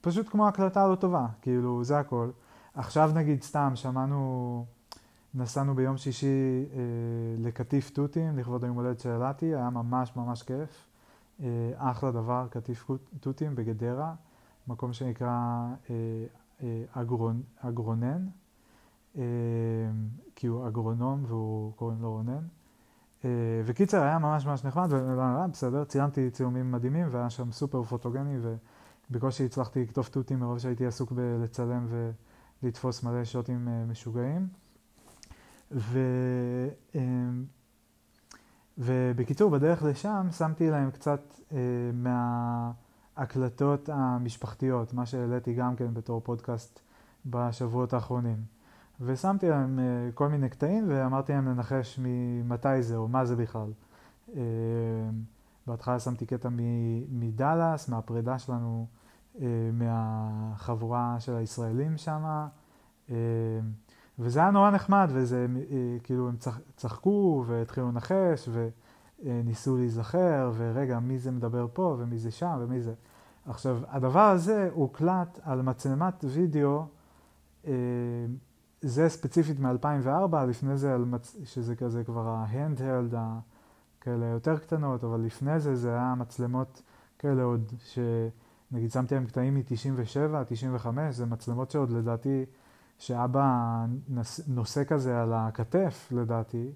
פשוט 0.00 0.28
כמו 0.28 0.48
הקלטה 0.48 0.88
לא 0.88 0.94
טובה, 0.94 1.26
כאילו 1.42 1.84
זה 1.84 1.98
הכל. 1.98 2.30
עכשיו 2.74 3.10
נגיד 3.14 3.42
סתם 3.42 3.72
שמענו, 3.74 4.64
נסענו 5.34 5.74
ביום 5.74 5.96
שישי 5.96 6.66
אה, 6.72 6.78
לקטיף 7.38 7.90
תותים 7.90 8.38
לכבוד 8.38 8.64
היום 8.64 8.76
הולדת 8.76 9.00
של 9.00 9.10
אלעתי, 9.10 9.46
היה 9.46 9.70
ממש 9.70 10.16
ממש 10.16 10.42
כיף. 10.42 10.86
אה, 11.42 11.72
אחלה 11.76 12.10
דבר, 12.10 12.46
קטיף 12.50 12.90
תותים 13.20 13.54
בגדרה, 13.54 14.14
מקום 14.68 14.92
שנקרא 14.92 15.28
אה, 15.90 15.94
אגרונן, 17.62 18.26
אה, 19.16 19.22
כי 20.36 20.46
הוא 20.46 20.68
אגרונום 20.68 21.24
והוא 21.26 21.72
קוראים 21.72 22.02
לו 22.02 22.12
רונן. 22.12 22.46
אה, 23.24 23.30
וקיצר, 23.64 24.02
היה 24.02 24.18
ממש 24.18 24.46
ממש 24.46 24.64
נחמד, 24.64 24.88
ובסדר, 24.92 25.84
צילמתי 25.84 26.30
צילומים 26.30 26.72
מדהימים, 26.72 27.06
והיה 27.10 27.30
שם 27.30 27.52
סופר 27.52 27.82
פוטוגני, 27.82 28.36
ובקושי 29.10 29.44
הצלחתי 29.44 29.82
לקטוף 29.82 30.08
תותים 30.08 30.40
מרוב 30.40 30.58
שהייתי 30.58 30.86
עסוק 30.86 31.12
בלצלם 31.12 31.86
ולתפוס 32.62 33.02
מלא 33.02 33.24
שוטים 33.24 33.68
אה, 33.68 33.84
משוגעים. 33.84 34.48
ו... 35.72 35.98
ובקיצור, 38.78 39.50
בדרך 39.50 39.82
לשם 39.82 40.26
שמתי 40.30 40.70
להם 40.70 40.90
קצת 40.90 41.40
מה... 41.92 42.70
ההקלטות 43.16 43.88
המשפחתיות, 43.92 44.94
מה 44.94 45.06
שהעליתי 45.06 45.54
גם 45.54 45.76
כן 45.76 45.94
בתור 45.94 46.20
פודקאסט 46.20 46.80
בשבועות 47.26 47.92
האחרונים. 47.92 48.36
ושמתי 49.00 49.48
להם 49.48 49.78
uh, 49.78 50.12
כל 50.14 50.28
מיני 50.28 50.48
קטעים 50.48 50.84
ואמרתי 50.88 51.32
להם 51.32 51.48
לנחש 51.48 52.00
ממתי 52.02 52.82
זה 52.82 52.96
או 52.96 53.08
מה 53.08 53.24
זה 53.24 53.36
בכלל. 53.36 53.72
Uh, 54.28 54.34
בהתחלה 55.66 55.98
שמתי 55.98 56.26
קטע 56.26 56.48
מדאלאס, 57.10 57.88
מהפרידה 57.88 58.38
שלנו 58.38 58.86
uh, 59.36 59.40
מהחבורה 59.72 61.16
של 61.18 61.36
הישראלים 61.36 61.96
שם, 61.96 62.46
וזה 64.18 64.40
היה 64.40 64.50
נורא 64.50 64.70
נחמד, 64.70 65.08
וזה 65.12 65.46
כאילו 66.02 66.28
הם 66.28 66.36
צח, 66.36 66.60
צחקו 66.76 67.44
והתחילו 67.46 67.88
לנחש 67.88 68.48
וניסו 69.24 69.76
להיזכר, 69.76 70.52
ורגע 70.56 70.98
מי 70.98 71.18
זה 71.18 71.30
מדבר 71.30 71.66
פה 71.72 71.96
ומי 71.98 72.18
זה 72.18 72.30
שם 72.30 72.56
ומי 72.60 72.80
זה. 72.80 72.94
עכשיו, 73.46 73.78
הדבר 73.88 74.20
הזה 74.30 74.68
הוקלט 74.72 75.38
על 75.42 75.62
מצלמת 75.62 76.24
וידאו, 76.28 76.84
אה, 77.66 77.72
זה 78.80 79.08
ספציפית 79.08 79.60
מ-2004, 79.60 80.36
לפני 80.48 80.76
זה, 80.76 80.98
מצ... 80.98 81.36
שזה 81.44 81.76
כזה 81.76 82.04
כבר 82.04 82.28
ההנדהלד, 82.28 83.14
כאלה 84.00 84.26
יותר 84.26 84.58
קטנות, 84.58 85.04
אבל 85.04 85.20
לפני 85.20 85.60
זה 85.60 85.74
זה 85.74 85.88
היה 85.94 86.14
מצלמות 86.14 86.82
כאלה 87.18 87.42
עוד, 87.42 87.72
שנגיד 87.78 88.90
שמתי 88.90 89.14
להם 89.14 89.26
קטעים 89.26 89.54
מ-97, 89.54 90.44
95, 90.46 91.14
זה 91.14 91.26
מצלמות 91.26 91.70
שעוד 91.70 91.90
לדעתי, 91.90 92.44
שאבא. 92.98 93.86
נושא 94.48 94.84
כזה 94.84 95.22
על 95.22 95.32
הכתף, 95.32 96.08
לדעתי, 96.12 96.72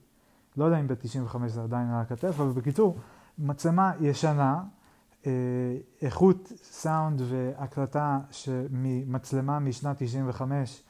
לא 0.56 0.64
יודע 0.64 0.80
אם 0.80 0.86
ב-95 0.88 1.38
זה 1.46 1.62
עדיין 1.62 1.90
על 1.90 2.00
הכתף, 2.00 2.40
אבל 2.40 2.52
בקיצור, 2.52 2.96
מצלמה 3.38 3.92
ישנה, 4.00 4.62
אה, 5.26 5.32
איכות 6.02 6.52
סאונד 6.62 7.22
והקלטה 7.24 8.18
ממצלמה 8.70 9.58
משנת 9.58 9.96
95 10.02 10.82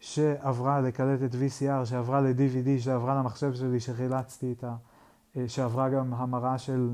שעברה 0.00 0.80
לקלטת 0.80 1.34
VCR, 1.34 1.84
שעברה 1.84 2.20
ל-DVD, 2.20 2.80
שעברה 2.80 3.14
למחשב 3.14 3.54
שלי, 3.54 3.80
שחילצתי 3.80 4.46
איתה, 4.46 4.74
אה, 5.36 5.44
שעברה 5.48 5.88
גם 5.88 6.14
המרה 6.14 6.58
של 6.58 6.90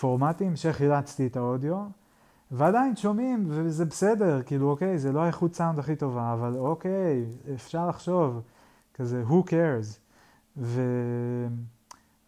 פורמטים, 0.00 0.56
שחילצתי 0.56 1.26
את 1.26 1.36
האודיו, 1.36 1.84
ועדיין 2.50 2.96
שומעים, 2.96 3.44
וזה 3.48 3.84
בסדר, 3.84 4.42
כאילו, 4.42 4.70
אוקיי, 4.70 4.98
זה 4.98 5.12
לא 5.12 5.20
האיכות 5.20 5.54
סאונד 5.54 5.78
הכי 5.78 5.96
טובה, 5.96 6.32
אבל 6.32 6.56
אוקיי, 6.56 7.24
אפשר 7.54 7.88
לחשוב, 7.88 8.40
כזה, 8.94 9.24
who 9.28 9.50
cares? 9.50 10.07
ו... 10.58 10.82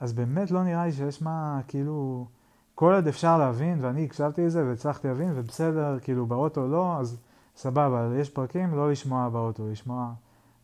אז 0.00 0.12
באמת 0.12 0.50
לא 0.50 0.64
נראה 0.64 0.84
לי 0.84 0.92
שיש 0.92 1.22
מה, 1.22 1.60
כאילו, 1.68 2.26
כל 2.74 2.94
עוד 2.94 3.06
אפשר 3.06 3.38
להבין, 3.38 3.78
ואני 3.84 4.04
הקשבתי 4.04 4.46
לזה 4.46 4.66
והצלחתי 4.66 5.08
להבין, 5.08 5.32
ובסדר, 5.34 5.98
כאילו, 6.02 6.26
באוטו 6.26 6.68
לא, 6.68 6.96
אז 6.98 7.18
סבבה, 7.56 8.08
יש 8.16 8.30
פרקים 8.30 8.74
לא 8.74 8.90
לשמוע 8.90 9.28
באוטו, 9.28 9.68
לשמוע 9.68 10.12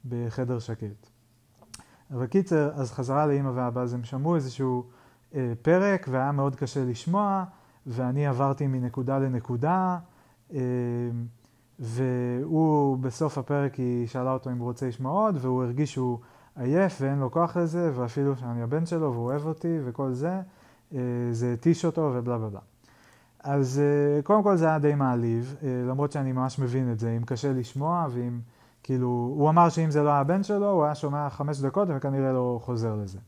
בחדר 0.09 0.59
שקט. 0.59 1.07
אבל 2.11 2.27
קיצר, 2.27 2.71
אז 2.75 2.93
חזרה 2.93 3.27
לאימא 3.27 3.51
ואבא, 3.55 3.81
אז 3.81 3.95
הם 3.95 4.05
שמעו 4.05 4.35
איזשהו 4.35 4.85
אה, 5.35 5.53
פרק, 5.63 6.07
והיה 6.11 6.33
מאוד 6.33 6.57
קשה 6.57 6.85
לשמוע, 6.85 7.45
ואני 7.87 8.27
עברתי 8.27 8.67
מנקודה 8.67 9.19
לנקודה, 9.19 9.99
אה, 10.55 10.61
והוא 11.79 12.99
בסוף 12.99 13.39
הפרק 13.39 13.75
היא 13.75 14.07
שאלה 14.07 14.33
אותו 14.33 14.51
אם 14.51 14.59
הוא 14.59 14.67
רוצה 14.67 14.89
לשמוע 14.89 15.13
עוד, 15.13 15.37
והוא 15.41 15.65
הרגיש 15.65 15.93
שהוא 15.93 16.19
עייף 16.57 16.99
ואין 17.01 17.19
לו 17.19 17.31
כוח 17.31 17.57
לזה, 17.57 17.91
ואפילו 17.95 18.37
שאני 18.37 18.63
הבן 18.63 18.87
שלו 18.87 19.13
והוא 19.13 19.25
אוהב 19.25 19.47
אותי 19.47 19.79
וכל 19.85 20.13
זה, 20.13 20.41
אה, 20.95 21.01
זה 21.33 21.53
התיש 21.53 21.85
אותו 21.85 22.13
ובלה 22.15 22.39
בלה. 22.39 22.61
אז 23.41 23.81
אה, 23.81 24.23
קודם 24.23 24.43
כל 24.43 24.57
זה 24.57 24.67
היה 24.67 24.79
די 24.79 24.95
מעליב, 24.95 25.57
אה, 25.63 25.69
למרות 25.89 26.13
שאני 26.13 26.33
ממש 26.33 26.59
מבין 26.59 26.93
את 26.93 26.99
זה, 26.99 27.17
אם 27.17 27.25
קשה 27.25 27.53
לשמוע 27.53 28.07
ואם, 28.11 28.41
כאילו, 28.83 29.09
הוא 29.37 29.51
אמר 29.51 29.69
שאם 29.69 29.91
זה 29.91 30.03
לא 30.03 30.09
היה 30.09 30.19
הבן 30.19 30.43
שלו, 30.43 30.71
הוא 30.71 30.85
היה 30.85 30.95
שומע 30.95 31.31
חמש 31.31 31.61
דקות 31.61 31.89
וכנראה 31.97 32.33
לא 32.33 32.61
חוזר 32.63 32.95
לזה. 32.95 33.19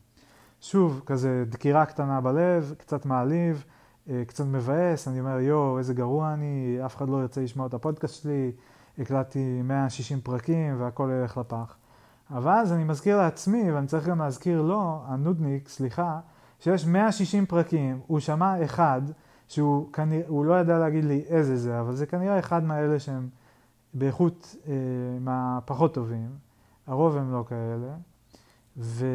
שוב, 0.61 1.01
כזה 1.05 1.43
דקירה 1.49 1.85
קטנה 1.85 2.21
בלב, 2.21 2.73
קצת 2.77 3.05
מעליב, 3.05 3.63
קצת 4.27 4.45
מבאס, 4.45 5.07
אני 5.07 5.19
אומר, 5.19 5.39
יואו, 5.39 5.77
איזה 5.77 5.93
גרוע 5.93 6.33
אני, 6.33 6.79
אף 6.85 6.95
אחד 6.95 7.09
לא 7.09 7.21
ירצה 7.21 7.41
לשמוע 7.41 7.67
את 7.67 7.73
הפודקאסט 7.73 8.23
שלי, 8.23 8.51
הקלטתי 8.99 9.61
160 9.63 10.21
פרקים 10.21 10.81
והכל 10.81 11.09
ילך 11.13 11.37
לפח. 11.37 11.78
אבל 12.31 12.51
אז 12.51 12.73
אני 12.73 12.83
מזכיר 12.83 13.17
לעצמי, 13.17 13.71
ואני 13.71 13.87
צריך 13.87 14.07
גם 14.07 14.19
להזכיר 14.19 14.61
לו, 14.61 15.01
הנודניק, 15.05 15.69
סליחה, 15.69 16.19
שיש 16.59 16.85
160 16.85 17.45
פרקים, 17.45 17.99
הוא 18.07 18.19
שמע 18.19 18.63
אחד, 18.63 19.01
שהוא 19.47 19.93
כנראה, 19.93 20.23
הוא 20.27 20.45
לא 20.45 20.59
ידע 20.59 20.79
להגיד 20.79 21.05
לי 21.05 21.23
איזה 21.27 21.57
זה, 21.57 21.79
אבל 21.79 21.95
זה 21.95 22.05
כנראה 22.05 22.39
אחד 22.39 22.63
מהאלה 22.63 22.99
שהם 22.99 23.29
באיכות 23.93 24.55
אה, 24.67 24.73
מהפחות 25.19 25.93
טובים, 25.93 26.29
הרוב 26.87 27.17
הם 27.17 27.31
לא 27.31 27.43
כאלה. 27.47 27.93
ו... 28.77 29.05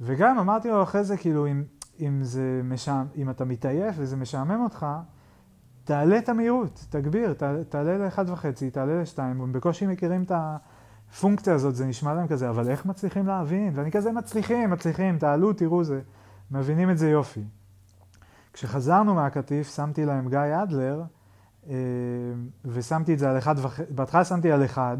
וגם 0.00 0.38
אמרתי 0.38 0.68
לו 0.70 0.82
אחרי 0.82 1.04
זה, 1.04 1.16
כאילו, 1.16 1.46
אם, 1.46 1.64
אם, 2.00 2.18
זה 2.22 2.60
משעמ... 2.64 3.06
אם 3.16 3.30
אתה 3.30 3.44
מתעייף 3.44 3.94
וזה 3.98 4.16
משעמם 4.16 4.60
אותך, 4.64 4.86
תעלה 5.84 6.18
את 6.18 6.28
המהירות, 6.28 6.86
תגביר, 6.90 7.32
תעלה 7.68 7.98
ל-1.5, 7.98 8.70
תעלה 8.72 9.02
ל-2, 9.02 9.22
הם 9.22 9.52
בקושי 9.52 9.86
מכירים 9.86 10.22
את 10.22 10.30
ה... 10.30 10.56
הפונקציה 11.10 11.54
הזאת, 11.54 11.74
זה 11.74 11.86
נשמע 11.86 12.14
להם 12.14 12.28
כזה, 12.28 12.50
אבל 12.50 12.70
איך 12.70 12.86
מצליחים 12.86 13.26
להבין? 13.26 13.72
ואני 13.74 13.90
כזה, 13.90 14.12
מצליחים, 14.12 14.70
מצליחים, 14.70 15.18
תעלו, 15.18 15.52
תראו 15.52 15.84
זה. 15.84 16.00
מבינים 16.50 16.90
את 16.90 16.98
זה 16.98 17.10
יופי. 17.10 17.44
כשחזרנו 18.52 19.14
מהקטיף, 19.14 19.74
שמתי 19.74 20.04
להם 20.04 20.28
גיא 20.28 20.62
אדלר, 20.62 21.02
אה, 21.68 21.74
ושמתי 22.64 23.14
את 23.14 23.18
זה 23.18 23.30
על 23.30 23.38
אחד 23.38 23.54
וחצי, 23.58 23.82
בהתחלה 23.94 24.24
שמתי 24.24 24.52
על 24.52 24.64
אחד, 24.64 24.96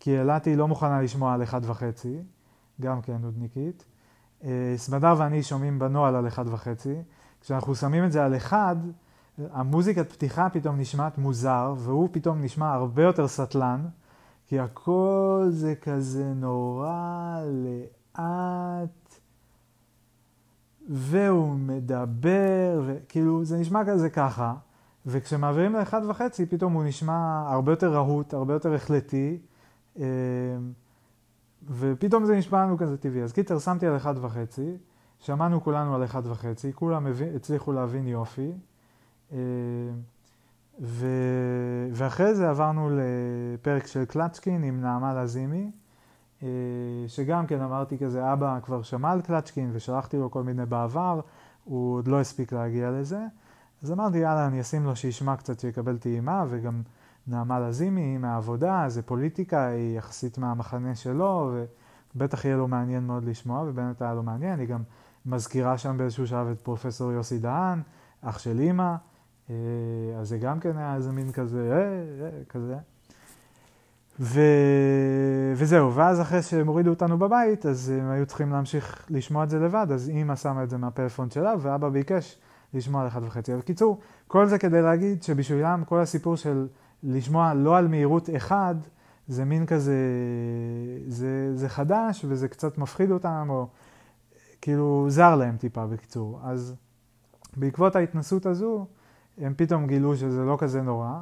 כי 0.00 0.20
אלעתי 0.20 0.56
לא 0.56 0.68
מוכנה 0.68 1.02
לשמוע 1.02 1.34
על 1.34 1.42
אחד 1.42 1.60
וחצי, 1.64 2.22
גם 2.80 3.02
כן 3.02 3.16
נודניקית. 3.20 3.84
אה, 4.44 4.74
סמדר 4.76 5.14
ואני 5.18 5.42
שומעים 5.42 5.78
בנוהל 5.78 6.14
על 6.14 6.28
אחד 6.28 6.44
וחצי. 6.48 6.94
כשאנחנו 7.40 7.74
שמים 7.74 8.04
את 8.04 8.12
זה 8.12 8.24
על 8.24 8.36
אחד, 8.36 8.76
המוזיקת 9.52 10.12
פתיחה 10.12 10.48
פתאום 10.48 10.80
נשמעת 10.80 11.18
מוזר, 11.18 11.74
והוא 11.78 12.08
פתאום 12.12 12.42
נשמע 12.42 12.72
הרבה 12.72 13.02
יותר 13.02 13.28
סטלן. 13.28 13.80
כי 14.48 14.58
הכל 14.58 15.46
זה 15.48 15.74
כזה 15.74 16.32
נורא 16.34 17.40
לאט, 17.44 19.20
והוא 20.88 21.54
מדבר, 21.54 22.82
וכאילו 22.86 23.44
זה 23.44 23.58
נשמע 23.58 23.82
כזה 23.86 24.10
ככה, 24.10 24.54
וכשמעבירים 25.06 25.72
לאחד 25.72 26.00
וחצי 26.08 26.46
פתאום 26.46 26.72
הוא 26.72 26.84
נשמע 26.84 27.44
הרבה 27.48 27.72
יותר 27.72 27.92
רהוט, 27.92 28.34
הרבה 28.34 28.52
יותר 28.52 28.74
החלטי, 28.74 29.38
אה, 29.98 30.04
ופתאום 31.70 32.24
זה 32.24 32.36
נשמע 32.36 32.62
לנו 32.62 32.78
כזה 32.78 32.96
טבעי. 32.96 33.22
אז 33.22 33.32
קיצר, 33.32 33.58
שמתי 33.58 33.86
על 33.86 33.96
אחד 33.96 34.14
וחצי, 34.20 34.76
שמענו 35.20 35.62
כולנו 35.62 35.94
על 35.94 36.04
אחד 36.04 36.26
וחצי, 36.26 36.72
כולם 36.72 37.06
הצליחו 37.36 37.72
להבין 37.72 38.06
יופי. 38.06 38.52
ו... 40.80 41.06
ואחרי 41.92 42.34
זה 42.34 42.50
עברנו 42.50 42.90
לפרק 42.92 43.86
של 43.86 44.04
קלצ'קין 44.04 44.62
עם 44.62 44.80
נעמה 44.80 45.22
לזימי, 45.22 45.70
אה, 46.42 46.48
שגם 47.06 47.46
כן 47.46 47.60
אמרתי 47.60 47.98
כזה, 47.98 48.32
אבא 48.32 48.58
כבר 48.62 48.82
שמע 48.82 49.10
על 49.10 49.20
קלצ'קין 49.20 49.70
ושלחתי 49.72 50.16
לו 50.16 50.30
כל 50.30 50.42
מיני 50.42 50.66
בעבר, 50.66 51.20
הוא 51.64 51.96
עוד 51.96 52.08
לא 52.08 52.20
הספיק 52.20 52.52
להגיע 52.52 52.90
לזה. 52.90 53.20
אז 53.82 53.92
אמרתי, 53.92 54.18
יאללה, 54.18 54.46
אני 54.46 54.60
אשים 54.60 54.84
לו 54.84 54.96
שישמע 54.96 55.36
קצת, 55.36 55.60
שיקבל 55.60 55.98
טעימה, 55.98 56.44
וגם 56.48 56.82
נעמה 57.26 57.60
לזימי 57.60 58.00
היא 58.00 58.18
מהעבודה, 58.18 58.84
זה 58.88 59.02
פוליטיקה, 59.02 59.66
היא 59.66 59.98
יחסית 59.98 60.38
מהמחנה 60.38 60.94
שלו, 60.94 61.54
ובטח 62.14 62.44
יהיה 62.44 62.56
לו 62.56 62.68
מעניין 62.68 63.06
מאוד 63.06 63.24
לשמוע, 63.24 63.64
ובאמת 63.66 64.02
היה 64.02 64.14
לו 64.14 64.22
מעניין. 64.22 64.60
היא 64.60 64.68
גם 64.68 64.82
מזכירה 65.26 65.78
שם 65.78 65.98
באיזשהו 65.98 66.26
שלב 66.26 66.46
את 66.46 66.60
פרופסור 66.60 67.12
יוסי 67.12 67.38
דהן, 67.38 67.82
אח 68.22 68.38
של 68.38 68.58
אימא. 68.58 68.94
אה, 69.50 69.54
אז 70.20 70.28
זה 70.28 70.38
גם 70.38 70.60
כן 70.60 70.76
היה 70.76 70.94
איזה 70.94 71.12
מין 71.12 71.32
כזה, 71.32 71.70
אה, 71.72 72.26
אה, 72.26 72.44
כזה. 72.48 72.76
ו... 74.20 74.40
וזהו, 75.54 75.94
ואז 75.94 76.20
אחרי 76.20 76.42
שהם 76.42 76.66
הורידו 76.66 76.90
אותנו 76.90 77.18
בבית, 77.18 77.66
אז 77.66 77.88
הם 77.88 78.10
היו 78.10 78.26
צריכים 78.26 78.52
להמשיך 78.52 79.06
לשמוע 79.10 79.44
את 79.44 79.50
זה 79.50 79.58
לבד, 79.58 79.86
אז 79.90 80.08
אימא 80.08 80.36
שמה 80.36 80.62
את 80.62 80.70
זה 80.70 80.76
מהפלאפון 80.76 81.30
שלה, 81.30 81.54
ואבא 81.60 81.88
ביקש 81.88 82.38
לשמוע 82.74 83.02
על 83.02 83.08
אחד 83.08 83.20
וחצי. 83.24 83.56
בקיצור, 83.56 84.00
כל 84.26 84.46
זה 84.46 84.58
כדי 84.58 84.82
להגיד 84.82 85.22
שבשבילם 85.22 85.82
כל 85.86 86.00
הסיפור 86.00 86.36
של 86.36 86.66
לשמוע 87.02 87.54
לא 87.54 87.78
על 87.78 87.88
מהירות 87.88 88.30
אחד, 88.36 88.74
זה 89.28 89.44
מין 89.44 89.66
כזה, 89.66 89.96
זה, 91.06 91.56
זה 91.56 91.68
חדש 91.68 92.24
וזה 92.28 92.48
קצת 92.48 92.78
מפחיד 92.78 93.10
אותם, 93.10 93.46
או 93.50 93.66
כאילו 94.60 95.06
זר 95.08 95.36
להם 95.36 95.56
טיפה 95.56 95.86
בקיצור. 95.86 96.40
אז 96.44 96.74
בעקבות 97.56 97.96
ההתנסות 97.96 98.46
הזו, 98.46 98.86
הם 99.40 99.54
פתאום 99.56 99.86
גילו 99.86 100.16
שזה 100.16 100.44
לא 100.44 100.56
כזה 100.60 100.82
נורא. 100.82 101.20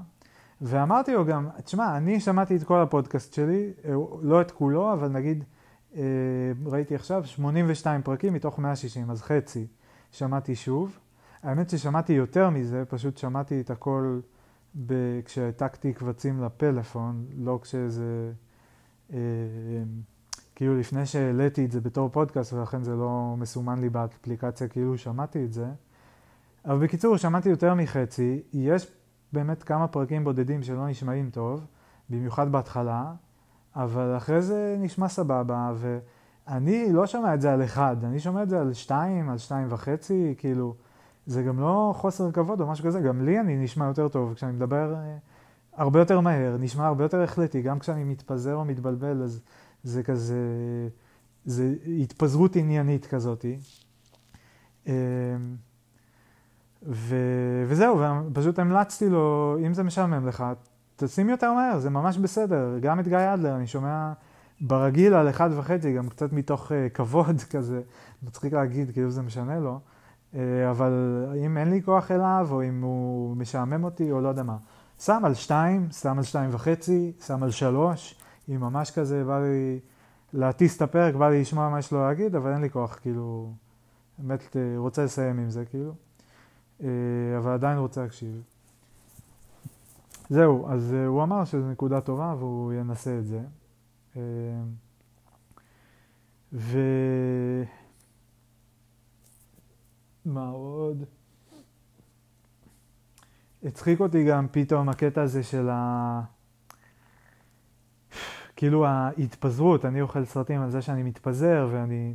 ואמרתי 0.61 1.15
לו 1.15 1.25
גם, 1.25 1.49
תשמע, 1.65 1.97
אני 1.97 2.21
שמעתי 2.21 2.57
את 2.57 2.63
כל 2.63 2.81
הפודקאסט 2.81 3.35
שלי, 3.35 3.73
אה, 3.85 3.95
לא 4.23 4.41
את 4.41 4.51
כולו, 4.51 4.93
אבל 4.93 5.09
נגיד, 5.09 5.45
אה, 5.97 6.03
ראיתי 6.67 6.95
עכשיו 6.95 7.25
82 7.25 8.03
פרקים 8.03 8.33
מתוך 8.33 8.59
160, 8.59 9.11
אז 9.11 9.23
חצי 9.23 9.67
שמעתי 10.11 10.55
שוב. 10.55 10.99
האמת 11.43 11.71
ששמעתי 11.71 12.13
יותר 12.13 12.51
מזה, 12.51 12.85
פשוט 12.89 13.17
שמעתי 13.17 13.61
את 13.61 13.71
הכל 13.71 14.21
ב... 14.87 14.95
כשהעתקתי 15.25 15.93
קבצים 15.93 16.43
לפלאפון, 16.43 17.27
לא 17.37 17.59
כשזה... 17.63 18.33
אה, 19.13 19.19
כאילו 20.55 20.79
לפני 20.79 21.07
שהעליתי 21.07 21.65
את 21.65 21.73
זה 21.73 21.81
בתור 21.81 22.09
פודקאסט, 22.09 22.53
ולכן 22.53 22.83
זה 22.83 22.95
לא 22.95 23.35
מסומן 23.39 23.81
לי 23.81 23.89
באפליקציה 23.89 24.69
כאילו 24.69 24.99
שמעתי 24.99 25.45
את 25.45 25.53
זה. 25.53 25.67
אבל 26.67 26.79
בקיצור, 26.79 27.17
שמעתי 27.17 27.49
יותר 27.49 27.75
מחצי, 27.75 28.43
יש 28.53 28.87
באמת 29.33 29.63
כמה 29.63 29.89
פרקים 29.89 30.25
בודדים 30.25 30.63
שלא 30.63 30.89
נשמעים 30.89 31.31
טוב, 31.31 31.67
במיוחד 32.11 32.53
בהתחלה, 32.53 33.13
אבל 33.77 34.17
אחרי 34.17 34.43
זה 34.43 34.77
נשמע 34.79 35.09
סבבה, 35.09 35.73
ואני 35.77 36.93
לא 36.93 37.07
שומע 37.07 37.35
את 37.35 37.41
זה 37.41 37.53
על 37.53 37.65
אחד, 37.65 37.97
אני 38.05 38.21
שומע 38.21 38.43
את 38.43 38.49
זה 38.49 38.61
על 38.61 38.73
שתיים, 38.73 39.29
על 39.29 39.39
שתיים 39.39 39.67
וחצי, 39.71 40.35
כאילו, 40.39 40.75
זה 41.27 41.43
גם 41.43 41.61
לא 41.61 41.93
חוסר 41.97 42.33
כבוד 42.33 42.61
או 42.61 42.67
משהו 42.67 42.85
כזה, 42.85 43.01
גם 43.01 43.25
לי 43.25 43.41
אני 43.41 43.57
נשמע 43.57 43.87
יותר 43.87 44.09
טוב, 44.09 44.35
כשאני 44.35 44.53
מדבר 44.53 44.95
אה, 44.95 45.17
הרבה 45.73 45.99
יותר 45.99 46.21
מהר, 46.21 46.57
נשמע 46.61 46.87
הרבה 46.87 47.05
יותר 47.05 47.23
החלטי, 47.23 47.63
גם 47.63 47.79
כשאני 47.79 48.05
מתפזר 48.05 48.55
או 48.55 48.65
מתבלבל, 48.65 49.23
אז 49.23 49.41
זה 49.83 50.03
כזה, 50.03 50.39
זה 51.45 51.75
התפזרות 52.01 52.57
עניינית 52.57 53.07
כזאתי. 53.07 53.59
ו... 56.83 57.17
וזהו, 57.67 58.01
ופשוט 58.31 58.59
המלצתי 58.59 59.09
לו, 59.09 59.57
אם 59.67 59.75
זה 59.75 59.83
משעמם 59.83 60.27
לך, 60.27 60.45
תשים 60.97 61.29
יותר 61.29 61.53
מהר, 61.53 61.79
זה 61.79 61.91
ממש 61.91 62.19
בסדר. 62.19 62.79
גם 62.81 63.01
את 63.01 63.09
גיא 63.09 63.35
אדלר, 63.35 63.57
אני 63.57 63.67
שומע 63.67 64.13
ברגיל 64.61 65.15
על 65.15 65.31
אחד 65.31 65.51
וחצי, 65.57 65.95
גם 65.95 66.09
קצת 66.09 66.33
מתוך 66.33 66.73
uh, 66.73 66.75
כבוד 66.95 67.41
כזה, 67.53 67.81
מצחיק 68.23 68.53
להגיד 68.53 68.91
כאילו 68.91 69.11
זה 69.11 69.23
משנה 69.23 69.61
לו, 69.61 69.81
uh, 70.33 70.37
אבל 70.71 71.25
אם 71.47 71.59
אין 71.59 71.71
לי 71.71 71.83
כוח 71.83 72.11
אליו, 72.11 72.49
או 72.51 72.63
אם 72.63 72.83
הוא 72.83 73.37
משעמם 73.37 73.85
אותי, 73.85 74.13
או 74.13 74.21
לא 74.21 74.29
יודע 74.29 74.43
מה. 74.43 74.57
שם 74.99 75.23
על 75.25 75.35
שתיים, 75.35 75.89
שם 75.91 76.19
על 76.19 76.25
שתיים 76.25 76.51
וחצי, 76.53 77.13
שם 77.27 77.43
על 77.43 77.51
שלוש, 77.51 78.21
אם 78.49 78.61
ממש 78.61 78.91
כזה 78.91 79.25
בא 79.25 79.41
לי 79.41 79.81
להטיס 80.33 80.77
את 80.77 80.83
הפרק, 80.83 81.15
בא 81.15 81.29
לי 81.29 81.41
לשמוע 81.41 81.69
מה 81.69 81.79
יש 81.79 81.93
לו 81.93 82.01
להגיד, 82.01 82.35
אבל 82.35 82.53
אין 82.53 82.61
לי 82.61 82.71
כוח, 82.71 82.99
כאילו, 83.03 83.53
באמת 84.19 84.57
אה, 84.57 84.75
רוצה 84.77 85.05
לסיים 85.05 85.39
עם 85.39 85.51
זה, 85.51 85.65
כאילו, 85.65 85.95
אבל 86.81 87.53
עדיין 87.53 87.79
רוצה 87.79 88.03
להקשיב. 88.03 88.43
זהו, 90.31 90.69
אז 90.69 90.95
אה, 90.95 91.07
הוא 91.07 91.23
אמר 91.23 91.45
שזו 91.45 91.71
נקודה 91.71 92.01
טובה 92.01 92.35
והוא 92.39 92.73
ינסה 92.73 93.19
את 93.19 93.27
זה. 93.27 93.41
ו... 96.53 96.79
מה 100.25 100.49
עוד? 100.49 101.05
הצחיק 103.63 104.01
אותי 104.01 104.25
גם 104.25 104.47
פתאום 104.51 104.89
הקטע 104.89 105.23
הזה 105.23 105.43
של 105.43 105.69
ה... 105.69 106.21
כאילו 108.57 108.87
ההתפזרות, 108.87 109.85
אני 109.85 110.01
אוכל 110.01 110.25
סרטים 110.25 110.61
על 110.61 110.71
זה 110.71 110.83
שאני 110.83 111.03
מתפזר 111.03 111.69
ואני... 111.73 112.15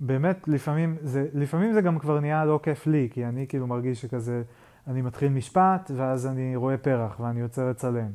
באמת, 0.00 0.48
לפעמים 0.48 0.96
זה, 1.02 1.26
לפעמים 1.34 1.72
זה 1.72 1.80
גם 1.80 1.98
כבר 1.98 2.20
נהיה 2.20 2.44
לא 2.44 2.60
כיף 2.62 2.86
לי, 2.86 3.08
כי 3.12 3.26
אני 3.26 3.46
כאילו 3.48 3.66
מרגיש 3.66 4.02
שכזה, 4.02 4.42
אני 4.86 5.02
מתחיל 5.02 5.32
משפט 5.32 5.90
ואז 5.96 6.26
אני 6.26 6.56
רואה 6.56 6.76
פרח 6.76 7.20
ואני 7.20 7.40
יוצא 7.40 7.70
לצלם. 7.70 8.10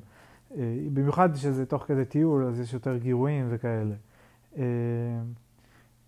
אה, 0.57 0.77
במיוחד 0.93 1.35
שזה 1.35 1.65
תוך 1.65 1.83
כדי 1.87 2.05
טיול, 2.05 2.45
אז 2.45 2.59
יש 2.59 2.73
יותר 2.73 2.97
גירויים 2.97 3.47
וכאלה. 3.49 3.95
אה, 4.57 4.63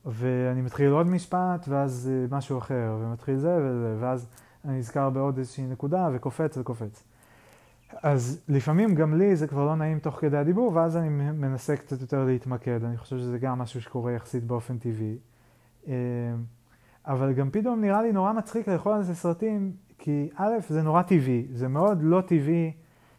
ואני 0.05 0.61
מתחיל 0.61 0.91
עוד 0.91 1.07
משפט 1.07 1.65
ואז 1.67 2.11
אה, 2.13 2.37
משהו 2.37 2.57
אחר, 2.57 2.97
ומתחיל 3.01 3.37
זה 3.37 3.57
וזה, 3.61 3.95
ואז 3.99 4.27
אני 4.65 4.77
נזכר 4.77 5.09
בעוד 5.09 5.37
איזושהי 5.37 5.67
נקודה 5.67 6.09
וקופץ 6.13 6.57
וקופץ. 6.57 7.03
אז 8.03 8.41
לפעמים 8.49 8.95
גם 8.95 9.17
לי 9.17 9.35
זה 9.35 9.47
כבר 9.47 9.65
לא 9.65 9.75
נעים 9.75 9.99
תוך 9.99 10.15
כדי 10.15 10.37
הדיבור, 10.37 10.71
ואז 10.75 10.97
אני 10.97 11.09
מנסה 11.09 11.77
קצת 11.77 12.01
יותר 12.01 12.25
להתמקד. 12.25 12.83
אני 12.83 12.97
חושב 12.97 13.17
שזה 13.17 13.39
גם 13.39 13.59
משהו 13.59 13.81
שקורה 13.81 14.11
יחסית 14.11 14.43
באופן 14.43 14.77
טבעי. 14.77 15.17
אה, 15.87 15.93
אבל 17.05 17.33
גם 17.33 17.49
פתאום 17.51 17.81
נראה 17.81 18.01
לי 18.01 18.11
נורא 18.11 18.33
מצחיק 18.33 18.67
לאכול 18.67 18.93
על 18.93 19.03
זה 19.03 19.15
סרטים, 19.15 19.71
כי 19.97 20.29
א', 20.35 20.51
זה 20.69 20.81
נורא 20.81 21.01
טבעי, 21.01 21.47
זה 21.53 21.67
מאוד 21.67 21.97
לא 22.01 22.21
טבעי. 22.21 22.71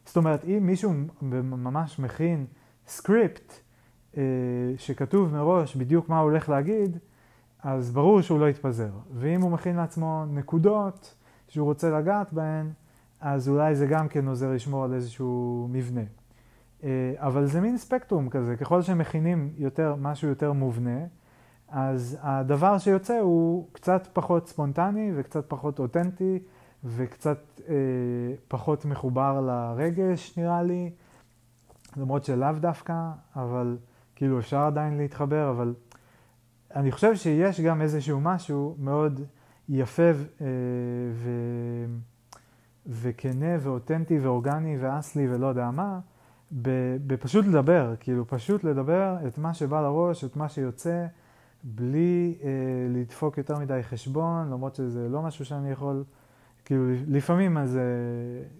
זאת 0.07 0.17
אומרת, 0.17 0.45
אם 0.45 0.59
מישהו 0.67 0.93
ממש 1.23 1.99
מכין 1.99 2.47
סקריפט 2.87 3.53
אה, 4.17 4.23
שכתוב 4.77 5.33
מראש 5.33 5.77
בדיוק 5.77 6.09
מה 6.09 6.19
הוא 6.19 6.31
הולך 6.31 6.49
להגיד, 6.49 6.99
אז 7.63 7.91
ברור 7.91 8.21
שהוא 8.21 8.41
לא 8.41 8.49
יתפזר. 8.49 8.91
ואם 9.15 9.41
הוא 9.41 9.51
מכין 9.51 9.77
לעצמו 9.77 10.25
נקודות 10.29 11.15
שהוא 11.49 11.65
רוצה 11.65 11.91
לגעת 11.91 12.33
בהן, 12.33 12.71
אז 13.21 13.49
אולי 13.49 13.75
זה 13.75 13.87
גם 13.87 14.09
כן 14.09 14.29
עוזר 14.29 14.53
לשמור 14.53 14.85
על 14.85 14.95
איזשהו 14.95 15.69
מבנה. 15.71 16.05
אה, 16.85 17.13
אבל 17.17 17.47
זה 17.47 17.61
מין 17.61 17.79
ספקטרום 17.79 18.29
כזה, 18.29 18.57
ככל 18.57 18.83
שמכינים 18.83 19.53
יותר, 19.57 19.95
משהו 19.99 20.29
יותר 20.29 20.53
מובנה, 20.53 20.99
אז 21.77 22.19
הדבר 22.21 22.79
שיוצא 22.79 23.19
הוא 23.19 23.69
קצת 23.73 24.09
פחות 24.13 24.49
ספונטני 24.49 25.13
וקצת 25.17 25.45
פחות 25.49 25.79
אותנטי 25.79 26.39
וקצת 26.85 27.39
אה, 27.69 27.75
פחות 28.49 28.85
מחובר 28.85 29.41
לרגש 29.41 30.39
נראה 30.39 30.63
לי, 30.63 30.91
למרות 31.97 32.25
שלאו 32.25 32.53
דווקא, 32.61 32.95
אבל 33.37 33.77
כאילו 34.15 34.39
אפשר 34.39 34.61
עדיין 34.61 34.97
להתחבר, 34.97 35.51
אבל 35.51 35.75
אני 36.75 36.93
חושב 36.93 37.17
שיש 37.17 37.61
גם 37.61 37.83
איזשהו 37.83 38.21
משהו 38.21 38.77
מאוד 38.79 39.21
יפה 39.69 40.03
אה, 40.03 40.47
ו... 41.13 41.31
וכנה 42.87 43.57
ואותנטי 43.61 44.19
ואורגני 44.19 44.77
ואסלי 44.81 45.35
ולא 45.35 45.47
יודע 45.47 45.71
מה, 45.71 46.01
בפשוט 47.07 47.47
לדבר, 47.47 47.95
כאילו 48.01 48.29
פשוט 48.29 48.65
לדבר 48.65 49.17
את 49.27 49.39
מה 49.39 49.55
שבא 49.55 49.81
לראש, 49.83 50.25
את 50.25 50.37
מה 50.37 50.49
שיוצא, 50.49 51.07
בלי 51.65 52.39
אה, 52.43 52.49
לדפוק 52.91 53.39
יותר 53.39 53.59
מדי 53.59 53.81
חשבון, 53.83 54.51
למרות 54.51 54.75
שזה 54.75 55.09
לא 55.09 55.23
משהו 55.23 55.45
שאני 55.45 55.71
יכול, 55.71 56.05
כאילו 56.65 56.85
לפעמים 57.07 57.59
אז, 57.59 57.77
אה, 57.77 57.83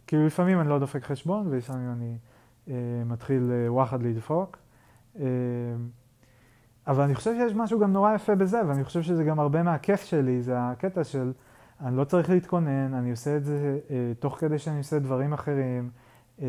כאילו 0.07 0.27
לפעמים 0.27 0.61
אני 0.61 0.69
לא 0.69 0.79
דופק 0.79 1.05
חשבון 1.05 1.47
ולפעמים 1.51 1.93
אני 1.93 2.17
אה, 2.69 2.75
מתחיל 3.07 3.51
אה, 3.53 3.73
וואחד 3.73 4.03
לדפוק. 4.03 4.59
אה, 5.19 5.25
אבל 6.87 7.03
אני 7.05 7.15
חושב 7.15 7.35
שיש 7.35 7.55
משהו 7.55 7.79
גם 7.79 7.93
נורא 7.93 8.15
יפה 8.15 8.35
בזה, 8.35 8.61
ואני 8.69 8.85
חושב 8.85 9.03
שזה 9.03 9.25
גם 9.25 9.41
הרבה 9.41 9.63
מהכיף 9.63 10.03
שלי, 10.03 10.43
זה 10.43 10.55
הקטע 10.59 11.05
של 11.05 11.33
אני 11.81 11.97
לא 11.97 12.05
צריך 12.05 12.31
להתכונן, 12.31 12.95
אני 12.95 13.11
עושה 13.11 13.37
את 13.37 13.45
זה 13.45 13.79
אה, 13.91 14.13
תוך 14.19 14.37
כדי 14.41 14.59
שאני 14.59 14.79
עושה 14.79 14.99
דברים 14.99 15.33
אחרים, 15.33 15.91
אה, 16.43 16.47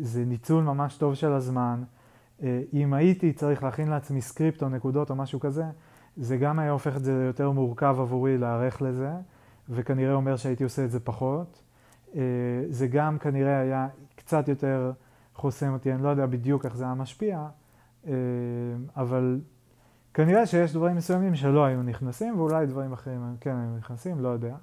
זה 0.00 0.24
ניצול 0.24 0.64
ממש 0.64 0.96
טוב 0.96 1.14
של 1.14 1.32
הזמן. 1.32 1.82
אה, 2.42 2.60
אם 2.72 2.94
הייתי 2.94 3.32
צריך 3.32 3.62
להכין 3.62 3.88
לעצמי 3.88 4.20
סקריפט 4.20 4.62
או 4.62 4.68
נקודות 4.68 5.10
או 5.10 5.16
משהו 5.16 5.40
כזה, 5.40 5.64
זה 6.16 6.36
גם 6.36 6.58
היה 6.58 6.70
הופך 6.70 6.96
את 6.96 7.04
זה 7.04 7.18
ליותר 7.22 7.50
מורכב 7.50 7.96
עבורי 8.00 8.38
להיערך 8.38 8.82
לזה, 8.82 9.10
וכנראה 9.68 10.14
אומר 10.14 10.36
שהייתי 10.36 10.64
עושה 10.64 10.84
את 10.84 10.90
זה 10.90 11.00
פחות. 11.00 11.62
אה, 12.16 12.20
זה 12.68 12.86
גם 12.86 13.18
כנראה 13.18 13.60
היה 13.60 13.88
קצת 14.16 14.48
יותר 14.48 14.92
חוסם 15.34 15.72
אותי, 15.72 15.92
אני 15.92 16.02
לא 16.02 16.08
יודע 16.08 16.26
בדיוק 16.26 16.64
איך 16.64 16.76
זה 16.76 16.84
היה 16.84 16.94
משפיע, 16.94 17.46
אה, 18.06 18.12
אבל 18.96 19.40
כנראה 20.14 20.46
שיש 20.46 20.72
דברים 20.72 20.96
מסוימים 20.96 21.34
שלא 21.34 21.64
היו 21.64 21.82
נכנסים, 21.82 22.38
ואולי 22.38 22.66
דברים 22.66 22.92
אחרים 22.92 23.36
כן 23.40 23.56
היו 23.56 23.76
נכנסים, 23.78 24.20
לא 24.20 24.28
יודע. 24.28 24.56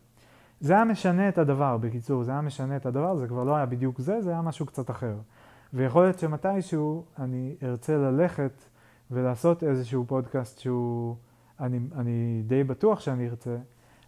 זה 0.60 0.74
היה 0.74 0.86
משנה 0.86 1.30
את 1.30 1.38
הדבר, 1.38 1.78
בקיצור, 1.78 2.24
זה 2.24 2.32
היה 2.32 2.42
משנה 2.42 2.76
את 2.76 2.86
הדבר, 2.86 3.16
זה 3.16 3.28
כבר 3.28 3.44
לא 3.44 3.56
היה 3.56 3.66
בדיוק 3.66 4.00
זה, 4.00 4.22
זה 4.22 4.32
היה 4.32 4.42
משהו 4.42 4.66
קצת 4.66 4.90
אחר. 4.90 5.16
ויכול 5.76 6.04
להיות 6.04 6.20
שמתישהו 6.20 7.06
אני 7.20 7.56
ארצה 7.64 7.98
ללכת 7.98 8.52
ולעשות 9.12 9.64
איזשהו 9.64 10.06
פודקאסט 10.08 10.60
שהוא, 10.60 11.16
אני, 11.60 11.80
אני 11.96 12.44
די 12.48 12.64
בטוח 12.64 13.00
שאני 13.00 13.30
ארצה 13.30 13.58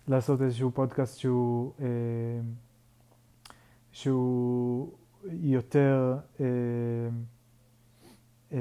לעשות 0.07 0.41
איזשהו 0.41 0.71
פודקאסט 0.71 1.17
שהוא, 1.17 1.73
אה, 1.79 1.85
שהוא 3.91 4.91
יותר 5.29 6.17
אה, 6.39 6.45
אה, 8.53 8.57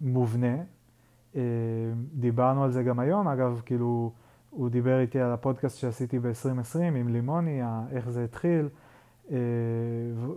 מובנה, 0.00 0.56
אה, 1.36 1.42
דיברנו 2.14 2.64
על 2.64 2.70
זה 2.70 2.82
גם 2.82 2.98
היום, 2.98 3.28
אגב, 3.28 3.62
כאילו, 3.64 4.12
הוא 4.50 4.68
דיבר 4.68 5.00
איתי 5.00 5.20
על 5.20 5.32
הפודקאסט 5.32 5.78
שעשיתי 5.78 6.18
ב-2020 6.18 6.78
עם 6.80 7.08
לימוני, 7.08 7.60
איך 7.90 8.10
זה 8.10 8.24
התחיל, 8.24 8.68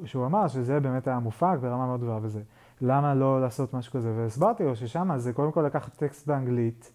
שהוא 0.06 0.26
אמר 0.26 0.48
שזה 0.48 0.80
באמת 0.80 1.08
היה 1.08 1.20
מופק 1.20 1.58
ברמה 1.62 1.86
מאוד 1.86 2.02
גבוהה 2.02 2.20
וזה. 2.22 2.42
למה 2.82 3.16
לא 3.16 3.42
לעשות 3.42 3.74
משהו 3.74 3.94
כזה? 3.94 4.14
והסברתי 4.18 4.64
לו 4.64 4.76
ששם 4.76 5.18
זה 5.18 5.34
קודם 5.34 5.52
כל 5.52 5.62
לקחת 5.62 5.96
טקסט 5.96 6.28
באנגלית, 6.28 6.92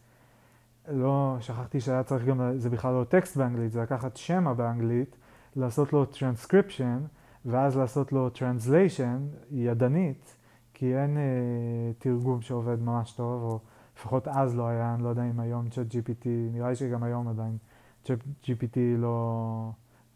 לא, 0.88 1.36
שכחתי 1.40 1.80
שהיה 1.80 2.02
צריך 2.02 2.24
גם, 2.24 2.40
זה 2.56 2.70
בכלל 2.70 2.94
לא 2.94 3.04
טקסט 3.04 3.36
באנגלית, 3.36 3.72
זה 3.72 3.82
לקחת 3.82 4.16
שמע 4.16 4.52
באנגלית, 4.52 5.16
לעשות 5.56 5.92
לו 5.92 6.04
טרנסקריפשן, 6.04 6.98
ואז 7.44 7.76
לעשות 7.76 8.12
לו 8.12 8.30
translation 8.30 9.26
ידנית, 9.50 10.36
כי 10.74 10.96
אין 10.96 11.16
אה, 11.16 11.92
תרגום 11.98 12.40
שעובד 12.40 12.82
ממש 12.82 13.12
טוב, 13.12 13.42
או 13.42 13.60
לפחות 13.96 14.28
אז 14.28 14.56
לא 14.56 14.66
היה, 14.66 14.94
אני 14.94 15.02
לא 15.02 15.08
יודע 15.08 15.22
אם 15.30 15.40
היום 15.40 15.68
צ'אט 15.68 15.86
GPT, 15.86 16.26
נראה 16.52 16.68
לי 16.68 16.76
שגם 16.76 17.02
היום 17.02 17.28
עדיין 17.28 17.56
צ'אט 18.04 18.18
GPT 18.44 18.76
לא, 18.98 19.70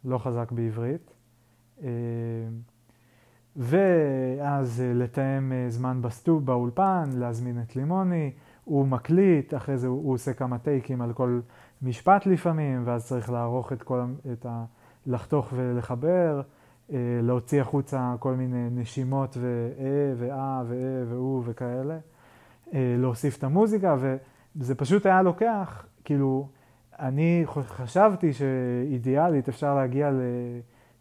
לא 0.04 0.18
חזק 0.18 0.52
בעברית. 0.52 1.15
אה, 1.82 1.88
ואז 3.56 4.80
אה, 4.80 4.92
לתאם 4.94 5.52
אה, 5.52 5.66
זמן 5.68 6.02
בסטו, 6.02 6.40
באולפן, 6.40 7.10
להזמין 7.14 7.62
את 7.62 7.76
לימוני, 7.76 8.32
הוא 8.64 8.86
מקליט, 8.86 9.54
אחרי 9.54 9.78
זה 9.78 9.86
הוא, 9.86 10.12
עושה 10.12 10.32
כמה 10.32 10.58
טייקים 10.58 11.02
על 11.02 11.12
כל 11.12 11.40
משפט 11.82 12.26
לפעמים, 12.26 12.82
ואז 12.84 13.06
צריך 13.06 13.30
לערוך 13.30 13.72
את 13.72 13.82
כל, 13.82 14.04
את 14.32 14.46
ה... 14.46 14.64
לחתוך 15.06 15.52
ולחבר, 15.56 16.42
להוציא 17.22 17.60
החוצה 17.60 18.14
כל 18.18 18.34
מיני 18.34 18.68
נשימות 18.70 19.36
ואה 19.40 20.12
ואה 20.16 20.62
ואה 20.66 21.04
והוא 21.08 21.42
וכאלה. 21.46 21.98
להוסיף 22.72 23.38
את 23.38 23.44
המוזיקה, 23.44 23.96
וזה 24.56 24.74
פשוט 24.74 25.06
היה 25.06 25.22
לוקח, 25.22 25.86
כאילו, 26.04 26.48
אני 26.98 27.42
חשבתי 27.46 28.32
שאידיאלית 28.32 29.48
אפשר 29.48 29.74
להגיע 29.74 30.10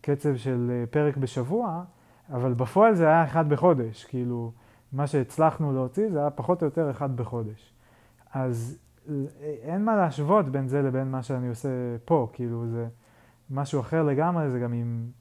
לקצב 0.09 0.35
של 0.35 0.71
אה, 0.71 0.87
פרק 0.87 1.17
בשבוע, 1.17 1.83
אבל 2.29 2.53
בפועל 2.53 2.95
זה 2.95 3.07
היה 3.07 3.23
אחד 3.23 3.49
בחודש, 3.49 4.05
כאילו, 4.05 4.51
מה 4.91 5.07
שהצלחנו 5.07 5.73
להוציא 5.73 6.09
זה 6.11 6.19
היה 6.19 6.29
פחות 6.29 6.61
או 6.61 6.65
יותר 6.67 6.91
אחד 6.91 7.15
בחודש. 7.17 7.73
אז 8.33 8.79
אה, 9.09 9.13
אין 9.41 9.85
מה 9.85 9.95
להשוות 9.95 10.49
בין 10.49 10.67
זה 10.67 10.81
לבין 10.81 11.11
מה 11.11 11.23
שאני 11.23 11.49
עושה 11.49 11.69
פה, 12.05 12.29
כאילו, 12.33 12.67
זה 12.67 12.87
משהו 13.49 13.79
אחר 13.79 14.03
לגמרי, 14.03 14.49
זה 14.49 14.59
גם 14.59 14.73
עם 14.73 15.11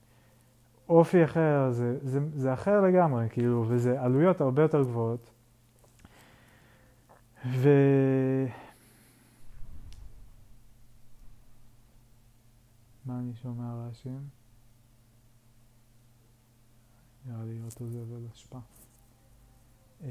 אופי 0.88 1.24
אחר, 1.24 1.70
זה, 1.70 1.98
זה, 2.02 2.20
זה 2.34 2.52
אחר 2.52 2.80
לגמרי, 2.80 3.26
כאילו, 3.30 3.64
וזה 3.68 4.02
עלויות 4.02 4.40
הרבה 4.40 4.62
יותר 4.62 4.82
גבוהות. 4.82 5.30
ו... 7.46 7.68
מה 13.06 13.18
אני 13.18 13.34
שומע 13.34 13.64
רעשים? 13.74 14.43
נראה 17.26 17.44
לי 17.44 17.58
אותו 17.64 17.88
זבל 17.88 18.26
אשפה. 18.32 18.58
אה, 20.02 20.08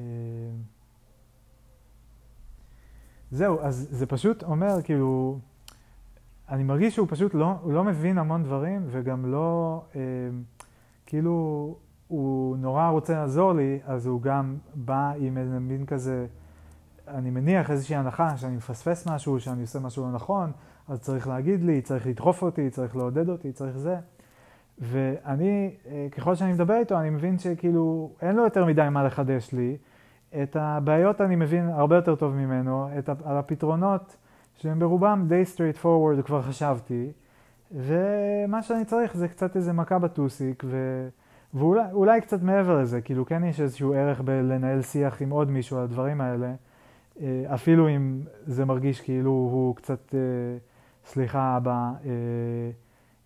זהו, 3.32 3.62
אז 3.62 3.88
זה 3.92 4.06
פשוט 4.06 4.44
אומר, 4.44 4.82
כאילו, 4.84 5.40
אני 6.50 6.64
מרגיש 6.64 6.96
שהוא 6.96 7.08
פשוט 7.10 7.34
לא, 7.34 7.52
הוא 7.62 7.74
לא 7.74 7.84
מבין 7.84 8.18
המון 8.18 8.44
דברים, 8.44 8.88
וגם 8.92 9.32
לא, 9.32 9.82
אה, 9.96 10.02
כאילו, 11.06 11.76
הוא 12.08 12.58
נורא 12.58 12.90
רוצה 12.90 13.14
לעזור 13.14 13.54
לי, 13.54 13.80
אז 13.86 14.06
הוא 14.06 14.22
גם 14.22 14.58
בא 14.76 15.14
עם 15.18 15.38
איזה 15.38 15.60
מין 15.60 15.86
כזה, 15.86 16.28
אני 17.08 17.30
מניח 17.30 17.72
איזושהי 17.72 17.96
הנחה 17.96 18.38
שאני 18.38 18.56
מפספס 18.56 19.08
משהו, 19.08 19.40
שאני 19.40 19.62
עושה 19.62 19.80
משהו 19.80 20.04
לא 20.04 20.12
נכון, 20.12 20.52
אז 20.88 21.00
צריך 21.00 21.28
להגיד 21.28 21.64
לי, 21.64 21.82
צריך 21.82 22.08
לדחוף 22.08 22.42
אותי, 22.42 22.70
צריך 22.70 22.96
לעודד 22.96 23.30
אותי, 23.30 23.52
צריך 23.52 23.78
זה. 23.78 23.98
ואני, 24.80 25.76
אה, 25.88 26.08
ככל 26.12 26.36
שאני 26.36 26.54
מדבר 26.54 26.74
איתו, 26.74 27.00
אני 27.00 27.10
מבין 27.10 27.40
שכאילו 27.40 28.12
אין 28.22 28.36
לו 28.36 28.44
יותר 28.44 28.66
מדי 28.66 28.88
מה 28.92 29.04
לחדש 29.04 29.52
לי. 29.52 29.78
את 30.44 30.56
הבעיות 30.56 31.22
אני 31.22 31.36
מבין 31.36 31.70
הרבה 31.70 31.96
יותר 31.96 32.16
טוב 32.16 32.34
ממנו, 32.34 32.90
את, 33.00 33.10
על 33.10 33.38
הפתרונות 33.38 34.18
שהם 34.56 34.80
ברובם 34.80 35.26
די 35.28 35.44
straight 35.56 35.84
forward 35.84 36.22
כבר 36.26 36.42
חשבתי, 36.42 37.12
ומה 37.72 38.62
שאני 38.62 38.86
צריך 38.86 39.18
זה 39.18 39.28
קצת 39.28 39.56
איזה 39.56 39.74
מכה 39.74 40.00
בטוסיק, 40.00 40.64
ו... 40.68 41.08
ואולי 41.54 42.22
קצת 42.22 42.42
מעבר 42.42 42.82
לזה, 42.82 43.02
כאילו 43.02 43.26
כן 43.26 43.44
יש 43.44 43.62
איזשהו 43.62 43.94
ערך 43.94 44.22
בלנהל 44.22 44.82
שיח 44.82 45.22
עם 45.22 45.30
עוד 45.30 45.50
מישהו 45.50 45.78
על 45.78 45.84
הדברים 45.84 46.22
האלה, 46.22 46.54
אה, 47.22 47.44
אפילו 47.54 47.90
אם 47.90 48.22
זה 48.46 48.66
מרגיש 48.66 49.02
כאילו 49.02 49.32
הוא 49.32 49.76
קצת, 49.76 50.16
אה, 50.16 50.20
סליחה 51.06 51.58
אבא, 51.58 51.92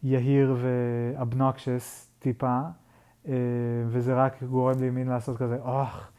יהיר 0.03 0.55
ואבנוקשס 0.61 2.11
טיפה, 2.19 2.59
וזה 3.87 4.13
רק 4.13 4.43
גורם 4.43 4.79
לי 4.79 4.89
מין 4.89 5.07
לעשות 5.07 5.37
כזה, 5.37 5.57
אוח, 5.61 6.11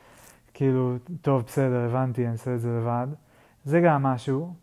כאילו, 0.55 0.97
טוב, 1.22 1.43
בסדר, 1.47 1.85
הבנתי, 1.85 2.24
אני 2.24 2.33
אעשה 2.33 2.55
את 2.55 2.61
זה 2.61 2.79
לבד. 2.81 3.07
זה 3.64 3.81
גם 3.81 4.03
משהו. 4.03 4.55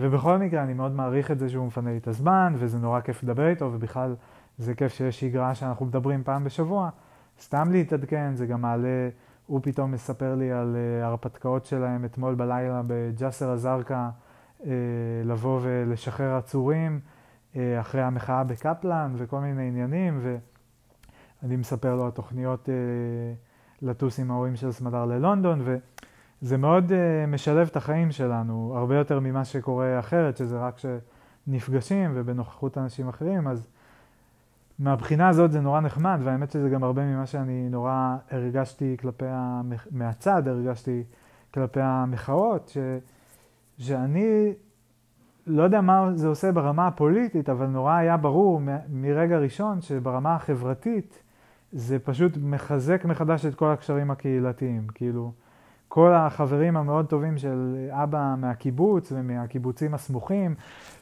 ובכל 0.00 0.38
מקרה, 0.38 0.62
אני 0.62 0.74
מאוד 0.74 0.92
מעריך 0.92 1.30
את 1.30 1.38
זה 1.38 1.48
שהוא 1.48 1.66
מפנה 1.66 1.90
לי 1.90 1.96
את 1.96 2.08
הזמן, 2.08 2.54
וזה 2.56 2.78
נורא 2.78 3.00
כיף 3.00 3.22
לדבר 3.22 3.48
איתו, 3.48 3.70
ובכלל, 3.72 4.14
זה 4.58 4.74
כיף 4.74 4.92
שיש 4.92 5.20
שגרה 5.20 5.54
שאנחנו 5.54 5.86
מדברים 5.86 6.24
פעם 6.24 6.44
בשבוע. 6.44 6.90
סתם 7.40 7.68
להתעדכן, 7.70 8.34
זה 8.34 8.46
גם 8.46 8.62
מעלה, 8.62 9.08
הוא 9.46 9.60
פתאום 9.62 9.92
מספר 9.92 10.34
לי 10.34 10.52
על 10.52 10.76
uh, 10.76 11.04
הרפתקאות 11.04 11.64
שלהם 11.64 12.04
אתמול 12.04 12.34
בלילה 12.34 12.82
בג'סר 12.86 13.54
א-זרקא, 13.54 14.08
לבוא 15.24 15.60
ולשחרר 15.62 16.36
עצורים 16.36 17.00
אחרי 17.80 18.02
המחאה 18.02 18.44
בקפלן 18.44 19.14
וכל 19.16 19.40
מיני 19.40 19.68
עניינים, 19.68 20.20
ואני 21.42 21.56
מספר 21.56 21.94
לו 21.94 22.04
על 22.04 22.10
תוכניות 22.10 22.68
uh, 22.68 22.70
לטוס 23.82 24.20
עם 24.20 24.30
ההורים 24.30 24.56
של 24.56 24.72
סמדר 24.72 25.04
ללונדון, 25.04 25.62
וזה 25.64 26.56
מאוד 26.56 26.90
uh, 26.90 26.94
משלב 27.28 27.68
את 27.70 27.76
החיים 27.76 28.12
שלנו, 28.12 28.74
הרבה 28.76 28.96
יותר 28.96 29.20
ממה 29.20 29.44
שקורה 29.44 29.98
אחרת, 29.98 30.36
שזה 30.36 30.58
רק 30.58 30.78
שנפגשים 30.78 32.12
ובנוכחות 32.14 32.78
אנשים 32.78 33.08
אחרים, 33.08 33.48
אז 33.48 33.66
מהבחינה 34.78 35.28
הזאת 35.28 35.52
זה 35.52 35.60
נורא 35.60 35.80
נחמד, 35.80 36.20
והאמת 36.24 36.50
שזה 36.50 36.68
גם 36.68 36.84
הרבה 36.84 37.02
ממה 37.02 37.26
שאני 37.26 37.68
נורא 37.68 38.16
הרגשתי 38.30 38.96
כלפי, 39.00 39.26
המח... 39.28 39.86
מהצד 39.90 40.48
הרגשתי 40.48 41.02
כלפי 41.54 41.80
המחאות, 41.80 42.68
ש... 42.68 42.78
שאני 43.78 44.52
לא 45.46 45.62
יודע 45.62 45.80
מה 45.80 46.10
זה 46.14 46.28
עושה 46.28 46.52
ברמה 46.52 46.86
הפוליטית, 46.86 47.48
אבל 47.48 47.66
נורא 47.66 47.92
היה 47.94 48.16
ברור. 48.16 48.60
מרגע 48.92 49.38
ראשון 49.38 49.80
שברמה 49.80 50.34
החברתית 50.34 51.22
זה 51.72 51.98
פשוט 51.98 52.32
מחזק 52.42 53.04
מחדש 53.04 53.46
את 53.46 53.54
כל 53.54 53.70
הקשרים 53.70 54.10
הקהילתיים. 54.10 54.86
כאילו, 54.94 55.32
כל 55.88 56.12
החברים 56.12 56.76
המאוד 56.76 57.06
טובים 57.06 57.38
של 57.38 57.88
אבא 57.90 58.34
מהקיבוץ 58.38 59.12
ומהקיבוצים 59.16 59.94
הסמוכים, 59.94 60.54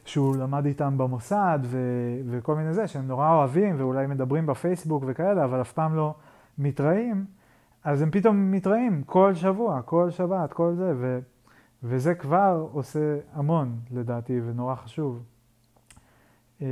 שהוא 0.05 0.37
למד 0.37 0.67
איתם 0.67 0.99
במוסד 0.99 1.59
ו- 1.63 2.21
וכל 2.31 2.55
מיני 2.57 2.75
זה, 2.75 2.87
שהם 2.87 3.09
נורא 3.09 3.33
אוהבים 3.35 3.75
ואולי 3.79 4.07
מדברים 4.07 4.47
בפייסבוק 4.47 5.05
וכאלה, 5.07 5.45
אבל 5.45 5.61
אף 5.61 5.73
פעם 5.73 5.97
לא 5.97 6.15
מתראים, 6.59 7.25
אז 7.85 8.03
הם 8.03 8.11
פתאום 8.11 8.53
מתראים 8.53 9.03
כל 9.07 9.35
שבוע, 9.35 9.83
כל 9.83 10.11
שבת, 10.11 10.53
כל 10.53 10.73
זה, 10.75 10.93
ו- 10.97 11.19
וזה 11.83 12.15
כבר 12.15 12.69
עושה 12.73 13.19
המון 13.33 13.81
לדעתי 13.91 14.41
ונורא 14.41 14.75
חשוב. 14.75 15.23
אמ, 16.61 16.67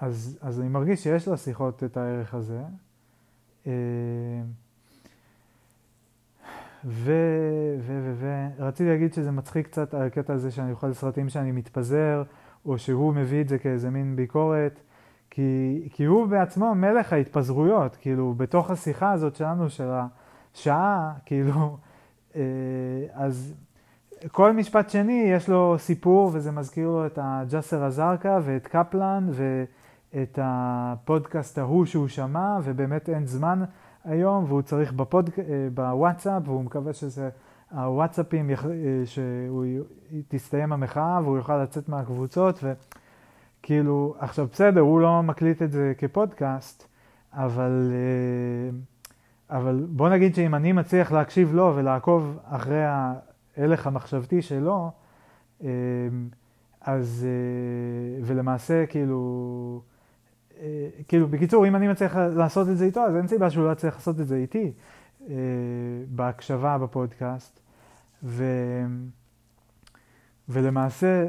אז, 0.00 0.38
אז 0.42 0.60
אני 0.60 0.68
מרגיש 0.68 1.02
שיש 1.02 1.28
לשיחות 1.28 1.84
את 1.84 1.96
הערך 1.96 2.34
הזה. 2.34 2.62
אמ, 3.66 3.72
ו... 6.84 7.12
ו... 7.80 8.00
ו... 8.02 8.12
ו... 8.14 8.48
רציתי 8.58 8.90
להגיד 8.90 9.12
שזה 9.12 9.30
מצחיק 9.30 9.66
קצת 9.66 9.94
על 9.94 10.02
הקטע 10.02 10.32
הזה 10.32 10.50
שאני 10.50 10.72
אוכל 10.72 10.92
סרטים 10.92 11.28
שאני 11.28 11.52
מתפזר, 11.52 12.22
או 12.66 12.78
שהוא 12.78 13.14
מביא 13.14 13.40
את 13.40 13.48
זה 13.48 13.58
כאיזה 13.58 13.90
מין 13.90 14.16
ביקורת, 14.16 14.80
כי, 15.30 15.88
כי 15.92 16.04
הוא 16.04 16.26
בעצמו 16.26 16.74
מלך 16.74 17.12
ההתפזרויות, 17.12 17.96
כאילו, 17.96 18.34
בתוך 18.36 18.70
השיחה 18.70 19.12
הזאת 19.12 19.36
שלנו, 19.36 19.70
של 19.70 19.90
השעה, 20.54 21.12
כאילו, 21.26 21.76
אה, 22.36 22.42
אז 23.12 23.54
כל 24.30 24.52
משפט 24.52 24.90
שני 24.90 25.24
יש 25.36 25.48
לו 25.48 25.74
סיפור, 25.78 26.30
וזה 26.34 26.52
מזכיר 26.52 26.88
לו 26.88 27.06
את 27.06 27.18
הג'סר 27.22 27.86
א-זרקא 27.86 28.38
ואת 28.42 28.66
קפלן, 28.66 29.28
ואת 29.32 30.38
הפודקאסט 30.42 31.58
ההוא 31.58 31.86
שהוא 31.86 32.08
שמע, 32.08 32.58
ובאמת 32.64 33.08
אין 33.08 33.26
זמן. 33.26 33.64
היום, 34.04 34.44
והוא 34.48 34.62
צריך 34.62 34.92
בפוד... 34.92 35.30
אה, 35.38 35.68
בוואטסאפ, 35.74 36.42
והוא 36.44 36.64
מקווה 36.64 36.92
שזה 36.92 37.28
הוואטסאפים, 37.70 38.50
יח... 38.50 38.66
אה, 38.66 38.70
שתסתיים 39.06 40.72
המחאה 40.72 41.20
והוא 41.22 41.36
יוכל 41.36 41.62
לצאת 41.62 41.88
מהקבוצות, 41.88 42.64
וכאילו, 42.64 44.14
עכשיו 44.18 44.46
בסדר, 44.52 44.80
הוא 44.80 45.00
לא 45.00 45.22
מקליט 45.22 45.62
את 45.62 45.72
זה 45.72 45.92
כפודקאסט, 45.98 46.88
אבל, 47.32 47.92
אה, 47.92 48.78
אבל 49.58 49.86
בוא 49.88 50.08
נגיד 50.08 50.34
שאם 50.34 50.54
אני 50.54 50.72
מצליח 50.72 51.12
להקשיב 51.12 51.54
לו 51.54 51.72
ולעקוב 51.76 52.38
אחרי 52.44 52.84
ההלך 53.56 53.86
המחשבתי 53.86 54.42
שלו, 54.42 54.90
אז, 56.80 57.26
ולמעשה 58.22 58.86
כאילו, 58.86 59.82
אה, 60.62 60.88
כאילו, 61.08 61.28
בקיצור, 61.28 61.66
אם 61.66 61.76
אני 61.76 61.88
מצליח 61.88 62.16
לעשות 62.16 62.68
את 62.68 62.78
זה 62.78 62.84
איתו, 62.84 63.00
אז 63.00 63.16
אין 63.16 63.26
סיבה 63.26 63.50
שהוא 63.50 63.64
לא 63.64 63.72
יצליח 63.72 63.94
לעשות 63.94 64.20
את 64.20 64.26
זה 64.26 64.36
איתי, 64.36 64.72
אה, 65.28 65.34
בהקשבה 66.08 66.78
בפודקאסט. 66.78 67.60
ו... 68.22 68.44
ולמעשה, 70.48 71.26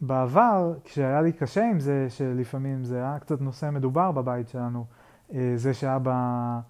בעבר, 0.00 0.74
כשהיה 0.84 1.22
לי 1.22 1.32
קשה 1.32 1.70
עם 1.70 1.80
זה, 1.80 2.06
שלפעמים 2.10 2.84
זה 2.84 2.96
היה 2.96 3.18
קצת 3.18 3.40
נושא 3.40 3.70
מדובר 3.70 4.12
בבית 4.12 4.48
שלנו, 4.48 4.84
אה, 5.34 5.52
זה 5.56 5.74
שאבא 5.74 6.60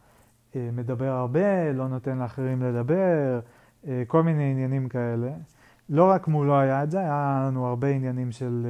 מדבר 0.55 1.11
הרבה, 1.11 1.73
לא 1.73 1.89
נותן 1.89 2.19
לאחרים 2.19 2.63
לדבר, 2.63 3.41
כל 4.07 4.23
מיני 4.23 4.51
עניינים 4.51 4.89
כאלה. 4.89 5.31
לא 5.89 6.11
רק 6.11 6.29
מולו 6.29 6.59
היה 6.59 6.83
את 6.83 6.91
זה, 6.91 7.01
היה 7.01 7.45
לנו 7.49 7.67
הרבה 7.67 7.89
עניינים 7.89 8.33
של... 8.33 8.67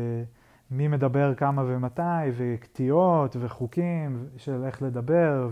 מי 0.71 0.89
מדבר 0.89 1.35
כמה 1.35 1.63
ומתי, 1.67 2.03
וקטיעות, 2.37 3.37
וחוקים 3.41 4.27
של 4.37 4.65
איך 4.65 4.83
לדבר, 4.83 5.49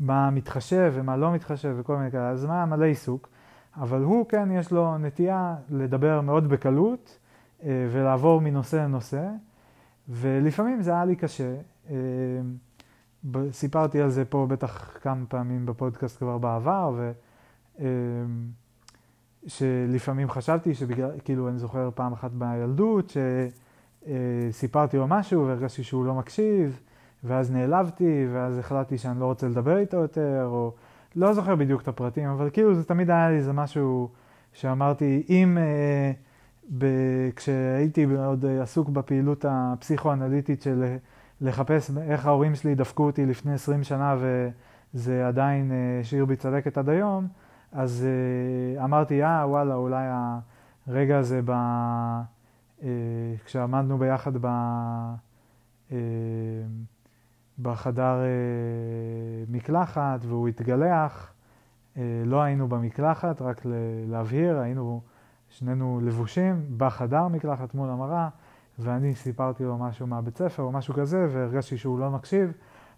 ומה 0.00 0.30
מתחשב 0.30 0.92
ומה 0.94 1.16
לא 1.16 1.32
מתחשב, 1.32 1.74
וכל 1.78 1.96
מיני 1.96 2.10
כאלה. 2.10 2.30
אז 2.30 2.44
מה, 2.44 2.66
מלא 2.66 2.84
עיסוק. 2.84 3.28
אבל 3.76 4.02
הוא 4.02 4.26
כן, 4.28 4.50
יש 4.50 4.72
לו 4.72 4.98
נטייה 4.98 5.56
לדבר 5.70 6.20
מאוד 6.20 6.48
בקלות, 6.48 7.18
אה, 7.62 7.88
ולעבור 7.92 8.40
מנושא 8.40 8.76
לנושא, 8.76 9.28
ולפעמים 10.08 10.82
זה 10.82 10.90
היה 10.90 11.04
לי 11.04 11.16
קשה. 11.16 11.54
אה, 11.90 11.96
סיפרתי 13.50 14.00
על 14.00 14.10
זה 14.10 14.24
פה 14.24 14.46
בטח 14.50 14.98
כמה 15.02 15.26
פעמים 15.28 15.66
בפודקאסט 15.66 16.18
כבר 16.18 16.38
בעבר, 16.38 16.92
ו... 16.96 17.12
אה, 19.44 19.48
שלפעמים 19.48 20.30
חשבתי 20.30 20.74
שבגלל, 20.74 21.10
כאילו 21.24 21.48
אני 21.48 21.58
זוכר 21.58 21.90
פעם 21.94 22.12
אחת 22.12 22.30
בילדות, 22.32 23.10
ש... 23.10 23.16
אה, 24.06 24.48
סיפרתי 24.50 24.96
לו 24.96 25.06
משהו 25.08 25.46
והרגשתי 25.46 25.82
שהוא 25.82 26.04
לא 26.04 26.14
מקשיב, 26.14 26.80
ואז 27.24 27.50
נעלבתי, 27.50 28.26
ואז 28.32 28.58
החלטתי 28.58 28.98
שאני 28.98 29.20
לא 29.20 29.24
רוצה 29.24 29.48
לדבר 29.48 29.78
איתו 29.78 29.96
יותר, 29.96 30.44
או 30.44 30.72
לא 31.16 31.32
זוכר 31.32 31.56
בדיוק 31.56 31.82
את 31.82 31.88
הפרטים, 31.88 32.28
אבל 32.28 32.50
כאילו 32.52 32.74
זה 32.74 32.84
תמיד 32.84 33.10
היה 33.10 33.30
לי 33.30 33.36
איזה 33.36 33.52
משהו 33.52 34.08
שאמרתי, 34.52 35.22
אם 35.28 35.58
אה, 35.58 36.12
ב, 36.78 36.86
כשהייתי 37.36 38.04
עוד 38.04 38.44
עסוק 38.62 38.88
בפעילות 38.88 39.44
הפסיכואנליטית 39.48 40.62
של 40.62 40.96
לחפש 41.40 41.90
איך 42.00 42.26
ההורים 42.26 42.54
שלי 42.54 42.74
דפקו 42.74 43.02
אותי 43.02 43.26
לפני 43.26 43.54
20 43.54 43.82
שנה 43.82 44.16
וזה 44.94 45.28
עדיין 45.28 45.72
השאיר 46.00 46.24
בי 46.24 46.36
צלקת 46.36 46.78
עד 46.78 46.88
היום, 46.88 47.28
אז 47.72 48.06
אה, 48.06 48.84
אמרתי, 48.84 49.24
אה, 49.24 49.48
וואלה, 49.48 49.74
אולי 49.74 50.06
הרגע 50.86 51.18
הזה 51.18 51.40
ב... 51.44 51.50
אה, 52.82 52.88
כשעמדנו 53.44 53.98
ביחד 53.98 54.32
ב... 54.40 54.46
אה, 55.92 55.98
בחדר 57.58 58.16
מקלחת 59.48 60.20
והוא 60.22 60.48
התגלח, 60.48 61.32
לא 62.24 62.42
היינו 62.42 62.68
במקלחת, 62.68 63.42
רק 63.42 63.62
להבהיר, 64.08 64.58
היינו 64.58 65.00
שנינו 65.48 66.00
לבושים 66.02 66.64
בחדר 66.76 67.28
מקלחת 67.28 67.74
מול 67.74 67.88
המראה, 67.88 68.28
ואני 68.78 69.14
סיפרתי 69.14 69.64
לו 69.64 69.78
משהו 69.78 70.06
מהבית 70.06 70.36
ספר 70.36 70.62
או 70.62 70.72
משהו 70.72 70.94
כזה, 70.94 71.26
והרגשתי 71.30 71.78
שהוא 71.78 71.98
לא 71.98 72.10
מקשיב, 72.10 72.52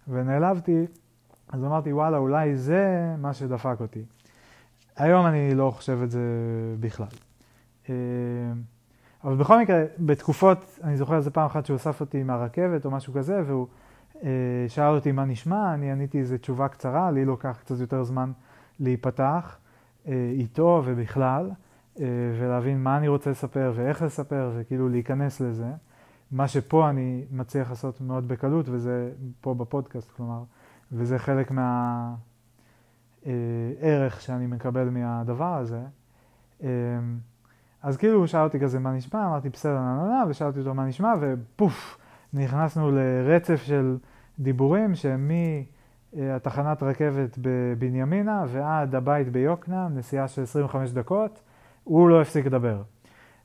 ונעלבתי, 0.07 0.85
אז 1.49 1.63
אמרתי, 1.63 1.93
וואלה, 1.93 2.17
אולי 2.17 2.55
זה 2.55 3.15
מה 3.17 3.33
שדפק 3.33 3.75
אותי. 3.79 4.03
היום 4.97 5.25
אני 5.25 5.55
לא 5.55 5.71
חושב 5.71 5.99
את 6.03 6.11
זה 6.11 6.21
בכלל. 6.79 7.07
אה, 7.89 7.95
אבל 9.23 9.35
בכל 9.35 9.59
מקרה, 9.59 9.83
בתקופות, 9.99 10.79
אני 10.83 10.97
זוכר 10.97 11.15
איזה 11.15 11.31
פעם 11.31 11.45
אחת 11.45 11.65
שהוא 11.65 11.75
אסף 11.75 12.01
אותי 12.01 12.23
מהרכבת 12.23 12.85
או 12.85 12.91
משהו 12.91 13.13
כזה, 13.13 13.41
והוא 13.47 13.67
אה, 14.23 14.29
שאל 14.67 14.95
אותי 14.95 15.11
מה 15.11 15.25
נשמע, 15.25 15.73
אני 15.73 15.91
עניתי 15.91 16.19
איזו 16.19 16.37
תשובה 16.37 16.67
קצרה, 16.67 17.11
לי 17.11 17.25
לוקח 17.25 17.57
קצת 17.59 17.79
יותר 17.79 18.03
זמן 18.03 18.31
להיפתח 18.79 19.57
אה, 20.07 20.31
איתו 20.33 20.81
ובכלל, 20.85 21.51
ולהבין 22.39 22.83
מה 22.83 22.97
אני 22.97 23.07
רוצה 23.07 23.29
לספר 23.29 23.73
ואיך 23.75 24.01
לספר, 24.01 24.51
וכאילו 24.55 24.89
להיכנס 24.89 25.41
לזה. 25.41 25.71
מה 26.31 26.47
שפה 26.47 26.89
אני 26.89 27.25
מצליח 27.31 27.69
לעשות 27.69 28.01
מאוד 28.01 28.27
בקלות, 28.27 28.65
וזה 28.69 29.11
פה 29.41 29.53
בפודקאסט, 29.53 30.11
כלומר, 30.11 30.43
וזה 30.91 31.19
חלק 31.19 31.51
מהערך 33.25 34.21
שאני 34.21 34.47
מקבל 34.47 34.89
מהדבר 34.89 35.57
הזה. 35.57 35.81
אז 37.81 37.97
כאילו 37.97 38.19
הוא 38.19 38.27
שאל 38.27 38.43
אותי 38.43 38.59
כזה 38.59 38.79
מה 38.79 38.91
נשמע, 38.91 39.27
אמרתי 39.27 39.49
בסדר, 39.49 39.73
נה 39.73 39.95
נה 39.95 40.07
נה, 40.07 40.23
ושאלתי 40.29 40.59
אותו 40.59 40.73
מה 40.73 40.85
נשמע, 40.85 41.13
ופוף, 41.19 41.97
נכנסנו 42.33 42.91
לרצף 42.91 43.61
של 43.61 43.97
דיבורים 44.39 44.91
שמהתחנת 46.15 46.83
רכבת 46.83 47.37
בבנימינה 47.41 48.43
ועד 48.47 48.95
הבית 48.95 49.29
ביוקנעם, 49.29 49.97
נסיעה 49.97 50.27
של 50.27 50.41
25 50.41 50.91
דקות, 50.91 51.41
הוא 51.83 52.09
לא 52.09 52.21
הפסיק 52.21 52.45
לדבר. 52.45 52.81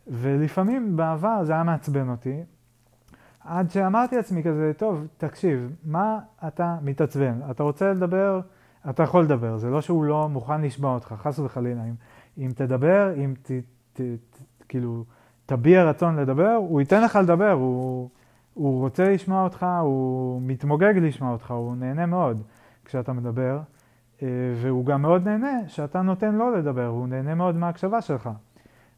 ולפעמים 0.06 0.96
בעבר 0.96 1.44
זה 1.44 1.52
היה 1.52 1.62
מעצבן 1.62 2.08
אותי, 2.08 2.42
עד 3.44 3.70
שאמרתי 3.70 4.16
לעצמי 4.16 4.42
כזה, 4.42 4.72
טוב, 4.76 5.06
תקשיב, 5.16 5.76
מה 5.84 6.18
אתה 6.48 6.76
מתעצבן? 6.82 7.40
אתה 7.50 7.62
רוצה 7.62 7.92
לדבר, 7.92 8.40
אתה 8.90 9.02
יכול 9.02 9.24
לדבר, 9.24 9.56
זה 9.56 9.70
לא 9.70 9.80
שהוא 9.80 10.04
לא 10.04 10.28
מוכן 10.28 10.60
לשמוע 10.62 10.94
אותך, 10.94 11.14
חס 11.22 11.38
וחלילה. 11.38 11.84
אם, 11.84 11.94
אם 12.38 12.50
תדבר, 12.54 13.14
אם 13.16 13.34
ת, 13.42 13.50
ת, 13.92 14.00
ת, 14.00 14.38
כאילו, 14.68 15.04
תביע 15.46 15.84
רצון 15.84 16.16
לדבר, 16.16 16.54
הוא 16.58 16.80
ייתן 16.80 17.02
לך 17.02 17.18
לדבר, 17.22 17.50
הוא, 17.50 18.10
הוא 18.54 18.80
רוצה 18.80 19.10
לשמוע 19.10 19.44
אותך, 19.44 19.66
הוא 19.80 20.42
מתמוגג 20.42 20.94
לשמוע 20.96 21.32
אותך, 21.32 21.50
הוא 21.50 21.76
נהנה 21.76 22.06
מאוד 22.06 22.42
כשאתה 22.84 23.12
מדבר, 23.12 23.60
אה, 24.22 24.28
והוא 24.62 24.84
גם 24.84 25.02
מאוד 25.02 25.28
נהנה 25.28 25.68
שאתה 25.68 26.02
נותן 26.02 26.34
לו 26.34 26.56
לדבר, 26.56 26.86
הוא 26.86 27.08
נהנה 27.08 27.34
מאוד 27.34 27.56
מההקשבה 27.56 28.00
שלך. 28.00 28.30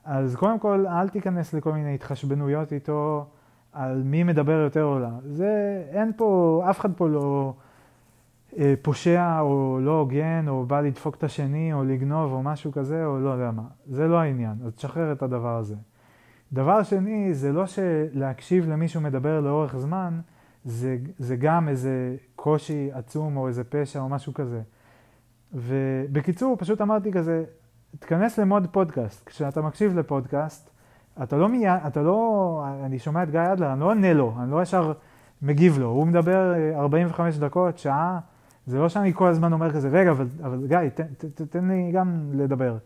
אז 0.04 0.36
קודם 0.36 0.58
כל, 0.58 0.86
אל 0.86 1.08
תיכנס 1.08 1.54
לכל 1.54 1.72
מיני 1.72 1.94
התחשבנויות 1.94 2.72
איתו 2.72 3.26
על 3.72 4.02
מי 4.04 4.22
מדבר 4.22 4.52
יותר 4.52 4.84
או 4.84 4.98
לא. 4.98 5.08
זה, 5.24 5.82
אין 5.90 6.12
פה, 6.16 6.62
אף 6.70 6.80
אחד 6.80 6.92
פה 6.96 7.08
לא 7.08 7.54
פושע 8.82 9.40
או 9.40 9.78
לא 9.82 9.98
הוגן, 9.98 10.44
או 10.48 10.66
בא 10.66 10.80
לדפוק 10.80 11.14
את 11.14 11.24
השני, 11.24 11.72
או 11.72 11.84
לגנוב, 11.84 12.32
או 12.32 12.42
משהו 12.42 12.72
כזה, 12.72 13.06
או 13.06 13.20
לא 13.20 13.30
יודע 13.30 13.50
מה. 13.50 13.62
זה 13.86 14.08
לא 14.08 14.20
העניין, 14.20 14.54
אז 14.64 14.72
תשחרר 14.74 15.12
את 15.12 15.22
הדבר 15.22 15.56
הזה. 15.56 15.74
דבר 16.52 16.82
שני, 16.82 17.34
זה 17.34 17.52
לא 17.52 17.64
שלהקשיב 17.66 18.68
למישהו 18.68 19.00
מדבר 19.00 19.40
לאורך 19.40 19.76
זמן, 19.76 20.20
זה, 20.64 20.96
זה 21.18 21.36
גם 21.36 21.68
איזה 21.68 22.16
קושי 22.36 22.90
עצום 22.92 23.36
או 23.36 23.48
איזה 23.48 23.64
פשע 23.64 24.00
או 24.00 24.08
משהו 24.08 24.34
כזה. 24.34 24.62
ובקיצור, 25.52 26.56
פשוט 26.58 26.80
אמרתי 26.80 27.12
כזה, 27.12 27.44
תכנס 27.98 28.38
למוד 28.38 28.66
פודקאסט. 28.72 29.26
כשאתה 29.26 29.62
מקשיב 29.62 29.98
לפודקאסט, 29.98 30.70
אתה 31.22 31.36
לא 31.36 31.48
מיד, 31.48 31.80
אתה 31.86 32.02
לא, 32.02 32.64
אני 32.84 32.98
שומע 32.98 33.22
את 33.22 33.30
גיא 33.30 33.52
אדלר, 33.52 33.72
אני 33.72 33.80
לא 33.80 33.84
עונה 33.84 34.12
לו, 34.12 34.34
אני 34.42 34.50
לא 34.50 34.62
ישר 34.62 34.92
מגיב 35.42 35.78
לו. 35.78 35.88
הוא 35.88 36.06
מדבר 36.06 36.54
45 36.74 37.34
אה, 37.34 37.40
דקות, 37.40 37.78
שעה, 37.78 38.18
זה 38.70 38.78
לא 38.78 38.88
שאני 38.88 39.14
כל 39.14 39.28
הזמן 39.28 39.52
אומר 39.52 39.72
כזה, 39.72 39.88
רגע, 39.88 40.10
אבל, 40.10 40.26
אבל 40.42 40.66
גיא, 40.66 40.78
ת, 40.94 41.00
ת, 41.00 41.24
ת, 41.24 41.42
תן 41.42 41.68
לי 41.68 41.90
גם 41.92 42.30
לדבר. 42.34 42.76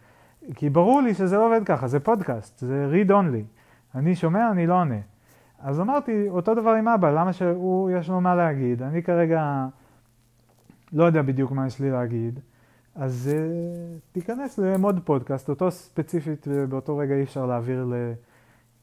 כי 0.55 0.70
ברור 0.70 1.01
לי 1.01 1.14
שזה 1.14 1.37
לא 1.37 1.47
עובד 1.47 1.64
ככה, 1.66 1.87
זה 1.87 2.01
פודקאסט, 2.01 2.59
זה 2.59 2.93
read 2.93 3.11
only. 3.11 3.45
אני 3.95 4.14
שומע, 4.14 4.51
אני 4.51 4.66
לא 4.66 4.80
עונה. 4.80 4.99
אז 5.59 5.80
אמרתי, 5.80 6.28
אותו 6.28 6.55
דבר 6.55 6.70
עם 6.70 6.89
אבא, 6.89 7.11
למה 7.11 7.32
שהוא, 7.32 7.91
יש 7.91 8.09
לו 8.09 8.20
מה 8.20 8.35
להגיד? 8.35 8.82
אני 8.82 9.03
כרגע 9.03 9.66
לא 10.93 11.05
יודע 11.05 11.22
בדיוק 11.22 11.53
מה 11.53 11.66
יש 11.66 11.80
לי 11.80 11.91
להגיד, 11.91 12.41
אז 12.95 13.30
uh, 13.32 14.12
תיכנס 14.12 14.59
למוד 14.59 15.01
פודקאסט, 15.05 15.49
אותו 15.49 15.70
ספציפית 15.70 16.49
באותו 16.68 16.97
רגע 16.97 17.14
אי 17.14 17.22
אפשר 17.22 17.47
להעביר 17.47 17.87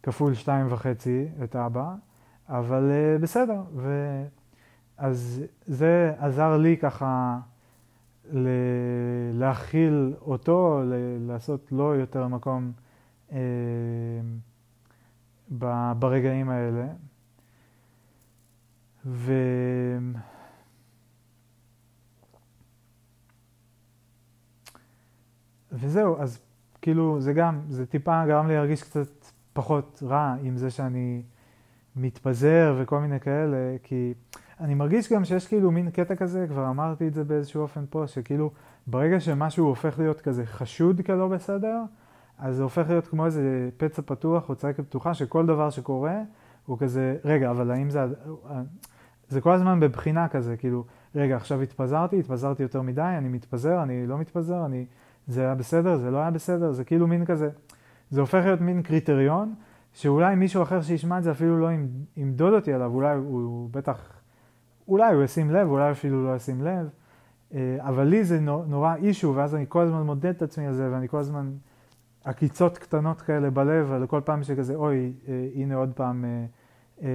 לכפול 0.04 0.34
שתיים 0.34 0.66
וחצי 0.70 1.28
את 1.44 1.56
אבא, 1.56 1.94
אבל 2.50 2.92
uh, 2.92 3.22
בסדר. 3.22 3.62
ו... 3.76 3.90
אז 5.02 5.42
זה 5.68 6.14
עזר 6.18 6.58
לי 6.58 6.78
ככה 6.78 7.40
ל- 8.32 8.48
להכיל 9.34 10.14
אותו, 10.22 10.82
ל- 10.86 11.28
לעשות 11.28 11.72
לו 11.72 11.96
יותר 11.96 12.28
מקום 12.28 12.72
אה, 13.32 13.38
ב- 15.58 15.92
ברגעים 16.00 16.50
האלה. 16.50 16.88
ו... 19.06 19.34
וזהו, 25.72 26.22
אז 26.22 26.40
כאילו 26.82 27.22
זה 27.22 27.34
גם, 27.34 27.62
זה 27.70 27.86
טיפה 27.86 28.26
גרם 28.28 28.48
לי 28.48 28.54
להרגיש 28.54 28.84
קצת 28.84 29.08
פחות 29.54 30.04
רע 30.06 30.36
עם 30.44 30.58
זה 30.58 30.70
שאני 30.72 31.22
מתפזר 31.96 32.76
וכל 32.80 33.00
מיני 33.00 33.20
כאלה, 33.20 33.76
כי 33.84 34.14
אני 34.62 34.74
מרגיש 34.74 35.14
גם 35.14 35.26
שיש 35.26 35.48
כאילו 35.48 35.72
מין 35.72 35.90
קטע 35.90 36.16
כזה, 36.16 36.46
כבר 36.50 36.70
אמרתי 36.70 37.08
את 37.08 37.14
זה 37.14 37.24
באיזשהו 37.24 37.62
אופן 37.62 37.84
פה, 37.90 38.08
שכאילו 38.08 38.52
ברגע 38.88 39.20
שמשהו 39.20 39.68
הופך 39.68 40.00
להיות 40.00 40.22
כזה 40.22 40.46
חשוד 40.46 41.02
כלא 41.06 41.28
בסדר, 41.28 41.82
אז 42.40 42.56
זה 42.56 42.64
הופך 42.64 42.90
להיות 42.90 43.08
כמו 43.08 43.26
איזה 43.26 43.70
פצע 43.78 44.02
פתוח 44.06 44.50
או 44.50 44.56
צעקת 44.56 44.86
פתוחה, 44.86 45.14
שכל 45.14 45.46
דבר 45.46 45.70
שקורה 45.70 46.20
הוא 46.66 46.78
כזה, 46.80 47.18
רגע, 47.26 47.52
אבל 47.52 47.72
האם 47.72 47.90
זה... 47.90 48.00
זה 49.30 49.42
כל 49.42 49.52
הזמן 49.52 49.80
בבחינה 49.80 50.28
כזה, 50.28 50.58
כאילו, 50.58 50.84
רגע, 51.16 51.36
עכשיו 51.36 51.62
התפזרתי, 51.62 52.20
התפזרתי 52.20 52.64
יותר 52.64 52.82
מדי, 52.82 53.16
אני 53.18 53.30
מתפזר, 53.30 53.84
אני 53.84 54.08
לא 54.08 54.18
מתפזר, 54.18 54.66
אני... 54.66 54.86
זה 55.28 55.42
היה 55.42 55.56
בסדר, 55.56 55.98
זה 55.98 56.12
לא 56.12 56.18
היה 56.18 56.32
בסדר, 56.32 56.72
זה 56.72 56.84
כאילו 56.84 57.08
מין 57.08 57.26
כזה... 57.26 57.50
זה 58.10 58.22
הופך 58.22 58.42
להיות 58.46 58.62
מין 58.62 58.82
קריטריון, 58.82 59.54
שאולי 59.94 60.36
מישהו 60.36 60.64
אחר 60.64 60.82
שישמע 60.82 61.18
את 61.18 61.24
זה 61.24 61.32
אפילו 61.32 61.60
לא 61.60 61.70
ימדוד 62.18 62.54
אותי 62.54 62.74
עליו, 62.74 62.92
אולי 62.94 63.16
הוא, 63.16 63.70
בטח 63.72 64.21
אולי 64.92 65.14
הוא 65.14 65.24
ישים 65.24 65.52
לב, 65.52 65.70
אולי 65.70 65.92
אפילו 65.92 66.26
לא 66.26 66.36
ישים 66.36 66.62
לב, 66.62 66.90
אה, 67.54 67.78
אבל 67.80 68.04
לי 68.04 68.24
זה 68.24 68.40
נורא 68.40 68.96
אישו, 68.96 69.34
ואז 69.36 69.56
אני 69.56 69.66
כל 69.70 69.82
הזמן 69.82 70.02
מודד 70.02 70.26
את 70.26 70.42
עצמי 70.42 70.68
על 70.68 70.74
זה, 70.74 70.90
ואני 70.92 71.08
כל 71.08 71.18
הזמן, 71.18 71.52
עקיצות 72.24 72.78
קטנות 72.78 73.22
כאלה 73.22 73.50
בלב, 73.50 73.94
וכל 74.02 74.22
פעם 74.26 74.44
שכזה, 74.44 74.76
אוי, 74.76 75.14
אה, 75.28 75.48
הנה 75.56 75.76
עוד 75.76 75.92
פעם 75.96 76.26
אה, 77.02 77.08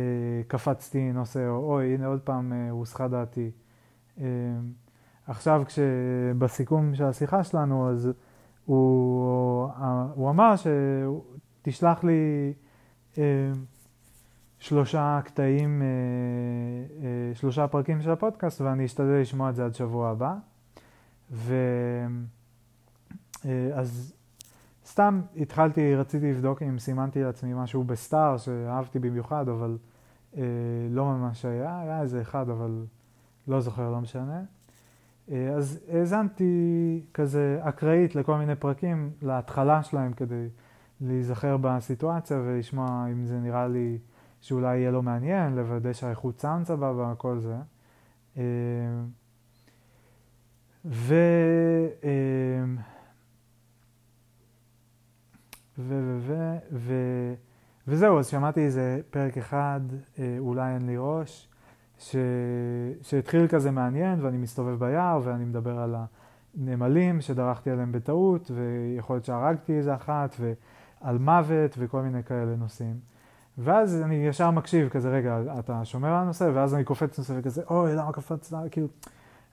קפצתי 0.48 1.12
נושא, 1.12 1.48
או 1.48 1.72
אוי, 1.72 1.94
הנה 1.94 2.06
עוד 2.06 2.20
פעם 2.20 2.52
הוסחה 2.70 3.08
דעתי. 3.08 3.50
עכשיו, 5.26 5.62
כשבסיכום 5.66 6.94
של 6.94 7.04
השיחה 7.04 7.44
שלנו, 7.44 7.90
אז 7.90 8.10
הוא, 8.64 9.68
הוא 10.14 10.30
אמר 10.30 10.54
שתשלח 10.56 12.04
לי 12.04 12.52
שלושה 14.58 15.20
קטעים, 15.24 15.82
אה, 15.82 15.86
אה, 15.86 17.34
שלושה 17.34 17.68
פרקים 17.68 18.02
של 18.02 18.10
הפודקאסט 18.10 18.60
ואני 18.60 18.84
אשתדל 18.84 19.20
לשמוע 19.20 19.50
את 19.50 19.56
זה 19.56 19.64
עד 19.64 19.74
שבוע 19.74 20.10
הבא. 20.10 20.34
ואז 21.30 21.56
אה, 23.46 23.82
סתם 24.86 25.20
התחלתי, 25.36 25.94
רציתי 25.94 26.32
לבדוק 26.32 26.62
אם 26.62 26.78
סימנתי 26.78 27.22
לעצמי 27.22 27.54
משהו 27.54 27.84
בסטאר 27.84 28.36
שאהבתי 28.36 28.98
במיוחד, 28.98 29.48
אבל 29.48 29.78
לא 30.90 31.04
ממש 31.04 31.44
היה, 31.44 31.80
היה 31.80 32.02
איזה 32.02 32.22
אחד, 32.22 32.48
אבל 32.48 32.84
לא 33.48 33.60
זוכר, 33.60 33.90
לא 33.90 34.00
משנה. 34.00 34.42
אז 35.56 35.80
האזנתי 35.92 37.00
כזה 37.14 37.58
אקראית 37.62 38.14
לכל 38.14 38.36
מיני 38.36 38.54
פרקים, 38.54 39.10
להתחלה 39.22 39.82
שלהם 39.82 40.12
כדי 40.12 40.48
להיזכר 41.00 41.56
בסיטואציה 41.56 42.40
ולשמוע 42.44 43.06
אם 43.12 43.26
זה 43.26 43.38
נראה 43.38 43.68
לי 43.68 43.98
שאולי 44.46 44.78
יהיה 44.78 44.90
לו 44.90 45.02
מעניין, 45.02 45.56
לוודא 45.56 45.92
שהאיכות 45.92 46.40
סאונד 46.40 46.66
סבבה, 46.66 47.12
וכל 47.12 47.38
זה. 47.38 47.56
אה, 48.36 48.42
ו... 50.84 51.14
ו... 52.04 52.10
ו... 55.78 56.18
ו... 56.18 56.18
ו... 56.20 56.34
ו... 56.72 56.94
וזהו, 57.88 58.18
אז 58.18 58.26
שמעתי 58.26 58.60
איזה 58.60 59.00
פרק 59.10 59.38
אחד, 59.38 59.80
אה, 60.18 60.36
אולי 60.38 60.74
אין 60.74 60.86
לי 60.86 60.94
ראש, 60.98 61.48
ש... 61.98 62.16
שהתחיל 63.02 63.48
כזה 63.48 63.70
מעניין, 63.70 64.24
ואני 64.24 64.36
מסתובב 64.36 64.78
ביער, 64.78 65.20
ואני 65.24 65.44
מדבר 65.44 65.78
על 65.78 65.94
הנמלים 66.56 67.20
שדרכתי 67.20 67.70
עליהם 67.70 67.92
בטעות, 67.92 68.50
ויכול 68.54 69.16
להיות 69.16 69.24
שהרגתי 69.24 69.72
איזה 69.72 69.94
אחת, 69.94 70.36
ועל 70.40 71.18
מוות, 71.18 71.74
וכל 71.78 72.02
מיני 72.02 72.22
כאלה 72.22 72.56
נושאים. 72.56 73.15
ואז 73.58 74.02
אני 74.02 74.14
ישר 74.14 74.50
מקשיב, 74.50 74.88
כזה, 74.88 75.10
רגע, 75.10 75.38
אתה 75.58 75.84
שומר 75.84 76.08
על 76.08 76.22
הנושא? 76.22 76.50
ואז 76.54 76.74
אני 76.74 76.84
קופץ 76.84 77.18
נושא 77.18 77.34
וכזה, 77.36 77.62
אוי, 77.70 77.94
למה 77.94 78.12
קפצת? 78.12 78.56
כאילו, 78.70 78.86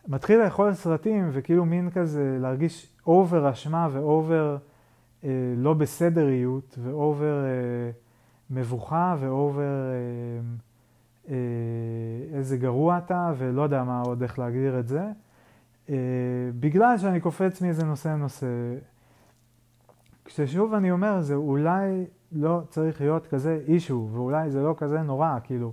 מתחיל 0.08 0.44
לאכול 0.44 0.74
סרטים, 0.74 1.30
וכאילו 1.32 1.66
מין 1.66 1.90
כזה, 1.90 2.38
להרגיש 2.42 2.90
over 3.08 3.52
אשמה 3.52 3.88
ו 3.92 4.05
over 4.05 4.58
אה, 5.24 5.30
לא 5.58 5.74
בסדריות, 5.74 6.78
ו 6.84 6.96
over 6.96 7.46
אה, 7.46 7.92
מבוכה, 8.50 9.16
ואובר 9.20 9.62
אה, 9.62 10.40
אה, 11.30 12.38
איזה 12.38 12.58
גרוע 12.58 12.98
אתה, 12.98 13.32
ולא 13.38 13.62
יודע 13.62 13.84
מה 13.84 14.02
עוד 14.02 14.22
איך 14.22 14.40
להגדיר 14.40 14.80
את 14.80 14.88
זה. 14.88 15.04
אה, 15.90 15.96
בגלל 16.60 16.98
שאני 16.98 17.20
קופץ 17.20 17.62
מאיזה 17.62 17.86
נושא 17.86 18.08
לנושא. 18.08 18.48
כששוב 20.26 20.74
אני 20.74 20.92
אומר, 20.92 21.22
זה 21.22 21.36
אולי 21.36 22.06
לא 22.34 22.62
צריך 22.70 23.02
להיות 23.02 23.28
כזה 23.28 23.60
אישו, 23.68 24.10
ואולי 24.12 24.52
זה 24.52 24.64
לא 24.64 24.76
כזה 24.78 25.02
נורא, 25.02 25.38
כאילו. 25.44 25.72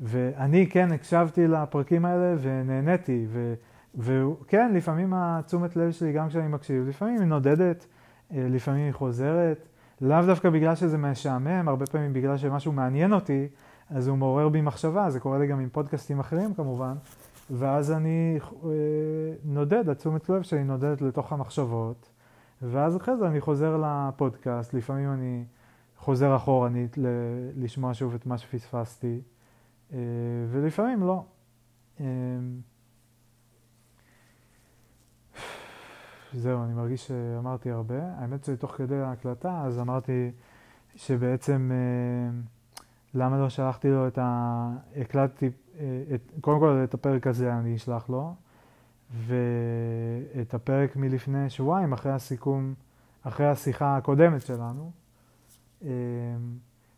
ואני 0.00 0.66
כן 0.70 0.92
הקשבתי 0.92 1.46
לפרקים 1.46 2.04
האלה 2.04 2.34
ונהניתי, 2.40 3.26
ו, 3.28 3.54
וכן, 3.98 4.72
לפעמים 4.74 5.12
התשומת 5.14 5.76
לב 5.76 5.90
שלי, 5.90 6.12
גם 6.12 6.28
כשאני 6.28 6.48
מקשיב, 6.48 6.88
לפעמים 6.88 7.20
היא 7.20 7.26
נודדת, 7.26 7.86
אה, 8.32 8.46
לפעמים 8.50 8.84
היא 8.84 8.92
חוזרת, 8.92 9.68
לאו 10.00 10.22
דווקא 10.26 10.50
בגלל 10.50 10.74
שזה 10.74 10.98
משעמם, 10.98 11.68
הרבה 11.68 11.86
פעמים 11.86 12.12
בגלל 12.12 12.36
שמשהו 12.36 12.72
מעניין 12.72 13.12
אותי, 13.12 13.48
אז 13.90 14.08
הוא 14.08 14.18
מעורר 14.18 14.48
בי 14.48 14.60
מחשבה, 14.60 15.10
זה 15.10 15.20
קורה 15.20 15.38
לי 15.38 15.46
גם 15.46 15.60
עם 15.60 15.68
פודקאסטים 15.68 16.20
אחרים 16.20 16.54
כמובן, 16.54 16.94
ואז 17.50 17.92
אני 17.92 18.38
אה, 18.64 18.68
נודד, 19.44 19.88
התשומת 19.88 20.28
לב 20.28 20.42
שלי 20.42 20.64
נודדת 20.64 21.02
לתוך 21.02 21.32
המחשבות, 21.32 22.10
ואז 22.62 22.96
אחרי 22.96 23.16
זה 23.16 23.26
אני 23.26 23.40
חוזר 23.40 23.82
לפודקאסט, 23.84 24.74
לפעמים 24.74 25.12
אני 25.12 25.44
חוזר 26.04 26.36
אחורנית 26.36 26.96
לשמוע 27.56 27.94
שוב 27.94 28.14
את 28.14 28.26
מה 28.26 28.38
שפספסתי, 28.38 29.20
אה, 29.92 29.98
ולפעמים 30.50 31.02
לא. 31.02 31.24
אה, 32.00 32.06
זהו, 36.32 36.64
אני 36.64 36.74
מרגיש 36.74 37.06
שאמרתי 37.06 37.70
הרבה. 37.70 37.94
האמת 38.18 38.44
שתוך 38.44 38.70
כדי 38.70 38.96
ההקלטה, 38.96 39.62
אז 39.64 39.78
אמרתי 39.78 40.30
שבעצם, 40.96 41.70
אה, 41.72 42.30
למה 43.14 43.38
לא 43.38 43.48
שלחתי 43.48 43.88
לו 43.88 44.08
את 44.08 44.18
ה... 44.18 44.70
הקלטתי, 44.96 45.50
את... 46.14 46.32
קודם 46.40 46.60
כל 46.60 46.80
את 46.84 46.94
הפרק 46.94 47.26
הזה 47.26 47.54
אני 47.54 47.76
אשלח 47.76 48.08
לו, 48.08 48.34
ואת 49.16 50.54
הפרק 50.54 50.96
מלפני 50.96 51.50
שבועיים, 51.50 51.92
אחרי 51.92 52.12
הסיכום, 52.12 52.74
אחרי 53.22 53.46
השיחה 53.46 53.96
הקודמת 53.96 54.42
שלנו. 54.42 55.03
אמ, 55.84 55.88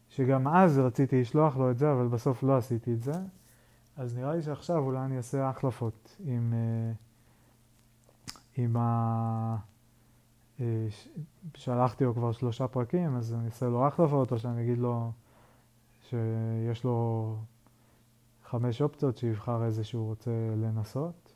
שגם 0.09 0.49
אז 0.49 0.79
רציתי 0.79 1.21
לשלוח 1.21 1.57
לו 1.57 1.71
את 1.71 1.79
זה, 1.79 1.93
אבל 1.93 2.09
בסוף 2.09 2.43
לא 2.43 2.57
עשיתי 2.57 2.93
את 2.93 3.03
זה. 3.03 3.13
אז 3.97 4.17
נראה 4.17 4.35
לי 4.35 4.43
שעכשיו 4.43 4.79
אולי 4.79 4.99
אני 4.99 5.17
אעשה 5.17 5.49
החלפות 5.49 6.17
עם, 6.25 6.53
אה, 6.55 6.93
עם 8.57 8.77
ה... 8.77 9.57
אה, 10.61 10.87
שלחתי 11.55 12.05
לו 12.05 12.15
כבר 12.15 12.33
שלושה 12.33 12.69
פרקים, 12.69 13.17
אז 13.17 13.35
אני 13.35 13.47
אעשה 13.47 13.67
לו 13.67 13.87
החלפות, 13.87 14.33
או 14.33 14.39
שאני 14.39 14.63
אגיד 14.63 14.79
לו 14.79 15.13
שיש 16.09 16.85
לו 16.85 17.37
חמש 18.45 18.83
אופציות, 18.83 19.17
שיבחר 19.17 19.65
איזה 19.65 19.85
שהוא 19.85 20.07
רוצה 20.07 20.31
לנסות. 20.57 21.35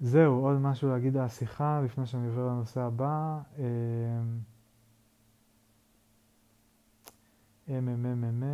זהו, 0.00 0.46
עוד 0.46 0.58
משהו 0.58 0.88
להגיד 0.88 1.16
על 1.16 1.24
השיחה 1.24 1.80
לפני 1.84 2.06
שאני 2.06 2.26
עובר 2.26 2.46
לנושא 2.46 2.80
הבא. 2.80 3.40
MMMM. 7.68 8.44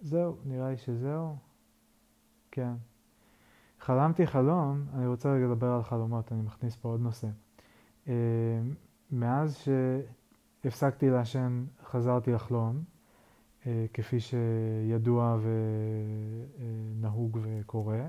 זהו, 0.00 0.36
נראה 0.44 0.70
לי 0.70 0.76
שזהו. 0.76 1.36
כן. 2.50 2.72
חלמתי 3.80 4.26
חלום, 4.26 4.86
אני 4.94 5.06
רוצה 5.06 5.32
רגע 5.32 5.46
לדבר 5.46 5.66
על 5.72 5.82
חלומות, 5.82 6.32
אני 6.32 6.42
מכניס 6.42 6.76
פה 6.76 6.88
עוד 6.88 7.00
נושא. 7.00 7.28
אמ, 8.06 8.12
מאז 9.10 9.56
שהפסקתי 10.62 11.10
לעשן, 11.10 11.64
חזרתי 11.84 12.32
לחלום. 12.32 12.84
אה, 13.66 13.86
כפי 13.92 14.16
שידוע 14.20 15.38
ונהוג 16.98 17.38
וקורה, 17.42 18.06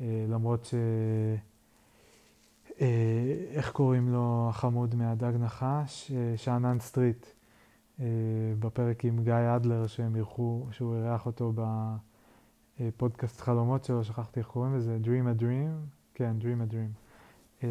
אה, 0.00 0.26
למרות 0.28 0.64
ש... 0.64 0.74
אה, 2.80 3.46
איך 3.50 3.72
קוראים 3.72 4.08
לו 4.08 4.46
החמוד 4.50 4.94
מהדג 4.94 5.32
נחש? 5.40 6.12
שאנן 6.36 6.78
סטריט, 6.80 7.26
בפרק 8.58 9.04
עם 9.04 9.24
גיא 9.24 9.56
אדלר 9.56 9.86
שהם 9.86 10.16
אירחו, 10.16 10.66
שהוא 10.70 10.96
אירח 10.96 11.26
אותו 11.26 11.52
בפודקאסט 12.78 13.40
חלומות 13.40 13.84
שלו, 13.84 14.04
שכחתי 14.04 14.40
איך 14.40 14.48
קוראים 14.48 14.76
לזה, 14.76 14.98
Dream 15.04 15.38
a 15.38 15.42
Dream, 15.42 15.88
כן, 16.14 16.36
Dream 16.40 16.70
a 16.70 16.72
Dream. 16.72 17.64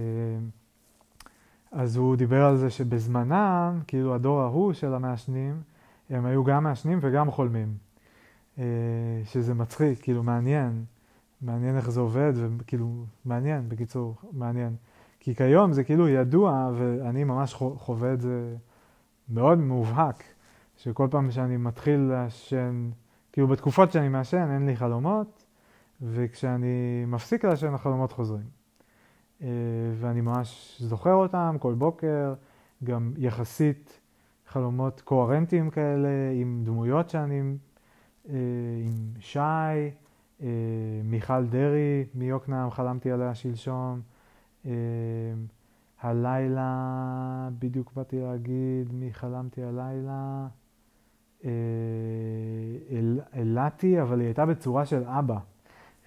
אז 1.72 1.96
הוא 1.96 2.16
דיבר 2.16 2.46
על 2.46 2.58
זה 2.58 2.70
שבזמנם, 2.70 3.80
כאילו 3.88 4.16
הדור 4.16 4.42
ההוא 4.42 4.74
של 4.74 4.94
המעשנים, 4.94 5.62
הם 6.10 6.26
היו 6.26 6.44
גם 6.44 6.64
מעשנים 6.64 7.00
וגם 7.02 7.32
חולמים. 7.32 7.78
אה, 8.58 8.64
שזה 9.26 9.54
מצחיק, 9.54 10.02
כאילו 10.02 10.24
מעניין, 10.24 10.86
מעניין 11.42 11.78
איך 11.78 11.90
זה 11.90 12.00
עובד, 12.00 12.34
וכאילו 12.36 13.06
מעניין, 13.26 13.70
בקיצור, 13.70 14.16
מעניין. 14.32 14.76
כי 15.20 15.36
כיום 15.36 15.74
זה 15.74 15.84
כאילו 15.84 16.10
ידוע, 16.10 16.72
ואני 16.78 17.24
ממש 17.24 17.54
חווה 17.54 18.14
את 18.14 18.22
זה 18.22 18.56
מאוד 19.30 19.58
מובהק, 19.58 20.24
שכל 20.78 21.08
פעם 21.12 21.32
שאני 21.32 21.58
מתחיל 21.58 22.00
לעשן, 22.00 22.90
כאילו 23.32 23.48
בתקופות 23.48 23.92
שאני 23.92 24.10
מעשן 24.10 24.48
אין 24.52 24.66
לי 24.66 24.76
חלומות, 24.76 25.46
וכשאני 26.02 27.06
מפסיק 27.08 27.46
לעשן 27.46 27.74
החלומות 27.74 28.12
חוזרים. 28.12 28.46
אה, 29.42 29.48
ואני 30.00 30.22
ממש 30.22 30.78
זוכר 30.80 31.14
אותם 31.14 31.56
כל 31.60 31.74
בוקר, 31.74 32.34
גם 32.84 33.14
יחסית 33.18 34.00
חלומות 34.50 35.02
קוהרנטיים 35.02 35.70
כאלה, 35.70 36.10
עם 36.34 36.62
דמויות 36.66 37.10
שאני, 37.10 37.42
אה, 38.30 38.36
עם 38.86 38.92
שי, 39.20 39.40
אה, 40.42 40.48
מיכל 41.04 41.46
דרעי 41.46 42.06
מיוקנעם, 42.16 42.72
חלמתי 42.72 43.12
עליה 43.12 43.36
שלשום. 43.36 44.02
אה, 44.66 44.72
הלילה, 46.02 47.50
בדיוק 47.60 47.94
באתי 47.96 48.20
להגיד 48.20 48.94
מי 48.94 49.14
חלמתי 49.14 49.62
הלילה. 49.64 50.48
אילתי, 53.34 54.02
אבל 54.02 54.20
היא 54.20 54.28
הייתה 54.28 54.46
בצורה 54.46 54.86
של 54.86 55.04
אבא. 55.04 55.38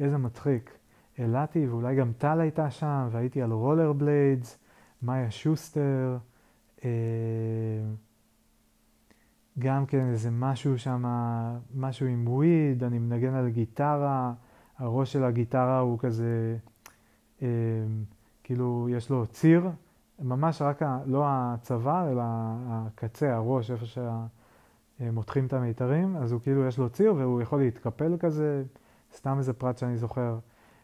איזה 0.01 0.18
מצחיק. 0.18 0.78
אילתי, 1.18 1.68
ואולי 1.68 1.97
גם 1.97 2.12
טל 2.18 2.40
הייתה 2.40 2.70
שם, 2.70 3.09
והייתי 3.11 3.43
על 3.43 3.53
רולר 3.53 3.93
בליידס, 3.93 4.59
מאיה 5.03 5.30
שוסטר. 5.30 6.18
גם 9.59 9.86
כן 9.86 10.11
איזה 10.11 10.30
משהו 10.30 10.78
שם, 10.78 11.05
משהו 11.74 12.07
עם 12.07 12.28
וויד, 12.28 12.84
אני 12.84 12.98
מנגן 12.98 13.34
על 13.34 13.48
גיטרה, 13.48 14.32
הראש 14.78 15.12
של 15.12 15.24
הגיטרה 15.24 15.78
הוא 15.78 15.98
כזה, 15.98 16.57
אה, 17.42 17.48
כאילו 18.44 18.88
יש 18.90 19.11
לו 19.11 19.26
ציר, 19.26 19.70
ממש 20.20 20.62
רק, 20.62 20.82
ה, 20.82 20.98
לא 21.07 21.24
הצוואר, 21.26 22.12
אלא 22.12 22.22
הקצה, 22.68 23.34
הראש, 23.34 23.70
איפה 23.70 23.86
שמותחים 25.00 25.46
את 25.46 25.53
המיתרים, 25.53 26.16
אז 26.16 26.32
הוא 26.32 26.40
כאילו 26.40 26.66
יש 26.66 26.78
לו 26.78 26.90
ציר 26.90 27.14
והוא 27.14 27.42
יכול 27.42 27.61
להתקפל 27.61 28.16
כזה, 28.20 28.64
סתם 29.16 29.38
איזה 29.38 29.53
פרט 29.53 29.78
שאני 29.78 29.96
זוכר. 29.96 30.38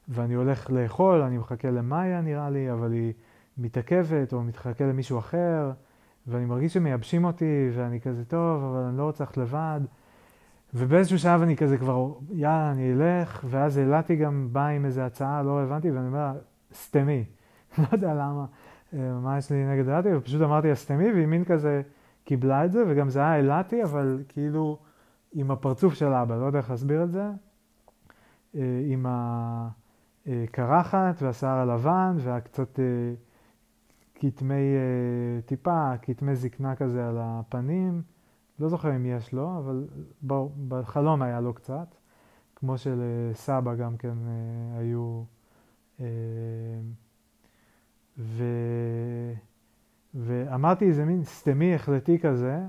ואני 0.08 0.34
הולך 0.34 0.70
לאכול, 0.70 1.22
אני 1.22 1.38
מחכה 1.38 1.70
למאיה 1.70 2.20
נראה 2.20 2.50
לי, 2.50 2.72
אבל 2.72 2.92
היא 2.92 3.12
מתעכבת 3.58 4.32
או 4.32 4.42
מתחכה 4.42 4.84
למישהו 4.84 5.18
אחר. 5.18 5.72
ואני 6.28 6.44
מרגיש 6.44 6.74
שמייבשים 6.74 7.24
אותי, 7.24 7.70
ואני 7.74 8.00
כזה, 8.00 8.24
טוב, 8.24 8.64
אבל 8.64 8.80
אני 8.80 8.98
לא 8.98 9.02
רוצה 9.02 9.24
ללכת 9.24 9.36
לבד. 9.36 9.80
ובאיזשהו 10.74 11.18
שלב 11.18 11.42
אני 11.42 11.56
כזה 11.56 11.78
כבר, 11.78 12.12
יאללה, 12.30 12.70
אני 12.70 12.92
אלך, 12.92 13.44
ואז 13.44 13.78
אילתי 13.78 14.16
גם 14.16 14.48
בא 14.52 14.66
עם 14.66 14.84
איזו 14.84 15.00
הצעה, 15.00 15.42
לא 15.42 15.62
הבנתי, 15.62 15.90
ואני 15.90 16.06
אומר, 16.06 16.32
סתמי. 16.74 17.24
לא 17.78 17.84
יודע 17.92 18.14
למה, 18.14 18.46
אה, 18.94 19.12
מה 19.22 19.38
יש 19.38 19.52
לי 19.52 19.66
נגד 19.66 19.88
אילתי, 19.88 20.08
ופשוט 20.16 20.42
אמרתי 20.42 20.68
לה 20.68 20.74
סתמי, 20.74 21.12
והיא 21.12 21.26
מין 21.26 21.44
כזה 21.44 21.82
קיבלה 22.24 22.64
את 22.64 22.72
זה, 22.72 22.84
וגם 22.88 23.08
זה 23.08 23.20
היה 23.20 23.36
אילתי, 23.36 23.82
אבל 23.82 24.22
כאילו 24.28 24.78
עם 25.32 25.50
הפרצוף 25.50 25.94
של 25.94 26.12
אבא, 26.12 26.36
לא 26.36 26.44
יודע 26.44 26.58
איך 26.58 26.70
להסביר 26.70 27.02
את 27.02 27.10
זה. 27.10 27.30
אה, 28.54 28.60
עם, 28.86 29.06
ה... 29.06 29.68
אה, 30.28 30.44
קרחת 30.50 31.22
והשיער 31.22 31.58
הלבן 31.58 32.16
והקצת 32.18 32.80
אה, 32.80 32.84
כתמי, 34.20 34.54
אה, 34.54 35.40
טיפה, 35.46 35.92
כתמי 36.02 36.36
זקנה 36.36 36.76
כזה 36.76 37.08
על 37.08 37.16
הפנים. 37.20 38.02
לא 38.58 38.68
זוכר 38.68 38.96
אם 38.96 39.06
יש 39.06 39.32
לו, 39.32 39.58
אבל 39.58 39.86
בחלום 40.68 41.22
היה 41.22 41.40
לו 41.40 41.54
קצת. 41.54 41.94
כמו 42.56 42.78
שלסבא 42.78 43.74
גם 43.74 43.96
כן 43.96 44.14
היו. 44.78 45.22
ו... 48.18 48.44
ואמרתי 50.14 50.84
איזה 50.84 51.04
מין 51.04 51.24
סתמי 51.24 51.74
החלטי 51.74 52.18
כזה, 52.18 52.60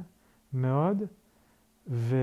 מאוד, 0.53 1.03
ו... 1.87 2.15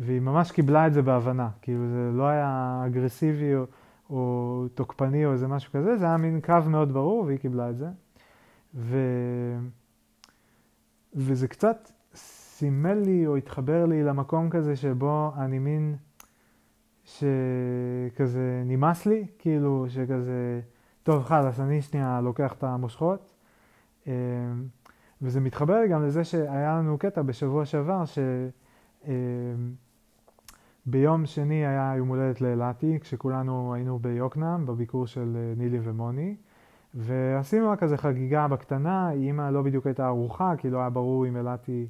והיא 0.00 0.20
ממש 0.20 0.52
קיבלה 0.52 0.86
את 0.86 0.92
זה 0.92 1.02
בהבנה. 1.02 1.48
כאילו 1.62 1.88
זה 1.88 2.10
לא 2.12 2.26
היה 2.26 2.82
אגרסיבי 2.86 3.54
או, 3.54 3.64
או 4.10 4.66
תוקפני 4.74 5.26
או 5.26 5.32
איזה 5.32 5.48
משהו 5.48 5.72
כזה, 5.72 5.96
זה 5.96 6.04
היה 6.04 6.16
מין 6.16 6.40
קו 6.40 6.54
מאוד 6.68 6.92
ברור 6.92 7.24
והיא 7.24 7.38
קיבלה 7.38 7.70
את 7.70 7.76
זה. 7.76 7.86
ו... 8.74 8.98
וזה 11.14 11.48
קצת 11.48 11.90
סימל 12.14 12.94
לי 12.94 13.26
או 13.26 13.36
התחבר 13.36 13.86
לי 13.86 14.02
למקום 14.02 14.50
כזה 14.50 14.76
שבו 14.76 15.32
אני 15.36 15.58
מין 15.58 15.96
שכזה 17.04 18.62
נמאס 18.66 19.06
לי, 19.06 19.26
כאילו 19.38 19.86
שכזה, 19.88 20.60
טוב 21.02 21.22
חלאס, 21.22 21.60
אני 21.60 21.82
שנייה 21.82 22.20
לוקח 22.20 22.52
את 22.52 22.64
המושכות. 22.64 23.34
אמ, 24.06 24.12
וזה 25.22 25.40
מתחבר 25.40 25.80
לי 25.80 25.88
גם 25.88 26.06
לזה 26.06 26.24
שהיה 26.24 26.78
לנו 26.78 26.98
קטע 26.98 27.22
בשבוע 27.22 27.64
שעבר, 27.64 28.02
שביום 30.86 31.20
אמ, 31.20 31.26
שני 31.26 31.66
היה 31.66 31.94
יום 31.96 32.08
הולדת 32.08 32.40
לאלעתי, 32.40 32.98
כשכולנו 33.00 33.74
היינו 33.74 33.98
ביוקנעם, 33.98 34.66
בביקור 34.66 35.06
של 35.06 35.36
אה, 35.36 35.54
נילי 35.56 35.78
ומוני, 35.82 36.36
ועשינו 36.94 37.70
רק 37.70 37.78
כזה 37.78 37.96
חגיגה 37.96 38.48
בקטנה, 38.48 39.10
אימא 39.12 39.50
לא 39.50 39.62
בדיוק 39.62 39.86
הייתה 39.86 40.06
ערוכה, 40.06 40.52
כי 40.58 40.70
לא 40.70 40.78
היה 40.78 40.90
ברור 40.90 41.26
אם 41.26 41.36
אלעתי 41.36 41.86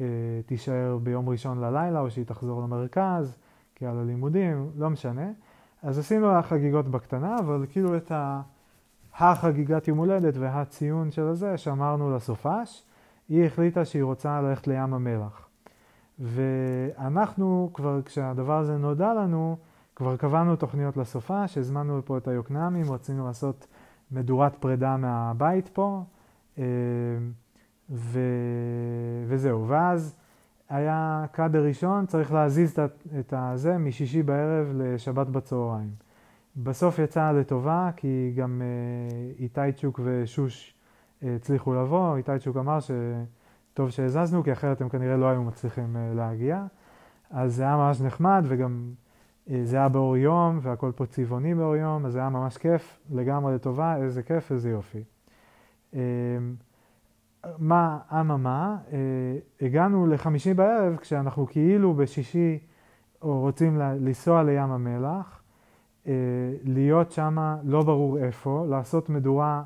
אה, 0.00 0.06
תישאר 0.46 0.98
ביום 1.02 1.28
ראשון 1.28 1.60
ללילה 1.60 2.00
או 2.00 2.10
שהיא 2.10 2.24
תחזור 2.24 2.62
למרכז, 2.62 3.36
כי 3.74 3.86
על 3.86 3.98
הלימודים, 3.98 4.70
לא 4.76 4.90
משנה. 4.90 5.30
אז 5.82 5.98
עשינו 5.98 6.42
חגיגות 6.42 6.88
בקטנה, 6.88 7.38
אבל 7.38 7.66
כאילו 7.70 7.96
את 7.96 8.12
ה... 8.12 8.40
החגיגת 9.18 9.88
יום 9.88 9.98
הולדת 9.98 10.34
והציון 10.36 11.10
של 11.10 11.26
הזה 11.26 11.58
שאמרנו 11.58 12.16
לסופש, 12.16 12.84
היא 13.28 13.44
החליטה 13.44 13.84
שהיא 13.84 14.02
רוצה 14.02 14.40
ללכת 14.40 14.66
לים 14.66 14.94
המלח. 14.94 15.48
ואנחנו 16.18 17.70
כבר, 17.74 18.02
כשהדבר 18.04 18.58
הזה 18.58 18.76
נודע 18.76 19.14
לנו, 19.14 19.56
כבר 19.96 20.16
קבענו 20.16 20.56
תוכניות 20.56 20.96
לסופש, 20.96 21.58
הזמנו 21.58 21.98
לפה 21.98 22.18
את 22.18 22.28
היוקנעמים, 22.28 22.92
רצינו 22.92 23.26
לעשות 23.26 23.66
מדורת 24.12 24.56
פרידה 24.56 24.96
מהבית 24.96 25.68
פה, 25.68 26.02
אה, 26.58 26.64
ו... 27.90 28.20
וזהו. 29.26 29.68
ואז 29.68 30.16
היה 30.68 31.24
קאדר 31.32 31.64
ראשון, 31.64 32.06
צריך 32.06 32.32
להזיז 32.32 32.78
את 33.18 33.34
הזה 33.36 33.78
משישי 33.78 34.22
בערב 34.22 34.66
לשבת 34.74 35.26
בצהריים. 35.26 35.90
בסוף 36.56 36.98
יצא 36.98 37.32
לטובה, 37.32 37.90
כי 37.96 38.32
גם 38.36 38.62
אה, 38.62 39.32
איטייצ'וק 39.38 40.00
ושוש 40.04 40.74
אה, 41.22 41.34
הצליחו 41.36 41.74
לבוא. 41.74 42.16
איטייצ'וק 42.16 42.56
אמר 42.56 42.78
שטוב 42.80 43.90
שהזזנו, 43.90 44.42
כי 44.44 44.52
אחרת 44.52 44.80
הם 44.80 44.88
כנראה 44.88 45.16
לא 45.16 45.26
היו 45.26 45.42
מצליחים 45.42 45.96
להגיע. 46.14 46.64
אז 47.30 47.54
זה 47.54 47.62
היה 47.62 47.76
ממש 47.76 48.00
נחמד, 48.00 48.44
וגם 48.48 48.92
זה 49.46 49.76
היה 49.76 49.88
באור 49.88 50.16
יום, 50.16 50.58
והכל 50.62 50.92
פה 50.96 51.06
צבעוני 51.06 51.54
באור 51.54 51.76
יום, 51.76 52.06
אז 52.06 52.12
זה 52.12 52.18
היה 52.18 52.28
ממש 52.28 52.56
כיף, 52.56 53.00
לגמרי 53.10 53.54
לטובה, 53.54 53.96
איזה 53.96 54.22
כיף, 54.22 54.52
איזה 54.52 54.70
יופי. 54.70 55.04
מה, 57.58 57.98
אממה, 58.20 58.76
הגענו 59.60 60.06
לחמישי 60.06 60.54
בערב, 60.54 60.96
כשאנחנו 60.96 61.46
כאילו 61.46 61.94
בשישי 61.94 62.58
רוצים 63.20 63.76
לנסוע 63.78 64.42
לים 64.42 64.70
המלח, 64.70 65.42
אה, 66.06 66.12
להיות 66.64 67.12
שם 67.12 67.56
לא 67.64 67.82
ברור 67.82 68.18
איפה, 68.18 68.66
לעשות 68.68 69.08
מדורה 69.08 69.62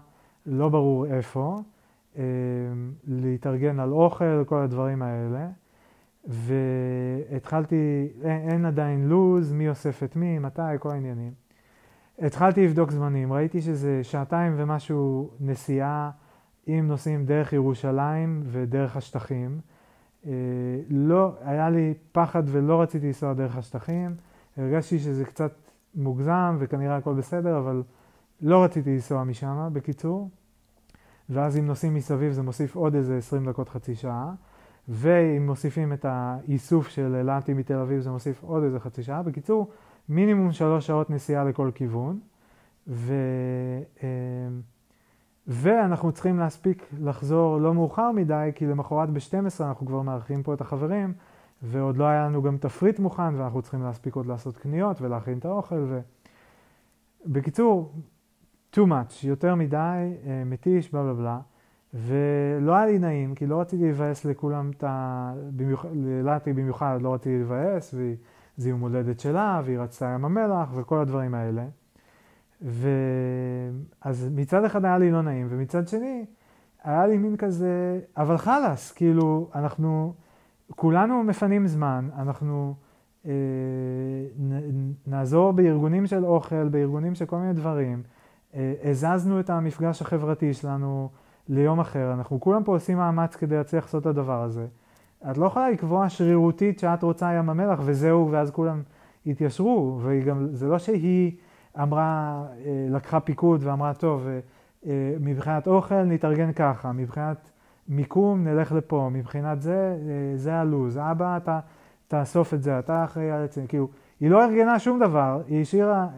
לא 0.46 0.68
ברור 0.68 1.06
איפה, 1.06 1.58
אה, 2.16 2.22
להתארגן 3.06 3.80
על 3.80 3.92
אוכל, 3.92 4.44
כל 4.46 4.58
הדברים 4.58 5.02
האלה. 5.02 5.48
והתחלתי, 6.26 8.08
אין, 8.22 8.50
אין 8.50 8.64
עדיין 8.64 9.08
לו"ז, 9.08 9.52
מי 9.52 9.68
אוסף 9.68 10.02
את 10.02 10.16
מי, 10.16 10.38
מתי, 10.38 10.62
כל 10.78 10.90
העניינים. 10.90 11.32
התחלתי 12.18 12.64
לבדוק 12.64 12.90
זמנים, 12.90 13.32
ראיתי 13.32 13.62
שזה 13.62 14.04
שעתיים 14.04 14.54
ומשהו 14.56 15.30
נסיעה 15.40 16.10
אם 16.68 16.84
נוסעים 16.88 17.26
דרך 17.26 17.52
ירושלים 17.52 18.42
ודרך 18.46 18.96
השטחים. 18.96 19.60
אה, 20.26 20.32
לא, 20.90 21.34
היה 21.40 21.70
לי 21.70 21.94
פחד 22.12 22.42
ולא 22.46 22.82
רציתי 22.82 23.06
לנסוע 23.06 23.32
דרך 23.32 23.56
השטחים. 23.56 24.14
הרגשתי 24.56 24.98
שזה 24.98 25.24
קצת 25.24 25.52
מוגזם 25.94 26.56
וכנראה 26.58 26.96
הכל 26.96 27.14
בסדר, 27.14 27.58
אבל 27.58 27.82
לא 28.40 28.64
רציתי 28.64 28.90
לנסוע 28.90 29.24
משם, 29.24 29.68
בקיצור. 29.72 30.30
ואז 31.30 31.58
אם 31.58 31.66
נוסעים 31.66 31.94
מסביב 31.94 32.32
זה 32.32 32.42
מוסיף 32.42 32.76
עוד 32.76 32.94
איזה 32.94 33.18
20 33.18 33.48
דקות, 33.48 33.68
חצי 33.68 33.94
שעה. 33.94 34.32
ואם 34.88 35.46
מוסיפים 35.46 35.92
את 35.92 36.04
האיסוף 36.08 36.88
של 36.88 37.14
אילתי 37.14 37.54
מתל 37.54 37.74
אביב 37.78 38.00
זה 38.00 38.10
מוסיף 38.10 38.42
עוד 38.42 38.62
איזה 38.62 38.80
חצי 38.80 39.02
שעה. 39.02 39.22
בקיצור, 39.22 39.70
מינימום 40.08 40.52
שלוש 40.52 40.86
שעות 40.86 41.10
נסיעה 41.10 41.44
לכל 41.44 41.70
כיוון. 41.74 42.20
ו... 42.88 43.14
אה, 44.02 44.08
ואנחנו 45.46 46.12
צריכים 46.12 46.38
להספיק 46.38 46.86
לחזור 47.00 47.58
לא 47.58 47.74
מאוחר 47.74 48.12
מדי, 48.12 48.50
כי 48.54 48.66
למחרת 48.66 49.10
ב-12 49.10 49.64
אנחנו 49.64 49.86
כבר 49.86 50.02
מארחים 50.02 50.42
פה 50.42 50.54
את 50.54 50.60
החברים, 50.60 51.12
ועוד 51.62 51.96
לא 51.96 52.04
היה 52.04 52.24
לנו 52.24 52.42
גם 52.42 52.56
תפריט 52.58 52.98
מוכן, 52.98 53.34
ואנחנו 53.34 53.62
צריכים 53.62 53.82
להספיק 53.82 54.14
עוד 54.14 54.26
לעשות 54.26 54.56
קניות 54.56 55.00
ולהכין 55.00 55.38
את 55.38 55.44
האוכל. 55.44 55.84
ו... 55.88 56.00
בקיצור, 57.26 57.92
too 58.74 58.78
much, 58.88 59.26
יותר 59.26 59.54
מדי, 59.54 60.12
אה, 60.26 60.42
מתיש, 60.46 60.92
בלה 60.92 61.02
בלה 61.02 61.14
בלה. 61.14 61.38
ולא 61.94 62.74
היה 62.74 62.86
לי 62.86 62.98
נעים, 62.98 63.34
כי 63.34 63.46
לא 63.46 63.60
רציתי 63.60 63.88
לבאס 63.88 64.24
לכולם 64.24 64.70
את 64.76 64.84
ה... 64.84 65.32
ללאטי 65.94 66.52
במיוחד 66.52 66.98
לא 67.02 67.14
רציתי 67.14 67.38
לבאס, 67.38 67.94
וזה 67.94 68.68
יום 68.68 68.80
הולדת 68.80 69.20
שלה, 69.20 69.62
והיא 69.64 69.78
רצתה 69.78 70.12
ים 70.14 70.24
המלח 70.24 70.68
וכל 70.74 70.98
הדברים 70.98 71.34
האלה. 71.34 71.64
ואז 72.62 74.28
מצד 74.34 74.64
אחד 74.64 74.84
היה 74.84 74.98
לי 74.98 75.10
לא 75.10 75.22
נעים, 75.22 75.46
ומצד 75.50 75.88
שני, 75.88 76.24
היה 76.84 77.06
לי 77.06 77.18
מין 77.18 77.36
כזה, 77.36 78.00
אבל 78.16 78.36
חלאס, 78.36 78.92
כאילו, 78.92 79.50
אנחנו... 79.54 80.14
כולנו 80.76 81.22
מפנים 81.22 81.66
זמן, 81.66 82.08
אנחנו 82.18 82.74
אה, 83.26 83.32
נ, 84.38 84.92
נעזור 85.06 85.52
בארגונים 85.52 86.06
של 86.06 86.24
אוכל, 86.24 86.68
בארגונים 86.68 87.14
של 87.14 87.24
כל 87.26 87.36
מיני 87.36 87.52
דברים. 87.52 88.02
אה, 88.54 88.74
הזזנו 88.84 89.40
את 89.40 89.50
המפגש 89.50 90.02
החברתי 90.02 90.54
שלנו 90.54 91.08
ליום 91.48 91.80
אחר, 91.80 92.12
אנחנו 92.12 92.40
כולם 92.40 92.64
פה 92.64 92.72
עושים 92.72 92.98
מאמץ 92.98 93.36
כדי 93.36 93.56
להצליח 93.56 93.84
לעשות 93.84 94.02
את 94.02 94.06
הדבר 94.06 94.42
הזה. 94.42 94.66
את 95.30 95.38
לא 95.38 95.46
יכולה 95.46 95.70
לקבוע 95.70 96.08
שרירותית 96.08 96.78
שאת 96.78 97.02
רוצה 97.02 97.34
ים 97.34 97.50
המלח 97.50 97.80
וזהו, 97.84 98.28
ואז 98.30 98.50
כולם 98.50 98.82
יתיישרו, 99.26 100.00
וזה 100.02 100.66
לא 100.66 100.78
שהיא 100.78 101.32
אמרה, 101.82 102.42
אה, 102.64 102.86
לקחה 102.90 103.20
פיקוד 103.20 103.60
ואמרה, 103.64 103.94
טוב, 103.94 104.26
אה, 104.26 104.40
אה, 104.86 105.16
מבחינת 105.20 105.66
אוכל 105.66 106.02
נתארגן 106.02 106.52
ככה, 106.52 106.92
מבחינת 106.92 107.50
מיקום, 107.88 108.44
נלך 108.44 108.72
לפה, 108.72 109.08
מבחינת 109.12 109.62
זה, 109.62 109.96
זה 110.36 110.54
הלו"ז, 110.54 110.98
אבא, 110.98 111.36
אתה 111.36 111.60
תאסוף 112.08 112.54
את 112.54 112.62
זה, 112.62 112.78
אתה 112.78 113.04
אחראי 113.04 113.30
על 113.30 113.44
עצמי, 113.44 113.68
כאילו, 113.68 113.88
היא 114.20 114.30
לא 114.30 114.44
ארגנה 114.44 114.78
שום 114.78 114.98
דבר, 114.98 115.42
היא 115.46 115.62
השאירה 115.62 116.08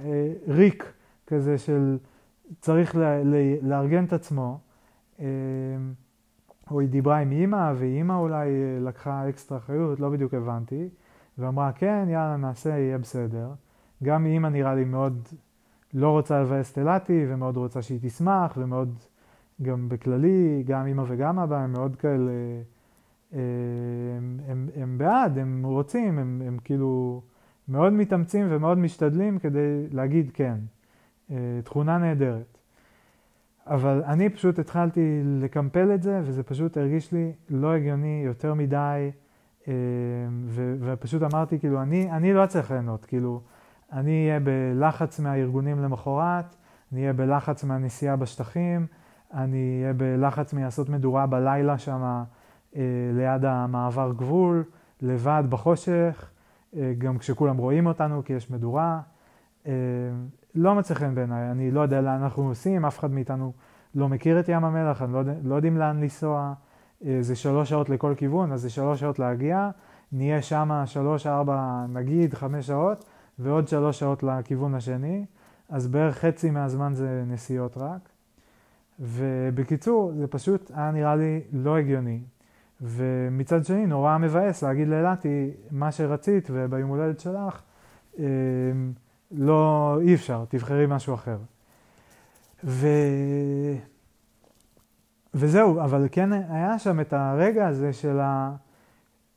ריק 0.48 0.92
כזה 1.26 1.58
של 1.58 1.98
צריך 2.60 2.96
לארגן 3.62 4.04
את 4.04 4.12
עצמו, 4.12 4.58
או 6.70 6.80
היא 6.80 6.88
דיברה 6.88 7.18
עם 7.18 7.32
אימא, 7.32 7.72
ואימא 7.76 8.12
אולי 8.12 8.48
אה, 8.48 8.78
לקחה 8.80 9.28
אקסטרה 9.28 9.58
אחריות, 9.58 10.00
לא 10.00 10.10
בדיוק 10.10 10.34
הבנתי, 10.34 10.88
ואמרה, 11.38 11.72
כן, 11.72 12.06
יאללה, 12.08 12.36
נעשה, 12.36 12.70
יהיה 12.70 12.98
בסדר. 12.98 13.50
גם 14.02 14.26
אימא 14.26 14.48
נראה 14.48 14.74
לי 14.74 14.84
מאוד 14.84 15.28
לא 15.94 16.10
רוצה 16.10 16.42
לבאס 16.42 16.72
את 16.72 16.78
אילתי, 16.78 17.26
ומאוד 17.28 17.56
רוצה 17.56 17.82
שהיא 17.82 17.98
תשמח, 18.02 18.54
ומאוד... 18.56 18.98
גם 19.62 19.88
בכללי, 19.88 20.62
גם 20.66 20.86
אמא 20.86 21.02
וגם 21.08 21.38
אבא 21.38 21.56
הם 21.56 21.72
מאוד 21.72 21.96
כאלה, 21.96 22.32
הם, 23.32 23.38
הם, 24.48 24.68
הם 24.76 24.98
בעד, 24.98 25.38
הם 25.38 25.62
רוצים, 25.64 26.18
הם, 26.18 26.42
הם 26.46 26.58
כאילו 26.64 27.22
מאוד 27.68 27.92
מתאמצים 27.92 28.46
ומאוד 28.50 28.78
משתדלים 28.78 29.38
כדי 29.38 29.86
להגיד 29.92 30.30
כן. 30.34 30.58
אה, 31.30 31.60
תכונה 31.64 31.98
נהדרת. 31.98 32.55
אבל 33.66 34.02
אני 34.06 34.28
פשוט 34.28 34.58
התחלתי 34.58 35.22
לקמפל 35.24 35.94
את 35.94 36.02
זה, 36.02 36.20
וזה 36.24 36.42
פשוט 36.42 36.76
הרגיש 36.76 37.12
לי 37.12 37.32
לא 37.50 37.74
הגיוני 37.74 38.22
יותר 38.24 38.54
מדי, 38.54 39.10
אה, 39.68 39.72
ו, 40.46 40.76
ופשוט 40.80 41.22
אמרתי, 41.22 41.58
כאילו, 41.58 41.82
אני, 41.82 42.10
אני 42.10 42.32
לא 42.32 42.44
אצליח 42.44 42.70
ליהנות, 42.70 43.04
כאילו, 43.04 43.40
אני 43.92 44.26
אהיה 44.26 44.40
בלחץ 44.40 45.20
מהארגונים 45.20 45.78
למחרת, 45.78 46.56
אני 46.92 47.00
אהיה 47.00 47.12
בלחץ 47.12 47.64
מהנסיעה 47.64 48.16
בשטחים, 48.16 48.86
אני 49.34 49.80
אהיה 49.82 49.92
בלחץ 49.92 50.52
מלעשות 50.52 50.88
מדורה 50.88 51.26
בלילה 51.26 51.78
שם 51.78 52.22
אה, 52.76 52.82
ליד 53.12 53.44
המעבר 53.44 54.12
גבול, 54.16 54.64
לבד 55.02 55.44
בחושך, 55.48 56.30
אה, 56.76 56.92
גם 56.98 57.18
כשכולם 57.18 57.56
רואים 57.56 57.86
אותנו 57.86 58.24
כי 58.24 58.32
יש 58.32 58.50
מדורה. 58.50 59.00
לא 60.56 60.74
מצא 60.74 60.94
חן 60.94 61.14
בעיניי, 61.14 61.50
אני 61.50 61.70
לא 61.70 61.80
יודע 61.80 62.00
לאן 62.00 62.22
אנחנו 62.22 62.48
נוסעים, 62.48 62.84
אף 62.84 62.98
אחד 62.98 63.10
מאיתנו 63.10 63.52
לא 63.94 64.08
מכיר 64.08 64.40
את 64.40 64.48
ים 64.48 64.64
המלח, 64.64 65.02
אני 65.02 65.12
לא, 65.12 65.18
יודע, 65.18 65.32
לא 65.44 65.54
יודעים 65.54 65.76
לאן 65.76 66.00
לנסוע, 66.00 66.52
אה, 67.04 67.18
זה 67.20 67.36
שלוש 67.36 67.68
שעות 67.68 67.88
לכל 67.88 68.14
כיוון, 68.16 68.52
אז 68.52 68.60
זה 68.60 68.70
שלוש 68.70 69.00
שעות 69.00 69.18
להגיע, 69.18 69.70
נהיה 70.12 70.42
שם 70.42 70.82
שלוש, 70.86 71.26
ארבע, 71.26 71.86
נגיד 71.88 72.34
חמש 72.34 72.66
שעות, 72.66 73.04
ועוד 73.38 73.68
שלוש 73.68 73.98
שעות 73.98 74.22
לכיוון 74.22 74.74
השני, 74.74 75.24
אז 75.68 75.88
בערך 75.88 76.18
חצי 76.18 76.50
מהזמן 76.50 76.94
זה 76.94 77.24
נסיעות 77.26 77.76
רק. 77.76 78.08
ובקיצור, 79.00 80.12
זה 80.16 80.26
פשוט 80.26 80.70
היה 80.74 80.90
נראה 80.90 81.16
לי 81.16 81.40
לא 81.52 81.76
הגיוני. 81.76 82.20
ומצד 82.80 83.64
שני, 83.64 83.86
נורא 83.86 84.18
מבאס 84.18 84.62
להגיד 84.62 84.88
לאלעתי, 84.88 85.50
מה 85.70 85.92
שרצית 85.92 86.48
וביום 86.52 86.90
הולדת 86.90 87.20
שלך, 87.20 87.62
אה, 88.18 88.24
לא, 89.30 89.98
אי 90.00 90.14
אפשר, 90.14 90.44
תבחרי 90.48 90.86
משהו 90.88 91.14
אחר. 91.14 91.38
ו... 92.64 92.88
וזהו, 95.34 95.80
אבל 95.80 96.08
כן 96.12 96.32
היה 96.32 96.78
שם 96.78 97.00
את 97.00 97.12
הרגע 97.12 97.66
הזה 97.66 97.92
של 97.92 98.20
ה... 98.20 98.52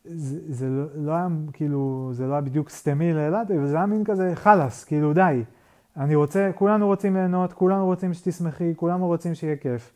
זה, 0.06 0.40
זה 0.48 0.70
לא, 0.70 0.86
לא 0.96 1.12
היה 1.12 1.28
כאילו, 1.54 2.10
זה 2.14 2.28
לא 2.28 2.32
היה 2.34 2.42
בדיוק 2.42 2.70
סתמי 2.70 3.14
לאלעד, 3.14 3.52
אבל 3.52 3.68
זה 3.68 3.76
היה 3.76 3.86
מין 3.86 4.04
כזה 4.04 4.32
חלאס, 4.36 4.84
כאילו 4.84 5.14
די. 5.14 5.44
אני 5.98 6.16
רוצה, 6.16 6.50
כולנו 6.56 6.88
רוצים 6.88 7.16
ליהנות, 7.16 7.54
כולנו 7.54 7.86
רוצים 7.86 8.14
שתשמחי, 8.14 8.74
כולנו 8.76 9.08
רוצים 9.08 9.36
שיהיה 9.36 9.56
כיף. 9.56 9.94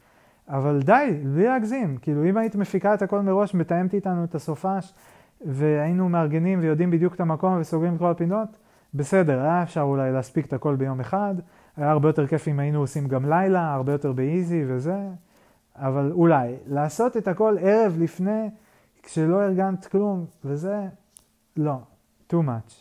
אבל 0.49 0.79
די, 0.85 1.19
בלי 1.33 1.43
להגזים. 1.43 1.97
כאילו, 2.01 2.25
אם 2.25 2.37
היית 2.37 2.55
מפיקה 2.55 2.93
את 2.93 3.01
הכל 3.01 3.21
מראש, 3.21 3.53
מתאמת 3.53 3.93
איתנו 3.93 4.23
את 4.23 4.35
הסופש, 4.35 4.93
והיינו 5.45 6.09
מארגנים 6.09 6.59
ויודעים 6.61 6.91
בדיוק 6.91 7.15
את 7.15 7.19
המקום 7.19 7.57
וסוגרים 7.59 7.93
את 7.93 7.99
כל 7.99 8.11
הפינות, 8.11 8.49
בסדר, 8.93 9.41
היה 9.41 9.63
אפשר 9.63 9.81
אולי 9.81 10.11
להספיק 10.11 10.45
את 10.45 10.53
הכל 10.53 10.75
ביום 10.75 10.99
אחד. 10.99 11.35
היה 11.77 11.91
הרבה 11.91 12.09
יותר 12.09 12.27
כיף 12.27 12.47
אם 12.47 12.59
היינו 12.59 12.79
עושים 12.79 13.07
גם 13.07 13.29
לילה, 13.29 13.73
הרבה 13.73 13.91
יותר 13.91 14.11
באיזי 14.11 14.63
וזה, 14.67 14.97
אבל 15.75 16.11
אולי. 16.11 16.55
לעשות 16.67 17.17
את 17.17 17.27
הכל 17.27 17.57
ערב 17.61 17.95
לפני, 17.99 18.49
כשלא 19.03 19.43
ארגנת 19.43 19.85
כלום, 19.85 20.25
וזה, 20.45 20.87
לא, 21.57 21.77
too 22.33 22.35
much. 22.35 22.73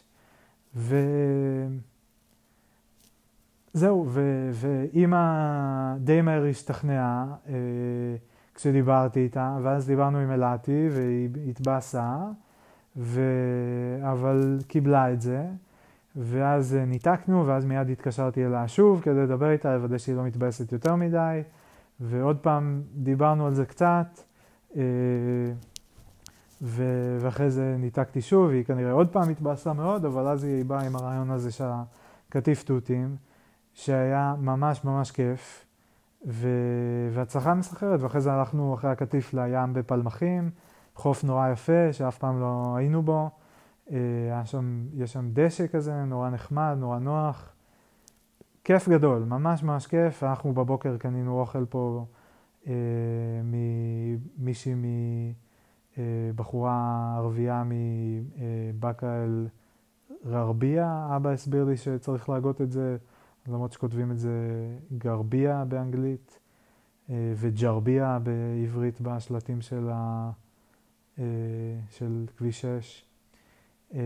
ו... 0.77 0.97
זהו, 3.73 4.07
ואימא 4.53 5.97
די 5.99 6.21
מהר 6.21 6.45
השתכנעה 6.45 7.27
אה, 7.49 7.55
כשדיברתי 8.55 9.21
איתה, 9.21 9.59
ואז 9.63 9.87
דיברנו 9.87 10.19
עם 10.19 10.31
אלעתי 10.31 10.89
והיא 10.91 11.29
התבאסה, 11.51 12.17
ו... 12.97 13.21
אבל 14.03 14.59
קיבלה 14.69 15.13
את 15.13 15.21
זה, 15.21 15.47
ואז 16.17 16.75
ניתקנו, 16.87 17.47
ואז 17.47 17.65
מיד 17.65 17.91
התקשרתי 17.91 18.47
אליה 18.47 18.69
שוב 18.69 19.01
כדי 19.01 19.23
לדבר 19.23 19.51
איתה, 19.51 19.77
לוודא 19.77 19.99
שהיא 19.99 20.17
לא 20.17 20.23
מתבאסת 20.23 20.73
יותר 20.73 20.95
מדי, 20.95 21.43
ועוד 22.01 22.39
פעם 22.39 22.83
דיברנו 22.95 23.47
על 23.47 23.55
זה 23.55 23.67
קצת, 23.67 24.21
אה, 24.77 24.83
ו... 26.63 26.85
ואחרי 27.21 27.51
זה 27.51 27.77
ניתקתי 27.79 28.21
שוב, 28.21 28.51
היא 28.51 28.65
כנראה 28.65 28.93
עוד 28.93 29.09
פעם 29.09 29.29
התבאסה 29.31 29.73
מאוד, 29.73 30.05
אבל 30.05 30.27
אז 30.27 30.45
היא 30.45 30.65
באה 30.65 30.83
עם 30.87 30.97
הרעיון 30.97 31.31
הזה 31.31 31.51
של 31.51 31.69
הקטיף 32.29 32.63
תותים. 32.63 33.17
שהיה 33.75 34.35
ממש 34.39 34.85
ממש 34.85 35.11
כיף, 35.11 35.65
ו... 36.27 36.49
והצלחה 37.13 37.55
מסחררת, 37.55 38.03
ואחרי 38.03 38.21
זה 38.21 38.33
הלכנו 38.33 38.75
אחרי 38.75 38.91
הקטיף 38.91 39.35
לים 39.35 39.73
בפלמחים, 39.73 40.51
חוף 40.95 41.25
נורא 41.25 41.49
יפה 41.49 41.93
שאף 41.93 42.19
פעם 42.19 42.41
לא 42.41 42.75
היינו 42.77 43.03
בו, 43.03 43.23
אה, 43.23 43.29
היה 44.31 44.47
שם, 44.47 44.87
יש 44.95 45.13
שם 45.13 45.31
דשא 45.33 45.67
כזה, 45.67 46.05
נורא 46.05 46.31
נחמד, 46.31 46.77
נורא 46.79 46.99
נוח, 46.99 47.53
כיף 48.65 48.89
גדול, 48.89 49.23
ממש 49.23 49.63
ממש 49.63 49.87
כיף, 49.87 50.23
אנחנו 50.23 50.53
בבוקר 50.53 50.97
קנינו 50.97 51.41
אוכל 51.41 51.65
פה 51.65 52.07
אה, 52.67 52.73
ממישהי, 53.45 54.75
מבחורה 55.97 56.73
אה, 56.73 57.17
ערבייה 57.19 57.63
מבאקה 57.67 59.25
אל 59.25 59.47
ררביה, 60.27 61.09
אבא 61.17 61.31
הסביר 61.31 61.65
לי 61.65 61.77
שצריך 61.77 62.29
להגות 62.29 62.61
את 62.61 62.73
זה 62.73 62.97
למרות 63.49 63.73
שכותבים 63.73 64.11
את 64.11 64.19
זה 64.19 64.31
גרביה 64.99 65.65
באנגלית 65.65 66.39
אה, 67.11 67.33
וג'רביה 67.37 68.19
בעברית 68.23 69.01
בשלטים 69.01 69.61
של, 69.61 69.89
ה... 69.93 70.31
אה, 71.19 71.25
של 71.91 72.25
כביש 72.37 72.61
6. 72.61 73.05
אה, 73.95 74.01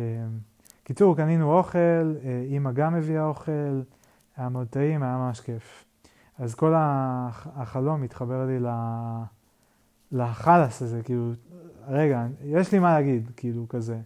קיצור, 0.85 1.17
קנינו 1.17 1.53
אוכל, 1.59 2.15
אימא 2.51 2.73
גם 2.73 2.95
הביאה 2.95 3.25
אוכל, 3.25 3.83
היה 4.37 4.49
מאוד 4.49 4.67
טעים, 4.67 5.03
היה 5.03 5.17
ממש 5.17 5.41
כיף. 5.41 5.85
אז 6.39 6.55
כל 6.55 6.73
החלום 6.77 8.03
התחבר 8.03 8.47
לי 8.47 8.59
לחלאס 10.13 10.83
הזה, 10.83 11.03
כאילו, 11.03 11.33
רגע, 11.89 12.27
יש 12.45 12.73
לי 12.73 12.79
מה 12.79 12.93
להגיד, 12.95 13.31
כאילו, 13.37 13.69
כזה. 13.69 13.99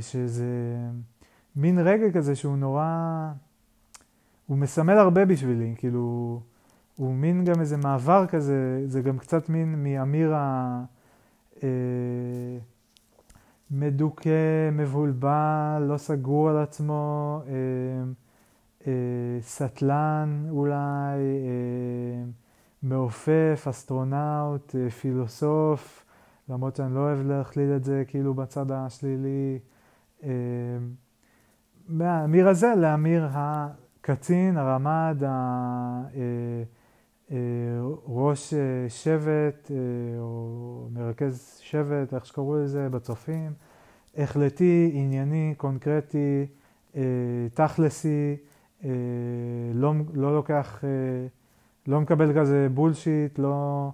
שזה 0.00 0.76
מין 1.56 1.78
רגע 1.78 2.10
כזה 2.12 2.36
שהוא 2.36 2.56
נורא... 2.56 3.30
הוא 4.46 4.58
מסמל 4.58 4.98
הרבה 4.98 5.24
בשבילי, 5.24 5.74
כאילו, 5.78 6.40
הוא 6.96 7.14
מין 7.14 7.44
גם 7.44 7.60
איזה 7.60 7.76
מעבר 7.76 8.26
כזה, 8.26 8.84
זה 8.86 9.00
גם 9.00 9.18
קצת 9.18 9.48
מין 9.48 9.84
מאמיר 9.84 10.34
ה... 10.34 10.84
אה, 11.62 12.58
מדוכא, 13.70 14.70
מבולבל, 14.72 15.84
לא 15.88 15.96
סגור 15.96 16.48
על 16.48 16.58
עצמו, 16.58 17.40
אה, 17.46 17.52
אה, 18.86 18.92
סטלן 19.40 20.46
אולי, 20.50 21.18
אה, 21.18 22.24
מעופף, 22.82 23.66
אסטרונאוט, 23.70 24.74
אה, 24.76 24.90
פילוסוף, 24.90 26.04
למרות 26.48 26.76
שאני 26.76 26.94
לא 26.94 27.00
אוהב 27.00 27.26
להכליל 27.26 27.72
את 27.76 27.84
זה 27.84 28.02
כאילו 28.06 28.34
בצד 28.34 28.70
השלילי. 28.70 29.58
אה, 30.22 30.30
מהאמיר 31.88 32.48
הזה 32.48 32.74
לאמיר 32.76 33.24
ה... 33.24 33.68
קצין, 34.00 34.56
הרמ"ד, 34.56 35.24
אה, 35.24 35.28
אה, 36.14 36.62
ראש 38.06 38.54
אה, 38.54 38.88
שבט 38.88 39.70
או 40.18 40.88
מרכז 40.92 41.58
שבט, 41.62 42.14
איך 42.14 42.26
שקראו 42.26 42.56
לזה, 42.56 42.88
בצופים, 42.88 43.52
החלטי, 44.16 44.90
ענייני, 44.94 45.54
קונקרטי, 45.56 46.46
תכלסי, 47.54 48.36
לא, 49.74 49.92
לא 50.14 50.34
לוקח, 50.34 50.84
לא 51.86 52.00
מקבל 52.00 52.40
כזה 52.40 52.68
בולשיט, 52.74 53.38
לא, 53.38 53.90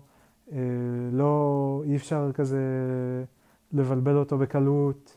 לא, 1.12 1.82
אי 1.87 1.97
אפשר 1.97 2.30
כזה 2.32 2.61
לבלבל 3.72 4.16
אותו 4.16 4.39
בקלות. 4.39 5.16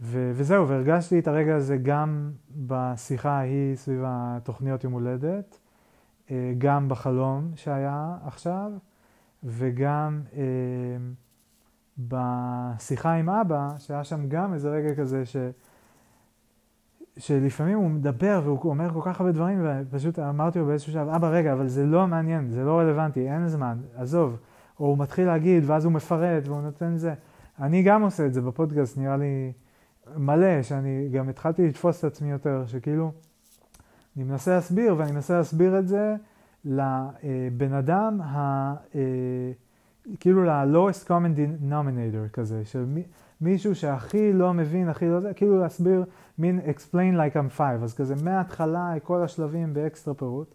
ו- 0.00 0.32
וזהו, 0.34 0.68
והרגשתי 0.68 1.18
את 1.18 1.28
הרגע 1.28 1.56
הזה 1.56 1.76
גם 1.76 2.30
בשיחה 2.56 3.30
ההיא 3.30 3.76
סביב 3.76 4.02
התוכניות 4.06 4.84
יום 4.84 4.92
הולדת, 4.92 5.58
אה, 6.30 6.52
גם 6.58 6.88
בחלום 6.88 7.50
שהיה 7.54 8.16
עכשיו, 8.24 8.70
וגם 9.44 10.22
אה, 10.36 10.42
בשיחה 11.98 13.12
עם 13.12 13.30
אבא, 13.30 13.68
שהיה 13.78 14.04
שם 14.04 14.28
גם 14.28 14.54
איזה 14.54 14.70
רגע 14.70 14.94
כזה 14.94 15.26
ש... 15.26 15.36
שלפעמים 17.16 17.78
הוא 17.78 17.90
מדבר 17.90 18.40
והוא 18.44 18.70
אומר 18.70 18.92
כל 18.92 19.00
כך 19.04 19.20
הרבה 19.20 19.32
דברים, 19.32 19.58
ופשוט 19.64 20.18
אמרתי 20.18 20.58
לו 20.58 20.66
באיזשהו 20.66 20.92
שלב, 20.92 21.08
אבא 21.08 21.28
רגע, 21.28 21.52
אבל 21.52 21.68
זה 21.68 21.86
לא 21.86 22.06
מעניין, 22.06 22.50
זה 22.50 22.64
לא 22.64 22.78
רלוונטי, 22.78 23.30
אין 23.30 23.48
זמן, 23.48 23.78
עזוב. 23.96 24.36
או 24.80 24.86
הוא 24.86 24.98
מתחיל 24.98 25.26
להגיד, 25.26 25.64
ואז 25.66 25.84
הוא 25.84 25.92
מפרט, 25.92 26.48
והוא 26.48 26.62
נותן 26.62 26.96
זה. 26.96 27.14
אני 27.60 27.82
גם 27.82 28.02
עושה 28.02 28.26
את 28.26 28.34
זה 28.34 28.42
בפודקאסט, 28.42 28.98
נראה 28.98 29.16
לי... 29.16 29.52
מלא, 30.16 30.62
שאני 30.62 31.08
גם 31.12 31.28
התחלתי 31.28 31.68
לתפוס 31.68 31.98
את 31.98 32.04
עצמי 32.04 32.30
יותר, 32.30 32.62
שכאילו, 32.66 33.12
אני 34.16 34.24
מנסה 34.24 34.54
להסביר, 34.54 34.94
ואני 34.98 35.12
מנסה 35.12 35.36
להסביר 35.36 35.78
את 35.78 35.88
זה 35.88 36.14
לבן 36.64 37.72
אדם, 37.72 38.20
ה, 38.20 38.74
אה, 38.94 39.00
כאילו 40.20 40.44
ל-lowest 40.44 41.06
common 41.06 41.38
denominator 41.38 42.28
כזה, 42.32 42.64
של 42.64 42.84
מישהו 43.40 43.74
שהכי 43.74 44.32
לא 44.32 44.54
מבין, 44.54 44.88
הכי 44.88 45.08
לא 45.08 45.20
זה, 45.20 45.34
כאילו 45.34 45.60
להסביר 45.60 46.04
מין 46.38 46.60
explain 46.66 47.16
like 47.16 47.36
I'm 47.36 47.58
five, 47.58 47.82
אז 47.82 47.94
כזה 47.94 48.14
מההתחלה, 48.24 48.94
כל 49.02 49.22
השלבים 49.22 49.74
באקסטרה 49.74 50.14
פירוט. 50.14 50.54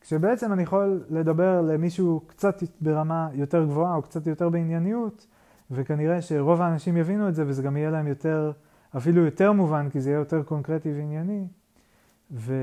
כשבעצם 0.00 0.52
אני 0.52 0.62
יכול 0.62 1.04
לדבר 1.10 1.60
למישהו 1.60 2.20
קצת 2.26 2.62
ברמה 2.80 3.28
יותר 3.32 3.64
גבוהה 3.64 3.94
או 3.94 4.02
קצת 4.02 4.26
יותר 4.26 4.48
בענייניות, 4.48 5.26
וכנראה 5.70 6.22
שרוב 6.22 6.62
האנשים 6.62 6.96
יבינו 6.96 7.28
את 7.28 7.34
זה 7.34 7.44
וזה 7.46 7.62
גם 7.62 7.76
יהיה 7.76 7.90
להם 7.90 8.06
יותר 8.06 8.52
אפילו 8.96 9.24
יותר 9.24 9.52
מובן, 9.52 9.88
כי 9.90 10.00
זה 10.00 10.10
יהיה 10.10 10.18
יותר 10.18 10.42
קונקרטי 10.42 10.92
וענייני. 10.92 11.46
ו... 12.32 12.54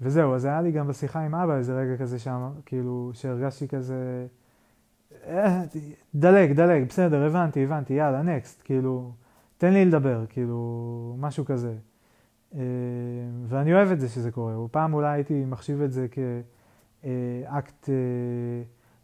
וזהו, 0.00 0.34
אז 0.34 0.44
היה 0.44 0.62
לי 0.62 0.72
גם 0.72 0.88
בשיחה 0.88 1.20
עם 1.20 1.34
אבא 1.34 1.56
איזה 1.56 1.78
רגע 1.80 1.96
כזה 1.96 2.18
שם, 2.18 2.50
כאילו, 2.66 3.10
שהרגשתי 3.14 3.68
כזה, 3.68 4.26
אה, 5.26 5.62
דלג, 6.14 6.52
דלג, 6.52 6.88
בסדר, 6.88 7.26
הבנתי, 7.26 7.64
הבנתי, 7.64 7.94
יאללה, 7.94 8.22
נקסט, 8.22 8.62
כאילו, 8.64 9.12
תן 9.58 9.72
לי 9.72 9.84
לדבר, 9.84 10.24
כאילו, 10.28 11.16
משהו 11.18 11.44
כזה. 11.44 11.74
אה, 12.54 12.60
ואני 13.46 13.74
אוהב 13.74 13.90
את 13.90 14.00
זה 14.00 14.08
שזה 14.08 14.30
קורה. 14.30 14.54
פעם 14.70 14.94
אולי 14.94 15.08
הייתי 15.08 15.44
מחשיב 15.44 15.82
את 15.82 15.92
זה 15.92 16.06
כאקט 16.08 17.88
אה, 17.88 17.94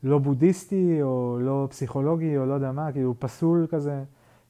לא 0.02 0.18
בודהיסטי, 0.18 1.02
או 1.02 1.38
לא 1.40 1.66
פסיכולוגי, 1.70 2.36
או 2.38 2.46
לא 2.46 2.54
יודע 2.54 2.72
מה, 2.72 2.92
כאילו 2.92 3.14
פסול 3.18 3.66
כזה, 3.70 4.04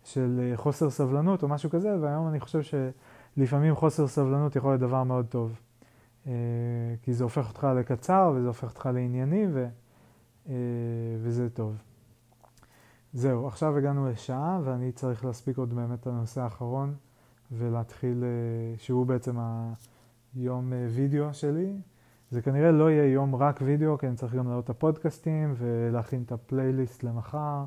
של 0.04 0.52
חוסר 0.56 0.90
סבלנות 0.90 1.42
או 1.42 1.48
משהו 1.48 1.70
כזה, 1.70 1.96
והיום 2.00 2.28
אני 2.28 2.40
חושב 2.40 2.60
שלפעמים 2.62 3.74
חוסר 3.74 4.06
סבלנות 4.06 4.56
יכול 4.56 4.70
להיות 4.70 4.80
דבר 4.80 5.02
מאוד 5.02 5.26
טוב. 5.26 5.60
כי 7.02 7.12
זה 7.12 7.24
הופך 7.24 7.48
אותך 7.48 7.66
לקצר, 7.76 8.32
וזה 8.36 8.46
הופך 8.46 8.70
אותך 8.70 8.88
לענייני, 8.94 9.46
ו... 9.52 9.66
אה, 10.48 10.54
וזה 11.22 11.50
טוב. 11.50 11.82
זהו, 13.12 13.46
עכשיו 13.46 13.76
הגענו 13.76 14.08
לשעה 14.08 14.60
ואני 14.64 14.92
צריך 14.92 15.24
להספיק 15.24 15.58
עוד 15.58 15.74
באמת 15.74 16.00
את 16.00 16.06
הנושא 16.06 16.40
האחרון 16.40 16.94
ולהתחיל, 17.52 18.24
אה, 18.24 18.78
שהוא 18.78 19.06
בעצם 19.06 19.36
היום 20.34 20.72
אה, 20.72 20.86
וידאו 20.90 21.34
שלי. 21.34 21.76
זה 22.30 22.42
כנראה 22.42 22.70
לא 22.70 22.90
יהיה 22.90 23.12
יום 23.12 23.36
רק 23.36 23.60
וידאו, 23.64 23.98
כי 23.98 24.06
אני 24.06 24.16
צריך 24.16 24.34
גם 24.34 24.48
לעלות 24.48 24.64
את 24.64 24.70
הפודקאסטים 24.70 25.54
ולהכין 25.56 26.22
את 26.22 26.32
הפלייליסט 26.32 27.02
למחר, 27.02 27.64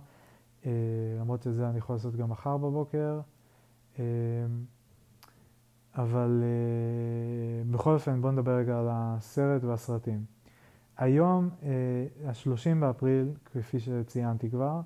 למרות 1.19 1.41
שזה 1.41 1.69
אני 1.69 1.77
יכול 1.77 1.95
לעשות 1.95 2.15
גם 2.15 2.29
מחר 2.29 2.57
בבוקר. 2.57 3.19
אבל 5.95 6.43
בכל 7.71 7.93
אופן 7.93 8.21
בואו 8.21 8.31
נדבר 8.31 8.51
רגע 8.51 8.79
על 8.79 8.87
הסרט 8.89 9.63
והסרטים. 9.63 10.25
היום, 10.97 11.49
ה-30 12.25 12.67
אה, 12.67 12.75
באפריל, 12.79 13.33
כפי 13.45 13.79
שציינתי 13.79 14.49
כבר, 14.49 14.81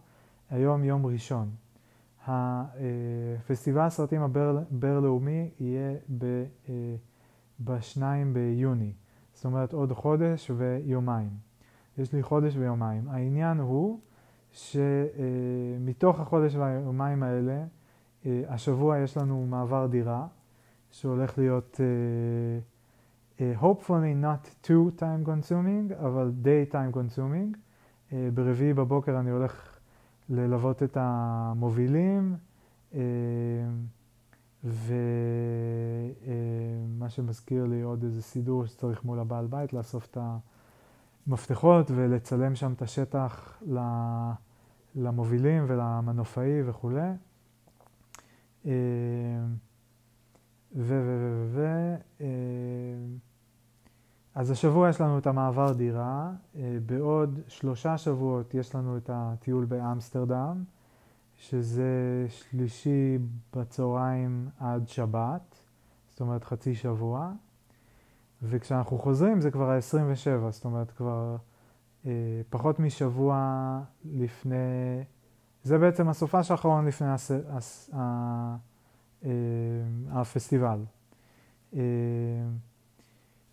היום 0.50 0.84
יום 0.84 1.06
ראשון. 1.06 1.50
הפסטיבל 2.28 3.82
הסרטים 3.82 4.22
הבינלאומי 4.22 5.50
יהיה 5.60 5.98
ב-2 7.60 8.02
אה, 8.02 8.24
ביוני, 8.34 8.94
זאת 9.34 9.46
אומרת 9.46 9.74
עוד 9.74 9.94
חודש 9.94 10.52
ויומיים. 10.58 11.30
יש 11.98 12.14
לי 12.14 12.24
חודש 12.24 12.58
ויומיים. 12.58 13.08
העניין 13.10 13.60
הוא 13.60 14.00
שמתוך 14.52 16.20
החודש 16.20 16.56
והיומיים 16.56 17.24
האלה, 17.24 17.64
אה, 18.26 18.44
השבוע 18.48 18.98
יש 18.98 19.18
לנו 19.18 19.46
מעבר 19.46 19.88
דירה, 19.88 20.28
שהולך 20.92 21.38
להיות 21.38 21.80
Uh, 23.40 23.42
hopefully 23.56 24.14
not 24.14 24.68
too 24.68 24.92
time 25.00 25.24
consuming, 25.26 25.94
אבל 26.06 26.32
די 26.42 26.66
time 26.72 26.94
consuming. 26.96 27.58
ברביעי 28.34 28.74
בבוקר 28.74 29.20
אני 29.20 29.30
הולך 29.30 29.78
ללוות 30.30 30.84
את 30.84 30.98
המובילים, 31.00 32.36
ומה 34.64 34.80
שמזכיר 37.10 37.66
לי 37.66 37.82
עוד 37.82 38.04
איזה 38.04 38.22
סידור 38.22 38.66
שצריך 38.66 39.04
מול 39.04 39.20
הבעל 39.20 39.48
בית, 39.48 39.74
לאסוף 39.74 40.08
את 40.12 40.18
המפתחות 41.30 41.92
ולצלם 41.96 42.56
שם 42.56 42.74
את 42.74 42.82
השטח 42.82 43.62
למובילים 44.96 45.66
ולמנופאי 45.68 46.62
וכולי. 46.66 47.12
Uh, 48.64 48.68
ו... 50.76 51.02
ו... 51.06 51.46
ו... 51.52 51.96
ו... 52.20 52.26
אז 54.36 54.52
השבוע 54.52 54.90
יש 54.90 55.02
לנו 55.02 55.18
את 55.18 55.28
המעבר 55.28 55.74
דירה, 55.74 56.32
אה, 56.56 56.78
בעוד 56.86 57.40
שלושה 57.48 57.98
שבועות 57.98 58.54
יש 58.54 58.76
לנו 58.76 58.98
את 58.98 59.10
הטיול 59.14 59.66
באמסטרדם, 59.66 60.64
שזה 61.38 62.26
שלישי 62.30 63.18
בצהריים 63.56 64.50
עד 64.60 64.88
שבת, 64.88 65.56
זאת 66.10 66.22
אומרת 66.22 66.44
חצי 66.44 66.76
שבוע, 66.76 67.32
וכשאנחנו 68.44 68.98
חוזרים 68.98 69.42
זה 69.42 69.52
כבר 69.52 69.70
ה-27, 69.72 70.52
זאת 70.52 70.66
אומרת 70.66 70.92
כבר 70.92 71.36
אה, 72.06 72.42
פחות 72.50 72.80
משבוע 72.80 73.80
לפני, 74.06 74.56
זה 75.64 75.78
בעצם 75.78 76.10
הסופש 76.10 76.52
האחרון 76.52 76.86
לפני 76.86 77.08
הס, 77.08 77.32
הס, 77.50 77.90
ה, 77.94 78.00
אה, 79.26 79.30
הפסטיבל. 80.10 80.80
אה, 81.74 81.80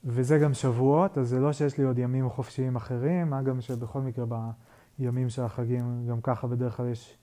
וזה 0.05 0.39
גם 0.39 0.55
שבועות, 0.55 1.19
אז 1.19 1.29
זה 1.29 1.41
לא 1.41 1.53
שיש 1.53 1.79
לי 1.79 1.85
עוד 1.85 1.99
ימים 1.99 2.29
חופשיים 2.29 2.77
אחרים, 2.77 3.31
מה 3.31 3.43
גם 3.43 3.61
שבכל 3.61 4.01
מקרה 4.01 4.25
בימים 4.99 5.29
של 5.29 5.43
החגים 5.43 6.07
גם 6.11 6.21
ככה 6.21 6.47
בדרך 6.47 6.77
כלל 6.77 6.91
יש 6.91 7.19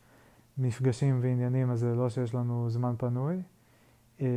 מפגשים 0.58 1.20
ועניינים, 1.22 1.72
אז 1.72 1.80
זה 1.80 1.96
לא 1.96 2.10
שיש 2.10 2.36
לנו 2.36 2.70
זמן 2.70 2.96
פנוי. 2.98 3.42
אה, 4.22 4.28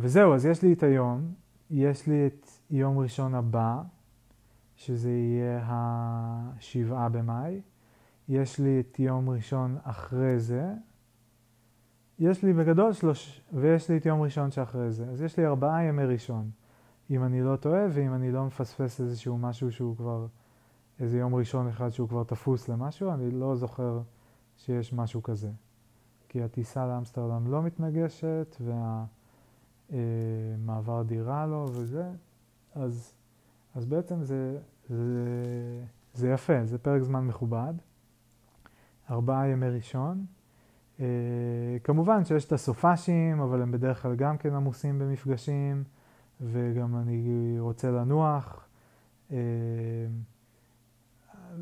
וזהו, 0.00 0.34
אז 0.34 0.46
יש 0.46 0.62
לי 0.62 0.72
את 0.72 0.82
היום, 0.82 1.32
יש 1.70 2.06
לי 2.06 2.26
את 2.26 2.48
יום 2.70 2.98
ראשון 2.98 3.34
הבא, 3.34 3.82
שזה 4.76 5.10
יהיה 5.10 5.60
השבעה 5.66 7.08
במאי, 7.08 7.60
יש 8.28 8.58
לי 8.58 8.80
את 8.80 8.98
יום 8.98 9.30
ראשון 9.30 9.76
אחרי 9.82 10.38
זה, 10.38 10.74
יש 12.18 12.42
לי 12.42 12.52
בגדול 12.52 12.92
שלוש, 12.92 13.44
ויש 13.52 13.90
לי 13.90 13.96
את 13.96 14.06
יום 14.06 14.22
ראשון 14.22 14.50
שאחרי 14.50 14.90
זה. 14.90 15.10
אז 15.10 15.22
יש 15.22 15.36
לי 15.38 15.46
ארבעה 15.46 15.84
ימי 15.84 16.04
ראשון, 16.04 16.50
אם 17.10 17.24
אני 17.24 17.42
לא 17.42 17.56
טועה 17.56 17.86
ואם 17.90 18.14
אני 18.14 18.32
לא 18.32 18.46
מפספס 18.46 19.00
איזשהו 19.00 19.38
משהו 19.38 19.72
שהוא 19.72 19.96
כבר, 19.96 20.26
איזה 21.00 21.18
יום 21.18 21.34
ראשון 21.34 21.68
אחד 21.68 21.88
שהוא 21.88 22.08
כבר 22.08 22.24
תפוס 22.24 22.68
למשהו, 22.68 23.12
אני 23.12 23.30
לא 23.30 23.56
זוכר 23.56 24.00
שיש 24.56 24.92
משהו 24.92 25.22
כזה. 25.22 25.50
כי 26.28 26.42
הטיסה 26.42 26.86
לאמסטרדם 26.86 27.50
לא 27.50 27.62
מתנגשת, 27.62 28.56
והמעבר 29.90 31.02
דירה 31.02 31.46
לא 31.46 31.68
וזה, 31.72 32.10
אז, 32.74 33.14
אז 33.74 33.86
בעצם 33.86 34.22
זה, 34.22 34.58
זה, 34.88 35.04
זה 36.14 36.28
יפה, 36.28 36.64
זה 36.64 36.78
פרק 36.78 37.02
זמן 37.02 37.26
מכובד. 37.26 37.74
ארבעה 39.10 39.48
ימי 39.48 39.68
ראשון. 39.68 40.26
Uh, 40.98 41.00
כמובן 41.84 42.24
שיש 42.24 42.44
את 42.44 42.52
הסופאשים, 42.52 43.40
אבל 43.40 43.62
הם 43.62 43.72
בדרך 43.72 44.02
כלל 44.02 44.14
גם 44.14 44.38
כן 44.38 44.54
עמוסים 44.54 44.98
במפגשים, 44.98 45.84
וגם 46.40 46.96
אני 46.96 47.56
רוצה 47.58 47.90
לנוח. 47.90 48.66
Uh, 49.30 49.34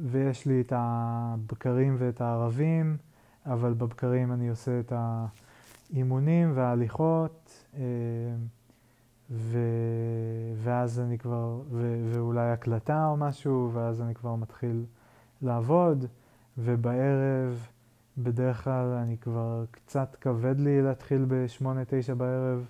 ויש 0.02 0.46
לי 0.46 0.60
את 0.60 0.72
הבקרים 0.76 1.96
ואת 1.98 2.20
הערבים, 2.20 2.96
אבל 3.46 3.74
בבקרים 3.74 4.32
אני 4.32 4.48
עושה 4.48 4.80
את 4.80 4.92
האימונים 4.96 6.52
וההליכות, 6.54 7.65
ו... 9.30 9.58
ואז 10.56 11.00
אני 11.00 11.18
כבר, 11.18 11.60
ו... 11.70 12.04
ואולי 12.12 12.50
הקלטה 12.50 13.06
או 13.06 13.16
משהו, 13.16 13.70
ואז 13.72 14.00
אני 14.00 14.14
כבר 14.14 14.34
מתחיל 14.34 14.84
לעבוד, 15.42 16.04
ובערב 16.58 17.66
בדרך 18.18 18.64
כלל 18.64 18.86
אני 18.86 19.18
כבר 19.18 19.64
קצת 19.70 20.16
כבד 20.20 20.60
לי 20.60 20.82
להתחיל 20.82 21.24
ב-8-9 21.28 22.14
בערב 22.14 22.66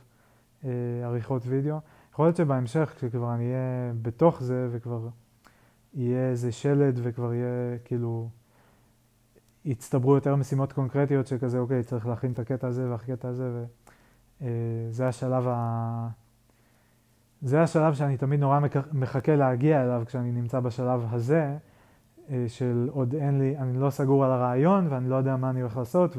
אה, 0.65 0.71
עריכות 1.05 1.43
וידאו. 1.47 1.79
יכול 2.13 2.27
להיות 2.27 2.37
שבהמשך, 2.37 2.93
כשכבר 2.97 3.35
אני 3.35 3.45
אהיה 3.45 3.93
בתוך 4.03 4.43
זה 4.43 4.69
וכבר 4.71 5.09
יהיה 5.95 6.31
איזה 6.31 6.53
שלד 6.53 7.01
וכבר 7.03 7.35
יהיה 7.35 7.79
כאילו, 7.85 8.29
יצטברו 9.65 10.15
יותר 10.15 10.37
משימות 10.37 10.73
קונקרטיות 10.73 11.27
שכזה, 11.27 11.59
אוקיי, 11.59 11.83
צריך 11.83 12.07
להכין 12.07 12.33
את 12.33 12.39
הקטע 12.39 12.67
הזה 12.67 12.91
והקטע 12.91 13.29
הזה, 13.29 13.49
וזה 13.49 13.65
אה, 14.43 14.49
השלב 15.09 15.49
ה... 15.49 16.09
זה 17.43 17.63
השלב 17.63 17.95
שאני 17.95 18.17
תמיד 18.17 18.41
נורא 18.41 18.61
מחכה 18.93 19.37
להגיע 19.37 19.83
אליו 19.83 20.03
כשאני 20.07 20.33
נמצא 20.33 20.61
בשלב 20.61 21.07
הזה. 21.11 21.57
אה, 22.31 22.45
של 22.49 22.89
עוד 22.93 23.15
אין 23.15 23.39
לי, 23.39 23.59
אני 23.59 23.79
לא 23.79 23.91
סגור 23.91 24.25
על 24.25 24.31
הרעיון 24.31 24.87
ואני 24.91 25.09
לא 25.09 25.17
יודע 25.17 25.37
מה 25.37 25.51
אני 25.51 25.61
הולך 25.61 25.77
לעשות 25.77 26.17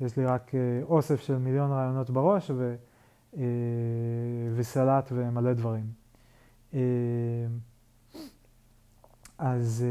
ויש 0.00 0.16
לי 0.16 0.26
רק 0.26 0.54
אה, 0.54 0.60
אוסף 0.82 1.20
של 1.20 1.38
מיליון 1.38 1.70
רעיונות 1.70 2.10
בראש 2.10 2.50
ו, 2.54 2.74
וסלט 4.54 5.12
ומלא 5.14 5.52
דברים. 5.52 5.86
אז 9.38 9.84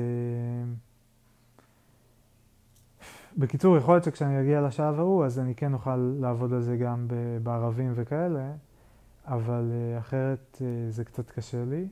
בקיצור, 3.37 3.77
יכול 3.77 3.93
להיות 3.93 4.03
שכשאני 4.03 4.41
אגיע 4.41 4.61
לשלב 4.61 4.99
ההוא, 4.99 5.25
אז 5.25 5.39
אני 5.39 5.55
כן 5.55 5.73
אוכל 5.73 5.95
לעבוד 5.95 6.53
על 6.53 6.61
זה 6.61 6.77
גם 6.77 7.07
בערבים 7.43 7.91
וכאלה, 7.95 8.51
אבל 9.25 9.71
אחרת 9.99 10.61
זה 10.89 11.03
קצת 11.03 11.31
קשה 11.31 11.63
לי. 11.65 11.87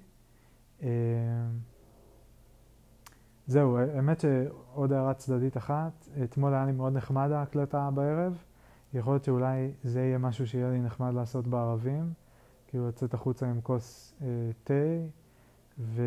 זהו, 3.47 3.77
האמת 3.77 4.19
שעוד 4.19 4.93
הערה 4.93 5.13
צדדית 5.13 5.57
אחת, 5.57 6.07
אתמול 6.23 6.53
היה 6.53 6.65
לי 6.65 6.71
מאוד 6.71 6.93
נחמד 6.93 7.31
ההקלטה 7.31 7.89
בערב, 7.93 8.43
יכול 8.93 9.13
להיות 9.13 9.23
שאולי 9.23 9.71
זה 9.83 9.99
יהיה 9.99 10.17
משהו 10.17 10.47
שיהיה 10.47 10.71
לי 10.71 10.81
נחמד 10.81 11.13
לעשות 11.13 11.47
בערבים, 11.47 12.13
כאילו 12.67 12.87
לצאת 12.87 13.13
החוצה 13.13 13.49
עם 13.49 13.61
כוס 13.61 14.13
אה, 14.21 14.27
תה 14.63 14.73
ו... 15.79 16.01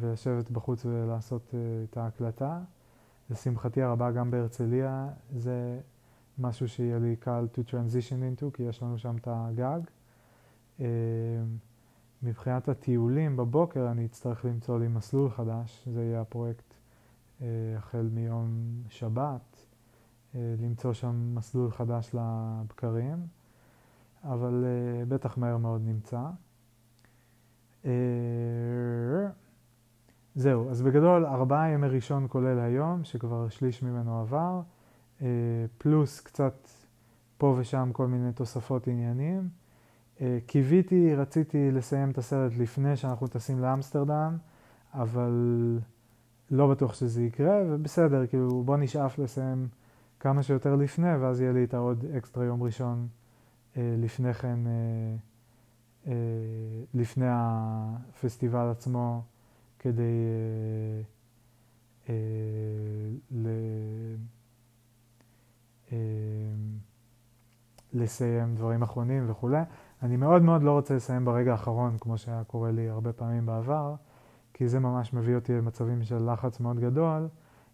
ולשבת 0.00 0.50
בחוץ 0.50 0.86
ולעשות 0.86 1.54
אה, 1.54 1.58
את 1.90 1.96
ההקלטה. 1.96 2.60
לשמחתי 3.30 3.82
הרבה 3.82 4.10
גם 4.10 4.30
בהרצליה 4.30 5.08
זה 5.36 5.80
משהו 6.38 6.68
שיהיה 6.68 6.98
לי 6.98 7.16
קל 7.16 7.46
to 7.54 7.70
transition 7.70 8.40
into, 8.40 8.44
כי 8.52 8.62
יש 8.62 8.82
לנו 8.82 8.98
שם 8.98 9.16
את 9.16 9.28
הגג. 9.30 9.80
אה, 10.80 10.86
מבחינת 12.22 12.68
הטיולים 12.68 13.36
בבוקר 13.36 13.90
אני 13.90 14.06
אצטרך 14.06 14.44
למצוא 14.44 14.78
לי 14.78 14.88
מסלול 14.88 15.30
חדש, 15.30 15.88
זה 15.92 16.02
יהיה 16.02 16.20
הפרויקט 16.20 16.74
אה, 17.42 17.46
החל 17.76 18.08
מיום 18.12 18.82
שבת, 18.88 19.66
אה, 20.34 20.54
למצוא 20.58 20.92
שם 20.92 21.34
מסלול 21.34 21.70
חדש 21.70 22.14
לבקרים, 22.14 23.26
אבל 24.24 24.64
בטח 25.08 25.38
מהר 25.38 25.56
מאוד 25.56 25.82
נמצא. 25.84 26.20
זהו, 30.36 30.70
אז 30.70 30.82
בגדול 30.82 31.26
ארבעה 31.26 31.70
ימי 31.70 31.88
ראשון 31.88 32.26
כולל 32.28 32.58
היום, 32.58 33.04
שכבר 33.04 33.48
שליש 33.48 33.82
ממנו 33.82 34.20
עבר, 34.20 34.60
פלוס 35.78 36.20
קצת 36.20 36.68
פה 37.38 37.54
ושם 37.58 37.90
כל 37.92 38.06
מיני 38.06 38.32
תוספות 38.32 38.88
עניינים. 38.88 39.48
אה, 40.20 40.38
קיוויתי, 40.46 41.14
רציתי 41.14 41.70
לסיים 41.70 42.10
את 42.10 42.18
הסרט 42.18 42.52
לפני 42.58 42.96
שאנחנו 42.96 43.26
טסים 43.26 43.60
לאמסטרדם, 43.60 44.36
אבל 44.94 45.32
לא 46.50 46.70
בטוח 46.70 46.94
שזה 46.94 47.22
יקרה, 47.22 47.62
ובסדר, 47.68 48.26
כאילו 48.26 48.62
בוא 48.62 48.76
נשאף 48.76 49.18
לסיים 49.18 49.68
כמה 50.20 50.42
שיותר 50.42 50.76
לפני, 50.76 51.16
ואז 51.16 51.40
יהיה 51.40 51.52
לי 51.52 51.64
את 51.64 51.74
העוד 51.74 52.04
אקסטרה 52.16 52.44
יום 52.44 52.62
ראשון 52.62 53.08
אה, 53.76 53.94
לפני 53.98 54.34
כן, 54.34 54.58
אה, 54.66 55.16
אה, 56.06 56.12
לפני 56.94 57.26
הפסטיבל 57.28 58.70
עצמו, 58.70 59.22
כדי 59.78 60.02
אה, 60.02 61.02
אה, 62.08 62.14
ל... 63.30 63.48
אה, 65.92 65.96
לסיים 67.92 68.54
דברים 68.54 68.82
אחרונים 68.82 69.30
וכולי. 69.30 69.62
אני 70.02 70.16
מאוד 70.16 70.42
מאוד 70.42 70.62
לא 70.62 70.72
רוצה 70.72 70.94
לסיים 70.94 71.24
ברגע 71.24 71.52
האחרון, 71.52 71.98
כמו 71.98 72.18
שהיה 72.18 72.44
קורה 72.44 72.70
לי 72.70 72.88
הרבה 72.88 73.12
פעמים 73.12 73.46
בעבר, 73.46 73.94
כי 74.54 74.68
זה 74.68 74.80
ממש 74.80 75.12
מביא 75.12 75.34
אותי 75.34 75.52
למצבים 75.52 76.02
של 76.02 76.32
לחץ 76.32 76.60
מאוד 76.60 76.80
גדול, 76.80 77.28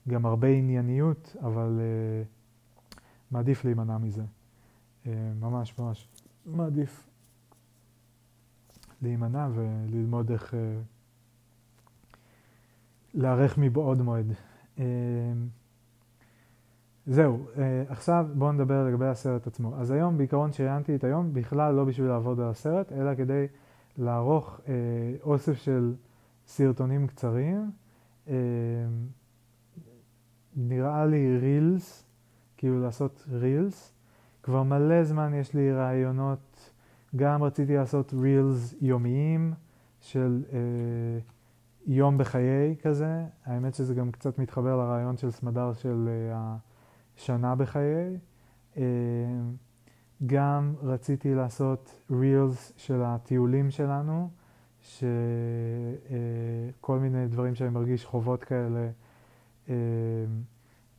גם 0.08 0.26
הרבה 0.26 0.48
ענייניות, 0.48 1.36
אבל 1.40 1.80
uh, 1.80 2.96
מעדיף 3.30 3.64
להימנע 3.64 3.98
מזה. 3.98 4.22
Uh, 5.04 5.08
ממש 5.40 5.78
ממש 5.78 6.08
מעדיף 6.46 7.08
להימנע 9.02 9.48
וללמוד 9.54 10.30
איך 10.30 10.54
uh, 10.54 10.56
להיערך 13.14 13.58
מבעוד 13.58 14.02
מועד. 14.02 14.32
Uh, 14.76 14.80
זהו, 17.06 17.46
אה, 17.58 17.84
עכשיו 17.88 18.26
בואו 18.34 18.52
נדבר 18.52 18.84
לגבי 18.86 19.06
הסרט 19.06 19.46
עצמו. 19.46 19.76
אז 19.76 19.90
היום 19.90 20.18
בעיקרון 20.18 20.52
שראיינתי 20.52 20.94
את 20.94 21.04
היום 21.04 21.34
בכלל 21.34 21.74
לא 21.74 21.84
בשביל 21.84 22.08
לעבוד 22.08 22.40
על 22.40 22.48
הסרט, 22.48 22.92
אלא 22.92 23.14
כדי 23.14 23.46
לערוך 23.98 24.60
אה, 24.68 24.74
אוסף 25.22 25.54
של 25.54 25.94
סרטונים 26.46 27.06
קצרים. 27.06 27.70
אה, 28.28 28.34
נראה 30.56 31.06
לי 31.06 31.38
רילס, 31.38 32.04
כאילו 32.56 32.82
לעשות 32.82 33.24
רילס. 33.30 33.94
כבר 34.42 34.62
מלא 34.62 35.04
זמן 35.04 35.34
יש 35.34 35.54
לי 35.54 35.72
רעיונות, 35.72 36.72
גם 37.16 37.42
רציתי 37.42 37.76
לעשות 37.76 38.14
רילס 38.22 38.74
יומיים 38.80 39.54
של 40.00 40.42
אה, 40.52 40.58
יום 41.86 42.18
בחיי 42.18 42.76
כזה. 42.82 43.24
האמת 43.44 43.74
שזה 43.74 43.94
גם 43.94 44.10
קצת 44.10 44.38
מתחבר 44.38 44.76
לרעיון 44.76 45.16
של 45.16 45.30
סמדר 45.30 45.72
של 45.72 46.08
אה, 46.08 46.56
שנה 47.16 47.54
בחיי. 47.54 48.18
אה, 48.76 48.82
גם 50.26 50.74
רציתי 50.82 51.34
לעשות 51.34 52.00
רילס 52.10 52.72
של 52.76 53.02
הטיולים 53.02 53.70
שלנו, 53.70 54.30
שכל 54.80 55.12
אה, 56.90 56.98
מיני 56.98 57.28
דברים 57.28 57.54
שאני 57.54 57.70
מרגיש 57.70 58.04
חובות 58.04 58.44
כאלה. 58.44 58.90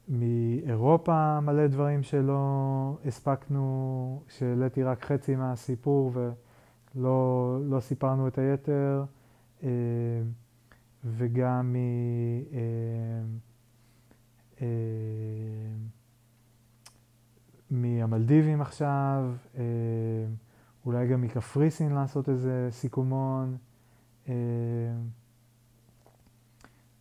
מאירופה 0.09 1.39
מלא 1.39 1.67
דברים 1.67 2.03
שלא 2.03 2.97
הספקנו, 3.05 4.23
שהעליתי 4.27 4.83
רק 4.83 5.05
חצי 5.05 5.35
מהסיפור 5.35 6.11
ולא 6.13 7.59
לא 7.63 7.79
סיפרנו 7.79 8.27
את 8.27 8.37
היתר, 8.37 9.03
וגם 11.05 11.73
מ... 11.73 11.77
מהמלדיבים 17.71 18.61
עכשיו, 18.61 19.31
אה, 19.57 19.63
אולי 20.85 21.07
גם 21.07 21.21
מקפריסין 21.21 21.91
לעשות 21.91 22.29
איזה 22.29 22.67
סיכומון. 22.71 23.57
אה, 24.29 24.33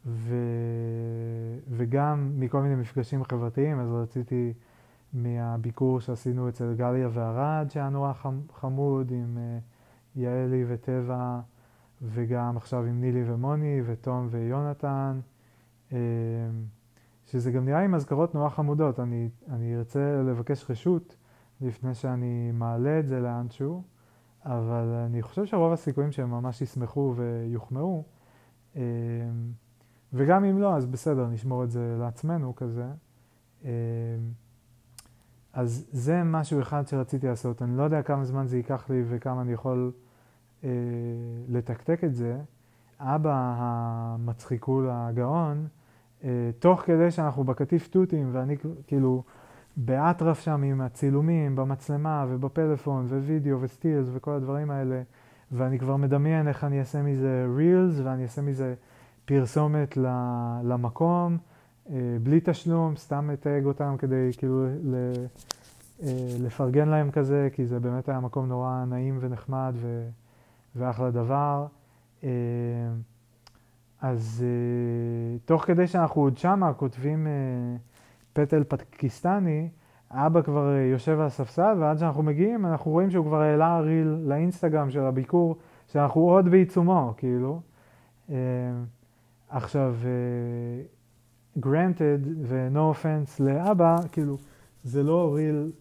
ו... 0.06 0.34
וגם 1.68 2.32
מכל 2.36 2.62
מיני 2.62 2.74
מפגשים 2.74 3.24
חברתיים, 3.24 3.80
אז 3.80 3.92
רציתי 3.92 4.52
מהביקור 5.12 6.00
שעשינו 6.00 6.48
אצל 6.48 6.74
גליה 6.74 7.08
וערד, 7.12 7.66
שהיה 7.70 7.88
נורא 7.88 8.12
חמוד, 8.52 9.10
עם 9.10 9.38
יעלי 10.16 10.64
וטבע, 10.68 11.40
וגם 12.02 12.56
עכשיו 12.56 12.84
עם 12.84 13.00
נילי 13.00 13.22
ומוני, 13.26 13.82
ותום 13.86 14.28
ויונתן. 14.30 15.20
Uh, 15.90 15.94
שזה 17.26 17.52
גם 17.52 17.64
נראה 17.64 17.80
לי 17.80 17.86
מזכרות 17.86 18.34
נורא 18.34 18.48
חמודות. 18.48 19.00
אני, 19.00 19.28
אני 19.48 19.76
ארצה 19.76 20.22
לבקש 20.26 20.70
רשות 20.70 21.16
לפני 21.60 21.94
שאני 21.94 22.50
מעלה 22.52 22.98
את 22.98 23.06
זה 23.06 23.20
לאנשהו, 23.20 23.82
אבל 24.44 24.84
אני 25.06 25.22
חושב 25.22 25.44
שרוב 25.44 25.72
הסיכויים 25.72 26.12
שהם 26.12 26.30
ממש 26.30 26.62
ישמחו 26.62 27.14
ויוחמאו, 27.16 28.04
אמ, 28.76 28.80
וגם 30.12 30.44
אם 30.44 30.58
לא, 30.58 30.76
אז 30.76 30.86
בסדר, 30.86 31.26
נשמור 31.26 31.64
את 31.64 31.70
זה 31.70 31.96
לעצמנו 32.00 32.56
כזה. 32.56 32.86
אמ, 33.64 33.68
אז 35.52 35.88
זה 35.92 36.22
משהו 36.24 36.60
אחד 36.60 36.86
שרציתי 36.86 37.26
לעשות. 37.26 37.62
אני 37.62 37.76
לא 37.76 37.82
יודע 37.82 38.02
כמה 38.02 38.24
זמן 38.24 38.46
זה 38.46 38.56
ייקח 38.56 38.90
לי 38.90 39.02
וכמה 39.08 39.42
אני 39.42 39.52
יכול 39.52 39.92
אה, 39.94 40.11
לתקתק 41.48 42.04
את 42.04 42.14
זה. 42.14 42.36
אבא 43.04 43.54
המצחיקול 43.56 44.88
הגאון, 44.92 45.66
אה, 46.24 46.50
תוך 46.58 46.80
כדי 46.80 47.10
שאנחנו 47.10 47.44
בקטיף 47.44 47.88
תותים, 47.88 48.28
ואני 48.32 48.56
כאילו 48.86 49.22
באטרף 49.76 50.40
שם 50.40 50.62
עם 50.62 50.80
הצילומים, 50.80 51.56
במצלמה 51.56 52.26
ובפלאפון 52.28 53.06
ווידאו 53.06 53.60
וסטילס 53.60 54.08
וכל 54.12 54.30
הדברים 54.30 54.70
האלה, 54.70 55.02
ואני 55.52 55.78
כבר 55.78 55.96
מדמיין 55.96 56.48
איך 56.48 56.64
אני 56.64 56.80
אעשה 56.80 57.02
מזה 57.02 57.46
רילס 57.56 58.00
ואני 58.04 58.22
אעשה 58.22 58.42
מזה 58.42 58.74
פרסומת 59.24 59.96
למקום, 60.64 61.38
אה, 61.90 61.96
בלי 62.22 62.40
תשלום, 62.44 62.96
סתם 62.96 63.28
מתייג 63.28 63.64
אותם 63.64 63.94
כדי 63.98 64.30
כאילו 64.36 64.66
אה, 64.66 66.36
לפרגן 66.40 66.88
להם 66.88 67.10
כזה, 67.10 67.48
כי 67.52 67.66
זה 67.66 67.80
באמת 67.80 68.08
היה 68.08 68.20
מקום 68.20 68.48
נורא 68.48 68.84
נעים 68.88 69.18
ונחמד 69.20 69.74
ואחלה 70.76 71.10
דבר. 71.10 71.66
אז 74.00 74.44
uh, 74.44 75.40
תוך 75.44 75.64
כדי 75.64 75.86
שאנחנו 75.86 76.22
עוד 76.22 76.36
שמה 76.36 76.72
כותבים 76.72 77.26
uh, 77.26 77.80
פטל 78.32 78.64
פקיסטני, 78.64 79.68
אבא 80.10 80.42
כבר 80.42 80.72
יושב 80.92 81.20
על 81.20 81.26
הספסל, 81.26 81.76
ועד 81.80 81.98
שאנחנו 81.98 82.22
מגיעים 82.22 82.66
אנחנו 82.66 82.90
רואים 82.90 83.10
שהוא 83.10 83.26
כבר 83.26 83.40
העלה 83.40 83.80
ריל 83.80 84.08
לאינסטגרם 84.26 84.90
של 84.90 85.00
הביקור, 85.00 85.56
שאנחנו 85.88 86.20
עוד 86.20 86.48
בעיצומו, 86.48 87.14
כאילו. 87.16 87.60
עכשיו, 89.48 89.94
granted 91.58 92.26
ו-no 92.42 92.94
offense 92.94 93.42
לאבא, 93.42 93.96
כאילו, 94.12 94.36
זה 94.84 95.02
לא 95.02 95.34
ריל, 95.34 95.72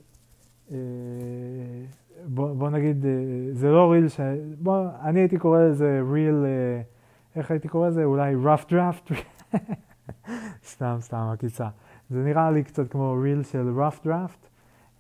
בוא, 2.26 2.54
בוא 2.54 2.70
נגיד, 2.70 3.04
uh, 3.04 3.08
זה 3.52 3.72
לא 3.72 3.92
reel 3.92 4.08
ש... 4.08 4.20
בוא, 4.60 4.88
אני 5.02 5.20
הייתי 5.20 5.38
קורא 5.38 5.62
לזה 5.62 6.02
reel... 6.12 6.46
Uh, 6.46 7.38
איך 7.38 7.52
הייתי 7.52 7.68
קורא 7.68 7.88
לזה? 7.88 8.04
אולי 8.04 8.36
rough 8.36 8.72
draft? 8.72 9.14
סתם, 10.72 10.98
סתם, 11.00 11.30
עקיצה. 11.34 11.68
זה 12.10 12.24
נראה 12.24 12.52
לי 12.52 12.64
קצת 12.64 12.92
כמו 12.92 13.16
reel 13.22 13.44
של 13.44 13.74
rough 13.78 14.06
draft, 14.06 14.48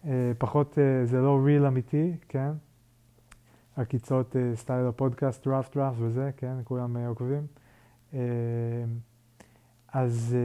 uh, 0.03 0.07
פחות, 0.37 0.77
זה 1.03 1.21
לא 1.21 1.39
reel 1.43 1.65
אמיתי, 1.65 2.15
כן? 2.29 2.51
עקיצות 3.75 4.35
style 4.55 4.85
הפודקאסט 4.87 5.47
rough 5.47 5.75
draft 5.75 5.97
וזה, 5.99 6.31
כן? 6.37 6.55
כולם 6.63 6.97
עוקבים. 6.97 7.47
אז 9.93 10.35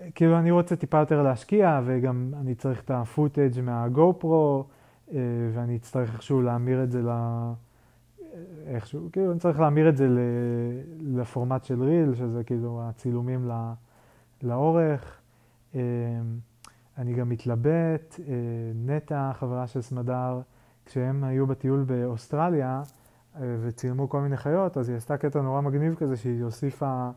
אה, 0.00 0.10
כאילו 0.14 0.38
אני 0.38 0.50
רוצה 0.50 0.76
טיפה 0.76 0.98
יותר 0.98 1.22
להשקיע, 1.22 1.80
וגם 1.84 2.32
אני 2.40 2.54
צריך 2.54 2.82
את 2.82 2.90
ה 2.90 2.97
footage 2.97 3.46
מה 3.46 3.60
GoPro, 3.60 4.64
אה, 4.68 4.75
ואני 5.52 5.76
אצטרך 5.76 6.14
איכשהו 6.14 6.42
להמיר 6.42 6.84
את 6.84 6.90
זה 6.90 7.02
ל... 7.02 7.10
איכשהו, 8.66 9.08
כאילו 9.12 9.32
אני 9.32 9.40
צריך 9.40 9.60
להמיר 9.60 9.88
את 9.88 9.96
זה 9.96 10.08
לפורמט 11.00 11.64
של 11.64 11.82
ריל, 11.82 12.14
שזה 12.14 12.44
כאילו 12.44 12.80
הצילומים 12.82 13.50
לאורך. 14.42 15.20
אה, 15.74 15.80
אני 16.98 17.14
גם 17.14 17.28
מתלבט, 17.28 18.20
אה, 18.28 18.34
נטע, 18.74 19.30
חברה 19.34 19.66
של 19.66 19.82
סמדר, 19.82 20.40
כשהם 20.86 21.24
היו 21.24 21.46
בטיול 21.46 21.82
באוסטרליה 21.82 22.82
אה, 23.36 23.56
וצילמו 23.60 24.08
כל 24.08 24.20
מיני 24.20 24.36
חיות, 24.36 24.76
אז 24.76 24.88
היא 24.88 24.96
עשתה 24.96 25.16
קטע 25.16 25.40
נורא 25.40 25.60
מגניב 25.60 25.94
כזה 25.94 26.16
שהיא 26.16 26.44
הוסיפה, 26.44 27.10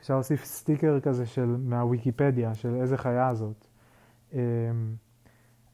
אפשר 0.00 0.14
להוסיף 0.14 0.44
סטיקר 0.44 1.00
כזה 1.00 1.26
של, 1.26 1.56
מהוויקיפדיה, 1.58 2.54
של 2.54 2.74
איזה 2.74 2.96
חיה 2.96 3.34
זאת. 3.34 3.66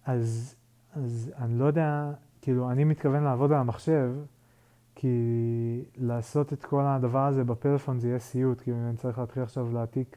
אז, 0.06 0.54
אז 0.94 1.32
אני 1.38 1.58
לא 1.58 1.64
יודע, 1.64 2.12
כאילו, 2.42 2.70
אני 2.70 2.84
מתכוון 2.84 3.24
לעבוד 3.24 3.52
על 3.52 3.58
המחשב, 3.58 4.12
כי 4.94 5.84
לעשות 5.96 6.52
את 6.52 6.64
כל 6.64 6.82
הדבר 6.84 7.26
הזה 7.26 7.44
בפלאפון 7.44 7.98
זה 7.98 8.08
יהיה 8.08 8.18
סיוט, 8.18 8.60
כאילו 8.60 8.76
אני 8.88 8.96
צריך 8.96 9.18
להתחיל 9.18 9.42
עכשיו 9.42 9.72
להעתיק 9.72 10.16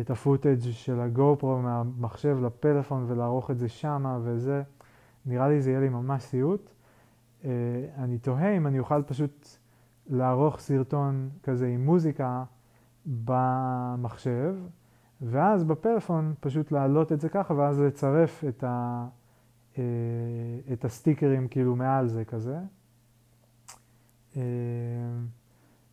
את 0.00 0.10
הפוטאג' 0.10 0.60
של 0.60 1.00
הגו 1.00 1.36
פרו 1.38 1.58
מהמחשב 1.58 2.38
לפלאפון 2.42 3.04
ולערוך 3.08 3.50
את 3.50 3.58
זה 3.58 3.68
שמה 3.68 4.18
וזה, 4.22 4.62
נראה 5.26 5.48
לי 5.48 5.62
זה 5.62 5.70
יהיה 5.70 5.80
לי 5.80 5.88
ממש 5.88 6.22
סיוט. 6.22 6.70
Uh, 7.42 7.44
אני 7.98 8.18
תוהה 8.18 8.56
אם 8.56 8.66
אני 8.66 8.78
אוכל 8.78 9.02
פשוט 9.02 9.48
לערוך 10.06 10.60
סרטון 10.60 11.30
כזה 11.42 11.66
עם 11.66 11.84
מוזיקה 11.84 12.44
במחשב, 13.06 14.54
ואז 15.22 15.64
בפלאפון 15.64 16.34
פשוט 16.40 16.72
להעלות 16.72 17.12
את 17.12 17.20
זה 17.20 17.28
ככה, 17.28 17.54
ואז 17.54 17.80
לצרף 17.80 18.44
את, 18.48 18.64
ה, 18.64 19.06
uh, 19.74 19.78
את 20.72 20.84
הסטיקרים 20.84 21.48
כאילו 21.48 21.76
מעל 21.76 22.08
זה 22.08 22.24
כזה. 22.24 22.58
Uh, 24.34 24.38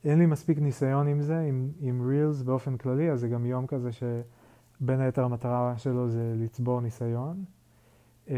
אין 0.03 0.19
לי 0.19 0.25
מספיק 0.25 0.59
ניסיון 0.59 1.07
עם 1.07 1.21
זה, 1.21 1.39
עם, 1.39 1.71
עם 1.79 2.07
רילס 2.09 2.41
באופן 2.41 2.77
כללי, 2.77 3.11
אז 3.11 3.19
זה 3.19 3.27
גם 3.27 3.45
יום 3.45 3.67
כזה 3.67 3.89
שבין 3.91 4.99
היתר 4.99 5.23
המטרה 5.23 5.73
שלו 5.77 6.09
זה 6.09 6.33
לצבור 6.37 6.81
ניסיון. 6.81 7.43
אה, 8.29 8.35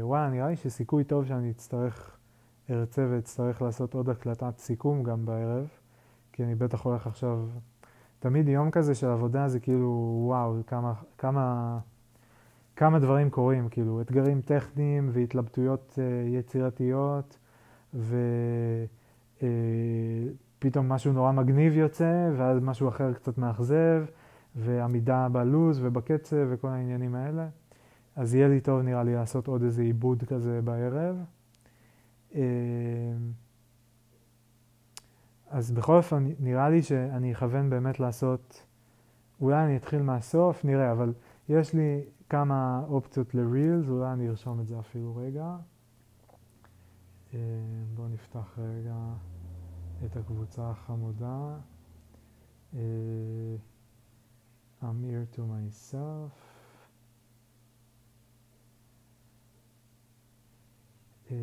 וואלה, 0.00 0.30
נראה 0.30 0.48
לי 0.48 0.56
שסיכוי 0.56 1.04
טוב 1.04 1.24
שאני 1.24 1.50
אצטרך, 1.50 2.16
ארצה 2.70 3.06
ואצטרך 3.10 3.62
לעשות 3.62 3.94
עוד 3.94 4.08
הקלטת 4.08 4.58
סיכום 4.58 5.02
גם 5.02 5.26
בערב, 5.26 5.68
כי 6.32 6.44
אני 6.44 6.54
בטח 6.54 6.82
הולך 6.82 7.06
עכשיו, 7.06 7.46
תמיד 8.20 8.48
יום 8.48 8.70
כזה 8.70 8.94
של 8.94 9.06
עבודה 9.06 9.48
זה 9.48 9.60
כאילו, 9.60 10.22
וואו, 10.26 10.56
כמה, 10.66 10.92
כמה, 11.18 11.78
כמה 12.76 12.98
דברים 12.98 13.30
קורים, 13.30 13.68
כאילו, 13.68 14.00
אתגרים 14.00 14.40
טכניים 14.40 15.10
והתלבטויות 15.12 15.98
אה, 15.98 16.28
יצירתיות, 16.38 17.38
ו... 17.94 18.16
אה, 19.42 19.48
משהו 20.82 21.12
נורא 21.12 21.32
מגניב 21.32 21.76
יוצא, 21.76 22.30
ואז 22.36 22.58
משהו 22.62 22.88
אחר 22.88 23.12
קצת 23.12 23.38
מאכזב, 23.38 24.04
ועמידה 24.56 25.28
בלוז 25.32 25.80
ובקצב 25.82 26.46
וכל 26.50 26.68
העניינים 26.68 27.14
האלה. 27.14 27.48
אז 28.16 28.34
יהיה 28.34 28.48
לי 28.48 28.60
טוב 28.60 28.82
נראה 28.82 29.02
לי 29.02 29.14
לעשות 29.14 29.46
עוד 29.46 29.62
איזה 29.62 29.82
עיבוד 29.82 30.24
כזה 30.24 30.60
בערב. 30.64 31.16
אה, 32.34 32.40
אז 35.50 35.70
בכל 35.70 35.96
אופן, 35.96 36.32
נראה 36.38 36.70
לי 36.70 36.82
שאני 36.82 37.32
אכוון 37.32 37.70
באמת 37.70 38.00
לעשות, 38.00 38.66
אולי 39.40 39.64
אני 39.64 39.76
אתחיל 39.76 40.02
מהסוף, 40.02 40.64
נראה, 40.64 40.92
אבל 40.92 41.12
יש 41.48 41.74
לי 41.74 42.02
כמה 42.28 42.82
אופציות 42.88 43.34
לרילס, 43.34 43.88
אולי 43.88 44.12
אני 44.12 44.28
ארשום 44.28 44.60
את 44.60 44.66
זה 44.66 44.78
אפילו 44.78 45.16
רגע. 45.16 45.56
אה, 47.34 47.38
בואו 47.94 48.08
נפתח 48.08 48.58
רגע. 48.58 48.94
את 50.04 50.16
הקבוצה 50.16 50.70
החמודה. 50.70 51.56
Uh, 52.72 52.76
I'm 54.82 55.02
here 55.04 55.26
to 55.34 55.40
myself. 55.40 56.32
Uh, 61.28 61.34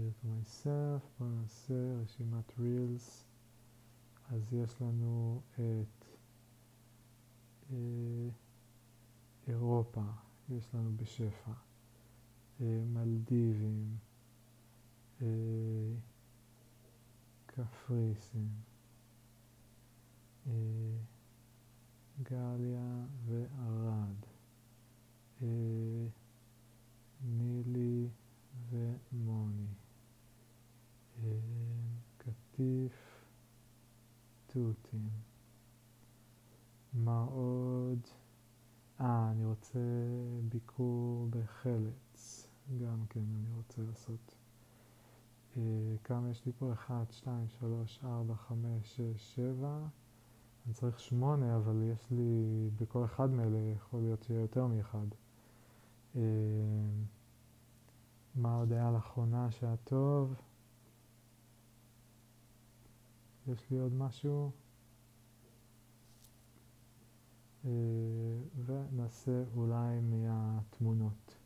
Here 0.00 0.08
to. 0.62 0.68
בואו 1.18 1.30
נעשה 1.30 1.74
רשימת 2.02 2.58
רילס. 2.58 3.24
אז 4.30 4.52
יש 4.52 4.82
לנו 4.82 5.40
את 5.54 6.04
uh, 7.70 7.74
אירופה, 9.48 10.02
יש 10.48 10.74
לנו 10.74 10.96
בשפע. 10.96 11.52
מלדיבים, 12.60 13.96
קפריסין, 17.46 18.48
גליה 22.22 23.06
וערד, 23.26 24.16
נילי 27.24 28.08
ומוני, 28.70 29.74
קטיף, 32.18 33.24
תותים. 34.46 35.08
מה 36.92 37.24
עוד? 37.30 37.98
אה, 39.00 39.30
אני 39.30 39.44
רוצה 39.44 39.78
ביקור 40.48 41.26
בחלץ. 41.30 42.46
גם 42.78 43.04
כן 43.08 43.20
אני 43.20 43.54
רוצה 43.56 43.82
לעשות. 43.82 44.34
אה, 45.56 45.62
כמה 46.04 46.30
יש 46.30 46.46
לי 46.46 46.52
פה? 46.58 46.72
1, 46.72 47.12
2, 47.12 47.48
3, 47.48 48.00
4, 48.04 48.34
5, 48.34 48.96
6, 48.96 49.34
7. 49.34 49.86
אני 50.66 50.74
צריך 50.74 51.00
8, 51.00 51.56
אבל 51.56 51.82
יש 51.82 52.10
לי, 52.10 52.68
בכל 52.76 53.04
אחד 53.04 53.30
מאלה 53.30 53.58
יכול 53.58 54.00
להיות 54.00 54.22
שיהיה 54.22 54.40
יותר 54.40 54.66
מאחד. 54.66 55.06
אה, 56.16 56.20
מה 58.34 58.56
עוד 58.56 58.72
היה 58.72 58.90
לאחרונה 58.90 59.50
שהיה 59.50 59.76
טוב? 59.76 60.34
יש 63.52 63.70
לי 63.70 63.78
עוד 63.78 63.92
משהו? 63.94 64.50
אה, 67.64 67.70
ונעשה 68.66 69.44
אולי 69.56 70.00
מהתמונות. 70.00 71.36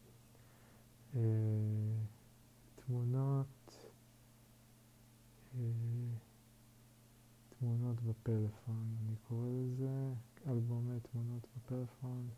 אה, 1.15 1.21
תמונות, 2.77 3.89
אה, 5.55 5.61
תמונות 7.59 8.01
בפלאפון, 8.01 8.97
אני 9.07 9.17
קורא 9.29 9.47
לזה 9.49 10.13
אלבומי 10.47 11.01
תמונות 11.01 11.47
בפלאפון. 11.57 12.29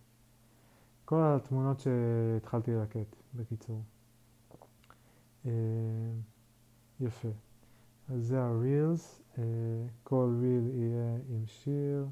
כל 1.04 1.20
התמונות 1.24 1.80
שהתחלתי 1.80 2.70
ללקט, 2.70 3.16
בקיצור. 3.34 3.82
יפה. 7.00 7.28
אז 8.08 8.26
זה 8.26 8.42
הרילס, 8.42 9.22
כל 10.02 10.36
ריל 10.40 10.66
יהיה 10.74 11.16
עם 11.28 11.46
שיר, 11.46 12.08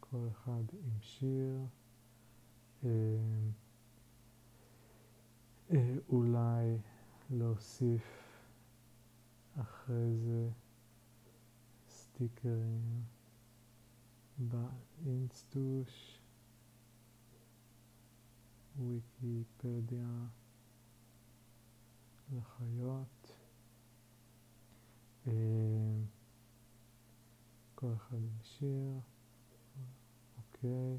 כל 0.00 0.28
אחד 0.32 0.62
עם 0.72 1.00
שיר. 1.00 1.58
אה, 2.84 2.88
אולי 6.08 6.78
להוסיף 7.30 8.02
אחרי 9.60 10.16
זה 10.16 10.50
סטיקרים 11.88 13.02
באינסטוש, 14.38 16.20
ויקיפדיה 18.78 20.26
לחיות. 22.32 23.32
כל 27.76 27.92
אחד 27.96 28.16
עם 28.16 28.38
שיר, 28.42 29.00
אוקיי. 30.36 30.98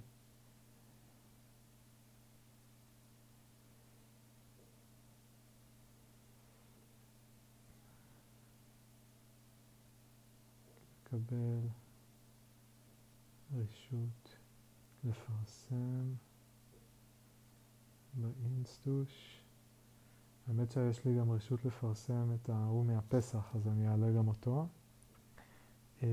לקבל 11.01 11.67
רשות 13.53 14.37
לפרסם 15.03 16.13
באינסטוש. 18.13 19.43
האמת 20.47 20.71
שיש 20.71 21.05
לי 21.05 21.17
גם 21.19 21.31
רשות 21.31 21.65
לפרסם 21.65 22.33
את 22.33 22.49
ההוא 22.49 22.85
מהפסח, 22.85 23.51
אז 23.55 23.67
אני 23.67 23.87
אעלה 23.87 24.11
גם 24.11 24.27
אותו. 24.27 24.67
אה, 26.03 26.09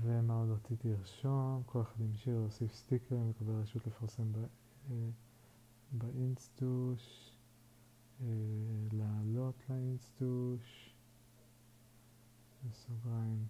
ומה 0.00 0.34
עוד 0.34 0.50
רציתי 0.50 0.88
לרשום? 0.88 1.62
כל 1.66 1.80
אחד 1.80 2.00
עם 2.00 2.14
שיר 2.14 2.38
להוסיף 2.38 2.74
סטיקר, 2.74 3.16
מקבל 3.18 3.52
רשות 3.52 3.86
לפרסם 3.86 4.32
אה, 4.90 4.94
באינסטוש, 5.92 7.30
לעלות 8.92 9.54
לאינסטוש, 9.70 10.94
בסוגריים, 12.68 13.46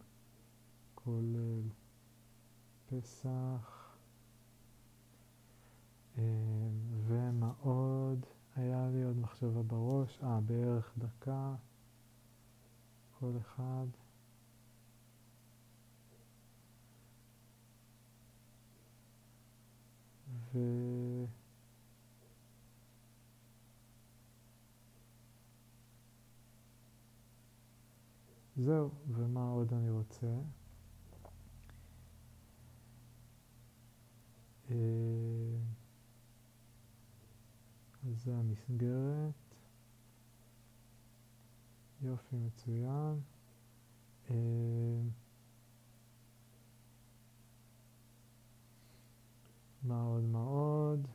כולל 0.94 1.62
פסח. 2.86 3.81
ומה 7.07 7.52
עוד? 7.61 8.27
היה 8.57 8.89
לי 8.93 9.02
עוד 9.02 9.19
מחשבה 9.19 9.62
בראש, 9.62 10.19
אה, 10.23 10.40
בערך 10.40 10.93
דקה, 10.98 11.55
כל 13.20 13.32
אחד. 13.40 13.86
ו... 20.55 20.59
זהו, 28.56 28.90
ומה 29.09 29.48
עוד 29.51 29.72
אני 29.72 29.90
רוצה? 29.90 30.26
אה... 34.70 34.76
אז 38.05 38.24
זה 38.24 38.36
המסגרת. 38.36 39.49
יופי, 42.02 42.36
מצוין. 42.36 43.20
אה, 44.31 44.35
מה 49.82 50.02
עוד, 50.02 50.24
מה 50.24 50.39
עוד? 50.39 51.06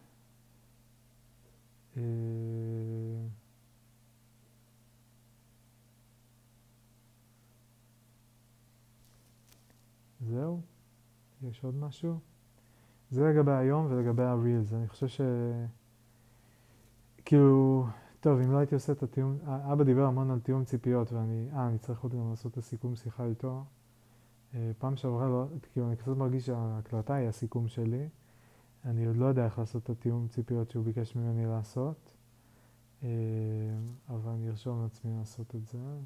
אה, 1.98 2.04
זהו? 10.22 10.62
יש 11.42 11.64
עוד 11.64 11.76
משהו? 11.76 12.20
זה 13.12 13.24
לגבי 13.24 13.52
היום 13.52 13.86
ולגבי 13.90 14.24
הרילס. 14.24 14.74
אני 14.74 14.88
חושב 14.88 15.08
ש... 15.08 15.22
כאילו, 17.26 17.86
טוב, 18.26 18.40
אם 18.40 18.52
לא 18.52 18.58
הייתי 18.58 18.76
עושה 18.76 18.94
את 18.94 19.04
התיאום, 19.04 19.38
אבא 19.46 19.84
דיבר 19.84 20.06
המון 20.06 20.32
על 20.32 20.40
תיאום 20.40 20.66
ציפיות, 20.66 21.12
ואני, 21.12 21.50
אה, 21.54 21.68
אני 21.68 21.78
צריך 21.78 22.04
עוד 22.04 22.14
גם 22.14 22.30
לעשות 22.30 22.52
את 22.52 22.58
הסיכום 22.58 22.96
שיחה 22.96 23.26
איתו. 23.26 23.64
אה, 24.54 24.72
פעם 24.78 24.96
שעברה, 24.96 25.30
לא, 25.30 25.46
כאילו, 25.74 25.88
אני 25.88 25.96
קצת 25.96 26.08
מרגיש 26.08 26.46
שההקלטה 26.46 27.14
היא 27.14 27.28
הסיכום 27.28 27.68
שלי. 27.68 28.10
אני 28.86 29.06
עוד 29.06 29.18
לא 29.18 29.26
יודע 29.26 29.46
איך 29.46 29.60
לעשות 29.60 29.84
את 29.84 29.90
התיאום 29.90 30.28
ציפיות 30.28 30.70
שהוא 30.70 30.86
ביקש 30.86 31.16
ממני 31.16 31.46
לעשות, 31.46 32.12
אה, 33.04 33.10
אבל 34.10 34.32
אני 34.32 34.50
ארשום 34.50 34.84
לעצמי 34.84 35.18
לעשות 35.18 35.56
את 35.56 35.66
זה. 35.68 35.98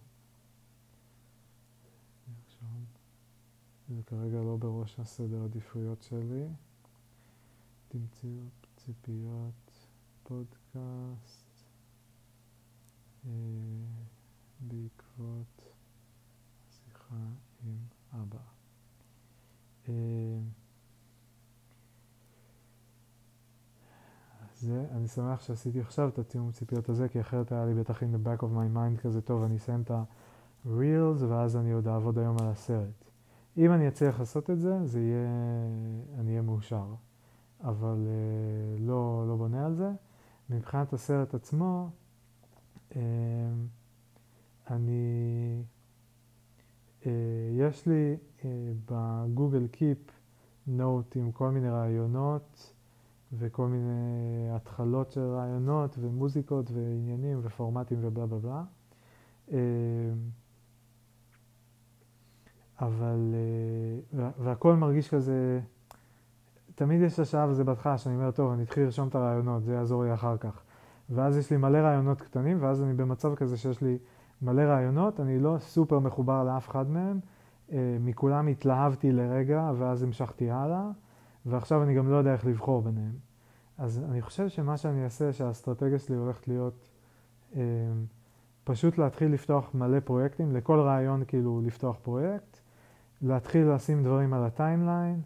זה 3.90 4.04
כרגע 4.06 4.42
לא 4.42 4.58
בראש 4.58 5.00
הסדר 5.00 5.44
עדיפויות 5.44 6.02
שלי. 6.02 6.48
תמצאו 7.88 8.30
ציפיות. 8.76 9.88
פודקאסט 10.24 11.49
בעקבות 14.60 15.62
שיחה 16.70 17.16
עם 17.64 17.78
אבא. 18.14 18.40
אה, 19.90 19.94
זה, 24.56 24.86
אני 24.92 25.08
שמח 25.08 25.42
שעשיתי 25.42 25.80
עכשיו 25.80 26.10
את 26.10 26.20
התיאום 26.20 26.52
ציפיות 26.52 26.90
הזה, 26.90 27.10
כי 27.10 27.22
אחרת 27.22 27.52
היה 27.52 27.66
לי 27.66 27.74
בטח 27.74 28.04
in 28.04 28.06
the 28.06 28.28
back 28.28 28.42
of 28.42 28.46
my 28.46 28.76
mind 28.76 29.02
כזה, 29.02 29.22
טוב, 29.22 29.44
אני 29.44 29.56
אסיים 29.56 29.82
את 29.82 29.92
ה-reels 29.92 31.24
ואז 31.28 31.56
אני 31.56 31.72
עוד 31.72 31.88
אעבוד 31.88 32.20
היום 32.20 32.38
על 32.42 32.48
הסרט. 32.48 33.10
אם 33.58 33.74
אני 33.74 33.88
אצליח 33.88 34.20
לעשות 34.20 34.50
את 34.50 34.60
זה, 34.60 34.86
זה 34.86 35.00
יהיה, 35.00 35.28
אני 36.20 36.32
אהיה 36.32 36.42
מאושר. 36.42 36.86
אבל 37.64 38.08
uh, 38.08 38.82
לא, 38.82 39.26
לא 39.28 39.36
בונה 39.36 39.66
על 39.66 39.76
זה. 39.76 39.92
מבחינת 40.50 40.94
הסרט 40.94 41.34
עצמו, 41.34 41.90
אני, 44.70 45.64
אה, 47.06 47.12
יש 47.54 47.88
לי 47.88 48.18
אה, 48.46 48.72
בגוגל 48.92 49.68
קיפ 49.68 49.98
נוט 50.68 51.16
עם 51.16 51.32
כל 51.32 51.50
מיני 51.50 51.70
רעיונות 51.70 52.74
וכל 53.34 53.68
מיני 53.68 54.50
התחלות 54.52 55.12
של 55.12 55.22
רעיונות 55.22 55.96
ומוזיקות 56.00 56.72
ועניינים 56.72 57.40
ופורמטים 57.44 57.98
ובלה 58.02 58.26
בלה 58.26 58.40
בלה. 58.40 58.64
אבל, 62.82 63.34
אה, 64.20 64.30
והכל 64.40 64.76
מרגיש 64.76 65.10
כזה, 65.10 65.60
תמיד 66.76 67.02
יש 67.02 67.14
את 67.14 67.20
השלב 67.20 67.50
הזה 67.50 67.64
בהתחלה 67.64 67.98
שאני 67.98 68.16
אומר, 68.16 68.32
טוב, 68.32 68.52
אני 68.52 68.64
אתחיל 68.64 68.84
לרשום 68.84 69.08
את 69.08 69.16
הרעיונות, 69.16 69.64
זה 69.64 69.74
יעזור 69.74 70.04
לי 70.04 70.14
אחר 70.14 70.38
כך. 70.38 70.64
ואז 71.10 71.38
יש 71.38 71.52
לי 71.52 71.58
מלא 71.58 71.78
רעיונות 71.78 72.22
קטנים, 72.22 72.58
ואז 72.62 72.84
אני 72.84 72.94
במצב 72.94 73.36
כזה 73.36 73.58
שיש 73.58 73.82
לי 73.82 73.98
מלא 74.42 74.62
רעיונות, 74.62 75.20
אני 75.20 75.40
לא 75.40 75.56
סופר 75.60 76.00
מחובר 76.00 76.44
לאף 76.44 76.70
אחד 76.70 76.90
מהם, 76.90 77.20
אה, 77.72 77.98
מכולם 78.00 78.48
התלהבתי 78.48 79.12
לרגע, 79.12 79.72
ואז 79.78 80.04
המשכתי 80.04 80.52
הלאה, 80.52 80.90
ועכשיו 81.46 81.84
אני 81.84 81.96
גם 81.96 82.12
לא 82.12 82.16
יודע 82.16 82.34
איך 82.34 82.46
לבחור 82.46 82.82
ביניהם. 82.82 83.14
אז 83.78 84.04
אני 84.10 84.22
חושב 84.22 84.50
שמה 84.50 84.78
שאני 84.78 85.04
אעשה, 85.04 85.34
שהאסטרטגיה 85.34 86.00
שלי 86.00 86.16
הולכת 86.16 86.48
להיות 86.48 86.90
אה, 87.56 87.62
פשוט 88.64 88.98
להתחיל 88.98 89.32
לפתוח 89.32 89.70
מלא 89.74 90.00
פרויקטים, 90.00 90.52
לכל 90.52 90.80
רעיון 90.80 91.24
כאילו 91.28 91.62
לפתוח 91.66 91.98
פרויקט, 92.02 92.60
להתחיל 93.22 93.68
לשים 93.72 94.04
דברים 94.04 94.34
על 94.34 94.44
ה 94.44 94.51
timeline, 94.51 95.22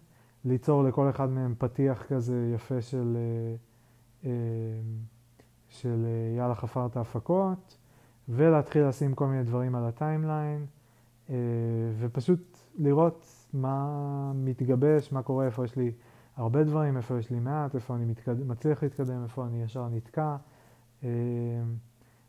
ליצור 0.45 0.84
לכל 0.84 1.10
אחד 1.10 1.30
מהם 1.30 1.55
פתיח 1.57 2.03
כזה 2.03 2.51
יפה 2.55 2.81
של, 2.81 3.18
אה, 3.18 3.55
אה, 4.30 4.31
של 5.73 6.05
אה, 6.05 6.37
יאללה 6.37 6.55
חפרת 6.55 6.97
הפקות, 6.97 7.77
ולהתחיל 8.29 8.87
לשים 8.87 9.13
כל 9.15 9.27
מיני 9.27 9.43
דברים 9.43 9.75
על 9.75 9.85
ה 9.85 9.93
timeline, 9.93 10.65
ופשוט 11.99 12.57
לראות 12.75 13.47
מה 13.53 14.31
מתגבש, 14.35 15.11
מה 15.11 15.23
קורה, 15.23 15.45
איפה 15.45 15.65
יש 15.65 15.75
לי 15.75 15.91
הרבה 16.35 16.63
דברים, 16.63 16.97
איפה 16.97 17.19
יש 17.19 17.29
לי 17.29 17.39
מעט, 17.39 17.75
איפה 17.75 17.95
אני 17.95 18.05
מתקד... 18.05 18.47
מצליח 18.47 18.83
להתקדם, 18.83 19.23
איפה 19.23 19.45
אני 19.45 19.63
ישר 19.63 19.89
נתקע. 19.89 20.35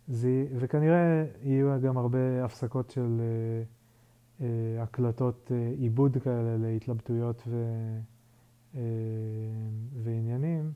זה... 0.09 0.47
וכנראה 0.57 1.25
יהיו 1.43 1.81
גם 1.81 1.97
הרבה 1.97 2.45
הפסקות 2.45 2.91
של... 2.91 3.21
אה, 4.41 4.83
הקלטות 4.83 5.53
אה, 5.55 5.73
עיבוד 5.79 6.17
כאלה 6.25 6.57
להתלבטויות 6.57 7.43
ו, 7.47 7.65
אה, 8.75 8.81
ועניינים, 10.03 10.73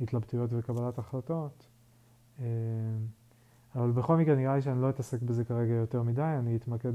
התלבטויות 0.00 0.50
וקבלת 0.52 0.98
החלטות. 0.98 1.66
אבל 3.74 3.90
בכל 3.90 4.16
מקרה 4.16 4.34
נראה 4.34 4.54
לי 4.54 4.62
שאני 4.62 4.82
לא 4.82 4.90
אתעסק 4.90 5.22
בזה 5.22 5.44
כרגע 5.44 5.74
יותר 5.74 6.02
מדי, 6.02 6.34
אני 6.38 6.56
אתמקד 6.56 6.92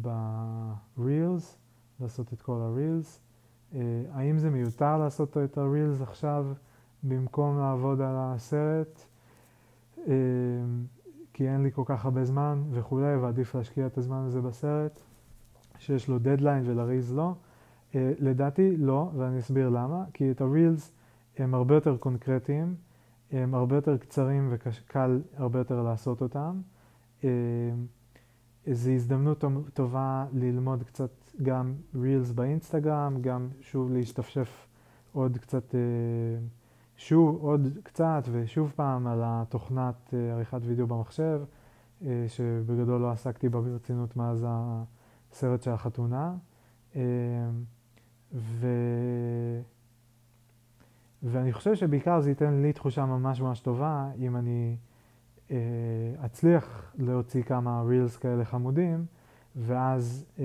ב-reels, 0.00 1.56
לעשות 2.00 2.32
את 2.32 2.42
כל 2.42 2.60
ה-reels. 2.60 3.18
האם 4.12 4.38
זה 4.38 4.50
מיותר 4.50 4.98
לעשות 4.98 5.36
את 5.36 5.58
ה-reels 5.58 6.02
עכשיו 6.02 6.46
במקום 7.02 7.58
לעבוד 7.58 8.00
על 8.00 8.14
הסרט? 8.16 9.06
כי 11.32 11.48
אין 11.48 11.62
לי 11.62 11.72
כל 11.72 11.82
כך 11.86 12.04
הרבה 12.04 12.24
זמן 12.24 12.62
וכולי, 12.70 13.16
ועדיף 13.16 13.54
להשקיע 13.54 13.86
את 13.86 13.98
הזמן 13.98 14.24
הזה 14.26 14.40
בסרט, 14.40 15.00
שיש 15.78 16.08
לו 16.08 16.18
דדליין 16.18 16.62
ולריז 16.66 17.14
לא. 17.14 17.34
לדעתי 17.94 18.76
לא, 18.76 19.10
ואני 19.16 19.38
אסביר 19.38 19.68
למה, 19.68 20.04
כי 20.12 20.30
את 20.30 20.40
הרילס 20.40 20.92
הם 21.38 21.54
הרבה 21.54 21.74
יותר 21.74 21.96
קונקרטיים, 21.96 22.74
הם 23.32 23.54
הרבה 23.54 23.76
יותר 23.76 23.96
קצרים 23.96 24.48
וקל 24.50 25.20
הרבה 25.36 25.58
יותר 25.58 25.82
לעשות 25.82 26.22
אותם. 26.22 26.60
Uh, 27.20 27.24
זו 28.72 28.90
הזדמנות 28.90 29.44
טובה 29.74 30.26
ללמוד 30.32 30.82
קצת 30.82 31.10
גם 31.42 31.74
רילס 31.94 32.30
באינסטגרם, 32.30 33.16
גם 33.20 33.48
שוב 33.60 33.92
להשתפשף 33.92 34.66
עוד 35.12 35.38
קצת 35.38 35.70
uh, 35.70 35.74
שוב 37.00 37.38
עוד 37.42 37.68
קצת 37.82 38.22
ושוב 38.30 38.72
פעם 38.76 39.06
על 39.06 39.20
התוכנת 39.24 40.14
אה, 40.14 40.32
עריכת 40.32 40.60
וידאו 40.62 40.86
במחשב, 40.86 41.40
אה, 42.04 42.24
שבגדול 42.28 43.00
לא 43.00 43.10
עסקתי 43.10 43.48
בה 43.48 43.60
ברצינות 43.60 44.16
מאז 44.16 44.46
הסרט 44.50 45.62
של 45.62 45.70
החתונה. 45.70 46.34
אה, 46.96 47.02
ו... 48.32 48.66
ואני 51.22 51.52
חושב 51.52 51.74
שבעיקר 51.74 52.20
זה 52.20 52.30
ייתן 52.30 52.62
לי 52.62 52.72
תחושה 52.72 53.06
ממש 53.06 53.40
ממש 53.40 53.60
טובה 53.60 54.10
אם 54.18 54.36
אני 54.36 54.76
אה, 55.50 55.56
אצליח 56.24 56.92
להוציא 56.98 57.42
כמה 57.42 57.82
רילס 57.82 58.16
כאלה 58.16 58.44
חמודים, 58.44 59.04
ואז 59.56 60.26
אה, 60.38 60.44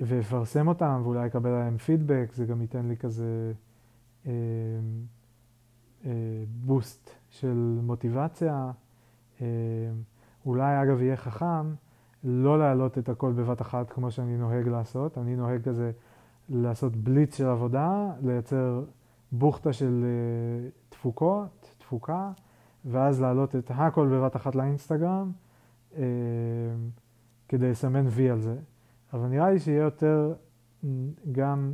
ואפרסם 0.00 0.68
אותם 0.68 1.00
ואולי 1.04 1.26
אקבל 1.26 1.50
עליהם 1.50 1.78
פידבק, 1.78 2.32
זה 2.32 2.44
גם 2.44 2.60
ייתן 2.60 2.88
לי 2.88 2.96
כזה 2.96 3.52
אה, 4.26 4.32
אה, 6.06 6.10
בוסט 6.64 7.10
של 7.28 7.78
מוטיבציה. 7.82 8.70
אה, 9.40 9.46
אולי 10.46 10.82
אגב 10.82 11.02
יהיה 11.02 11.16
חכם 11.16 11.74
לא 12.24 12.58
להעלות 12.58 12.98
את 12.98 13.08
הכל 13.08 13.32
בבת 13.32 13.62
אחת 13.62 13.90
כמו 13.90 14.10
שאני 14.10 14.36
נוהג 14.36 14.68
לעשות. 14.68 15.18
אני 15.18 15.36
נוהג 15.36 15.62
כזה 15.62 15.92
לעשות 16.48 16.96
בליץ 16.96 17.36
של 17.36 17.46
עבודה, 17.46 18.12
לייצר 18.22 18.84
בוכטה 19.32 19.72
של 19.72 20.04
אה, 20.04 20.68
תפוקות, 20.88 21.74
תפוקה, 21.78 22.32
ואז 22.84 23.20
להעלות 23.20 23.56
את 23.56 23.70
הכל 23.74 24.08
בבת 24.08 24.36
אחת 24.36 24.54
לאינסטגרם, 24.54 25.32
אה, 25.96 26.02
כדי 27.48 27.70
לסמן 27.70 28.06
וי 28.08 28.30
על 28.30 28.40
זה. 28.40 28.56
אבל 29.12 29.28
נראה 29.28 29.50
לי 29.50 29.58
שיהיה 29.58 29.82
יותר 29.82 30.34
גם 31.32 31.72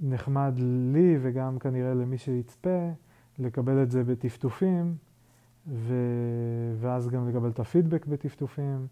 נחמד 0.00 0.54
לי 0.92 1.18
וגם 1.22 1.58
כנראה 1.58 1.94
למי 1.94 2.18
שיצפה, 2.18 2.90
לקבל 3.38 3.82
את 3.82 3.90
זה 3.90 4.04
בטפטופים, 4.04 4.96
ו... 5.66 5.94
ואז 6.80 7.08
גם 7.08 7.28
לקבל 7.28 7.48
את 7.48 7.60
הפידבק 7.60 8.06
בטפטופים, 8.06 8.86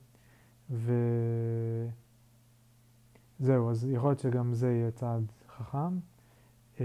וזהו, 3.43 3.71
אז 3.71 3.87
יכול 3.91 4.11
להיות 4.11 4.19
שגם 4.19 4.55
זה 4.55 4.73
יהיה 4.73 4.91
צעד 4.91 5.33
חכם. 5.57 5.99
אמ, 6.81 6.85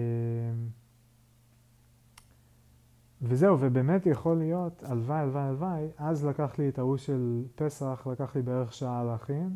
וזהו, 3.22 3.58
ובאמת 3.60 4.06
יכול 4.06 4.38
להיות, 4.38 4.84
הלוואי, 4.84 5.20
הלוואי, 5.20 5.44
הלוואי, 5.44 5.88
אז 5.98 6.26
לקח 6.26 6.60
לי 6.60 6.70
את 6.70 6.80
ההוא 6.80 6.98
של 6.98 7.44
פסח, 7.56 8.08
לקח 8.12 8.36
לי 8.36 8.42
בערך 8.42 8.74
שעה 8.74 9.04
להכין, 9.04 9.56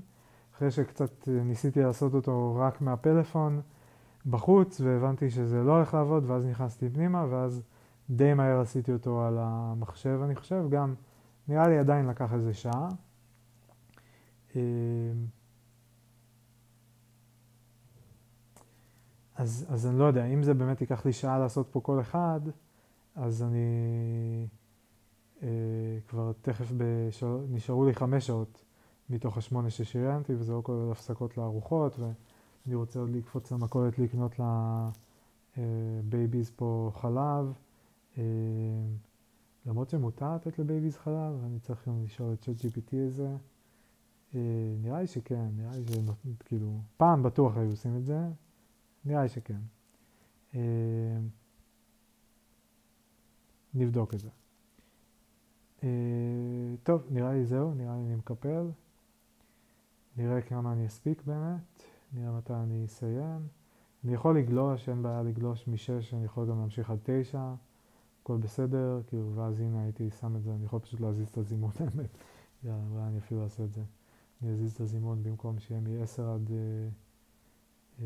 אחרי 0.55 0.71
שקצת 0.71 1.27
ניסיתי 1.27 1.81
לעשות 1.81 2.13
אותו 2.13 2.55
רק 2.59 2.81
מהפלאפון 2.81 3.61
בחוץ, 4.25 4.81
והבנתי 4.81 5.29
שזה 5.29 5.63
לא 5.63 5.75
הולך 5.75 5.93
לעבוד, 5.93 6.23
ואז 6.27 6.45
נכנסתי 6.45 6.89
פנימה, 6.89 7.25
ואז 7.29 7.61
די 8.09 8.33
מהר 8.33 8.59
עשיתי 8.59 8.93
אותו 8.93 9.21
על 9.25 9.37
המחשב, 9.39 10.19
אני 10.23 10.35
חושב, 10.35 10.65
גם 10.69 10.93
נראה 11.47 11.67
לי 11.67 11.77
עדיין 11.77 12.07
לקח 12.07 12.33
איזה 12.33 12.53
שעה. 12.53 12.89
אז, 19.41 19.65
אז 19.69 19.87
אני 19.87 19.99
לא 19.99 20.03
יודע, 20.03 20.25
אם 20.25 20.43
זה 20.43 20.53
באמת 20.53 20.81
ייקח 20.81 21.05
לי 21.05 21.13
שעה 21.13 21.39
לעשות 21.39 21.67
פה 21.71 21.79
כל 21.79 22.01
אחד, 22.01 22.39
אז 23.15 23.43
אני 23.43 23.67
אה, 25.43 25.47
כבר 26.07 26.31
תכף, 26.41 26.71
בשל... 26.77 27.37
נשארו 27.49 27.85
לי 27.85 27.93
חמש 27.93 28.27
שעות 28.27 28.65
מתוך 29.09 29.37
השמונה 29.37 29.69
ששריינתי, 29.69 30.33
וזה 30.35 30.53
לא 30.53 30.61
כולל 30.63 30.91
הפסקות 30.91 31.37
לארוחות, 31.37 31.99
ואני 31.99 32.75
רוצה 32.75 32.99
עוד 32.99 33.09
לקפוץ 33.09 33.51
למכולת 33.51 33.99
לקנות 33.99 34.39
ל 35.57 35.70
babies 35.70 36.47
אה, 36.49 36.53
פה 36.55 36.91
חלב. 36.95 37.53
אה, 38.17 38.23
למרות 39.65 39.89
שמותר 39.89 40.35
לתת 40.35 40.59
ל 40.59 40.65
babies 40.65 40.97
חלב, 40.97 41.43
אני 41.45 41.59
צריך 41.59 41.87
גם 41.87 42.03
לשאול 42.03 42.33
את 42.33 42.43
ChatGPT 42.43 42.95
איזה. 42.95 43.35
אה, 44.35 44.39
נראה 44.81 45.01
לי 45.01 45.07
שכן, 45.07 45.49
נראה 45.57 45.71
לי 45.71 45.83
שכאילו, 45.85 46.81
פעם 46.97 47.23
בטוח 47.23 47.57
היו 47.57 47.69
עושים 47.69 47.97
את 47.97 48.05
זה, 48.05 48.19
נראה 49.05 49.23
לי 49.23 49.29
שכן. 49.29 49.59
אה, 50.55 50.59
נבדוק 53.73 54.13
את 54.13 54.19
זה. 54.19 54.29
טוב, 56.83 57.07
נראה 57.09 57.33
לי 57.33 57.45
זהו, 57.45 57.73
נראה 57.73 57.95
לי 57.95 58.01
אני 58.01 58.15
מקפל. 58.15 58.71
נראה 60.17 60.41
כמה 60.41 60.73
אני 60.73 60.85
אספיק 60.85 61.23
באמת, 61.25 61.83
נראה 62.13 62.37
מתי 62.37 62.53
אני 62.53 62.85
אסיים. 62.85 63.47
אני 64.03 64.13
יכול 64.13 64.37
לגלוש, 64.37 64.89
אין 64.89 65.03
בעיה 65.03 65.23
לגלוש 65.23 65.67
משש, 65.67 66.13
אני 66.13 66.25
יכול 66.25 66.49
גם 66.49 66.59
להמשיך 66.59 66.89
עד 66.89 66.99
תשע. 67.03 67.53
הכל 68.21 68.37
בסדר, 68.37 69.01
כאילו, 69.07 69.35
ואז 69.35 69.59
הנה 69.59 69.83
הייתי 69.83 70.09
שם 70.09 70.35
את 70.35 70.43
זה, 70.43 70.53
אני 70.55 70.65
יכול 70.65 70.79
פשוט 70.79 70.99
להזיז 70.99 71.27
את 71.27 71.37
הזימון, 71.37 71.71
האמת. 71.79 72.09
יאללה, 72.63 72.83
אולי 72.91 73.03
אני 73.03 73.17
אפילו 73.17 73.43
אעשה 73.43 73.63
את 73.63 73.73
זה. 73.73 73.81
אני 74.41 74.51
אזיז 74.51 74.73
את 74.73 74.79
הזימון 74.79 75.23
במקום 75.23 75.59
שיהיה 75.59 75.81
מ-10 75.81 76.21
עד 76.21 76.51
אה, 76.51 76.89
אה, 77.99 78.05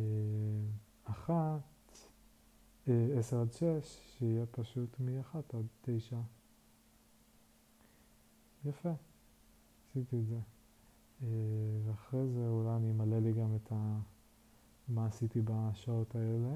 1, 1.05 1.61
אה, 2.87 3.07
10 3.19 3.41
עד 3.41 3.51
6, 3.51 3.63
שיהיה 4.17 4.45
פשוט 4.45 4.99
מ-1 4.99 5.37
עד 5.53 5.65
9. 5.81 6.19
יפה, 8.65 8.93
עשיתי 9.89 10.19
את 10.19 10.27
זה. 10.27 10.39
אה, 11.23 11.27
ואחרי 11.85 12.27
זה 12.27 12.47
אולי 12.47 12.75
אני 12.75 12.91
אמלא 12.91 13.19
לי 13.19 13.33
גם 13.33 13.55
את 13.55 13.71
ה... 13.71 13.99
מה 14.87 15.05
עשיתי 15.05 15.41
בשעות 15.41 16.15
האלה. 16.15 16.55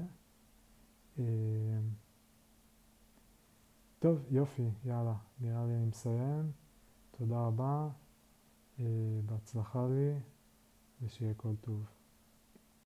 אה, 1.18 1.24
טוב, 3.98 4.18
יופי, 4.30 4.68
יאללה, 4.84 5.14
נראה 5.40 5.66
לי 5.66 5.76
אני 5.76 5.84
מסיים. 5.84 6.52
תודה 7.10 7.46
רבה, 7.46 7.88
בהצלחה 9.26 9.86
לי, 9.86 10.18
ושיהיה 11.02 11.34
כל 11.34 11.54
טוב. 11.60 11.99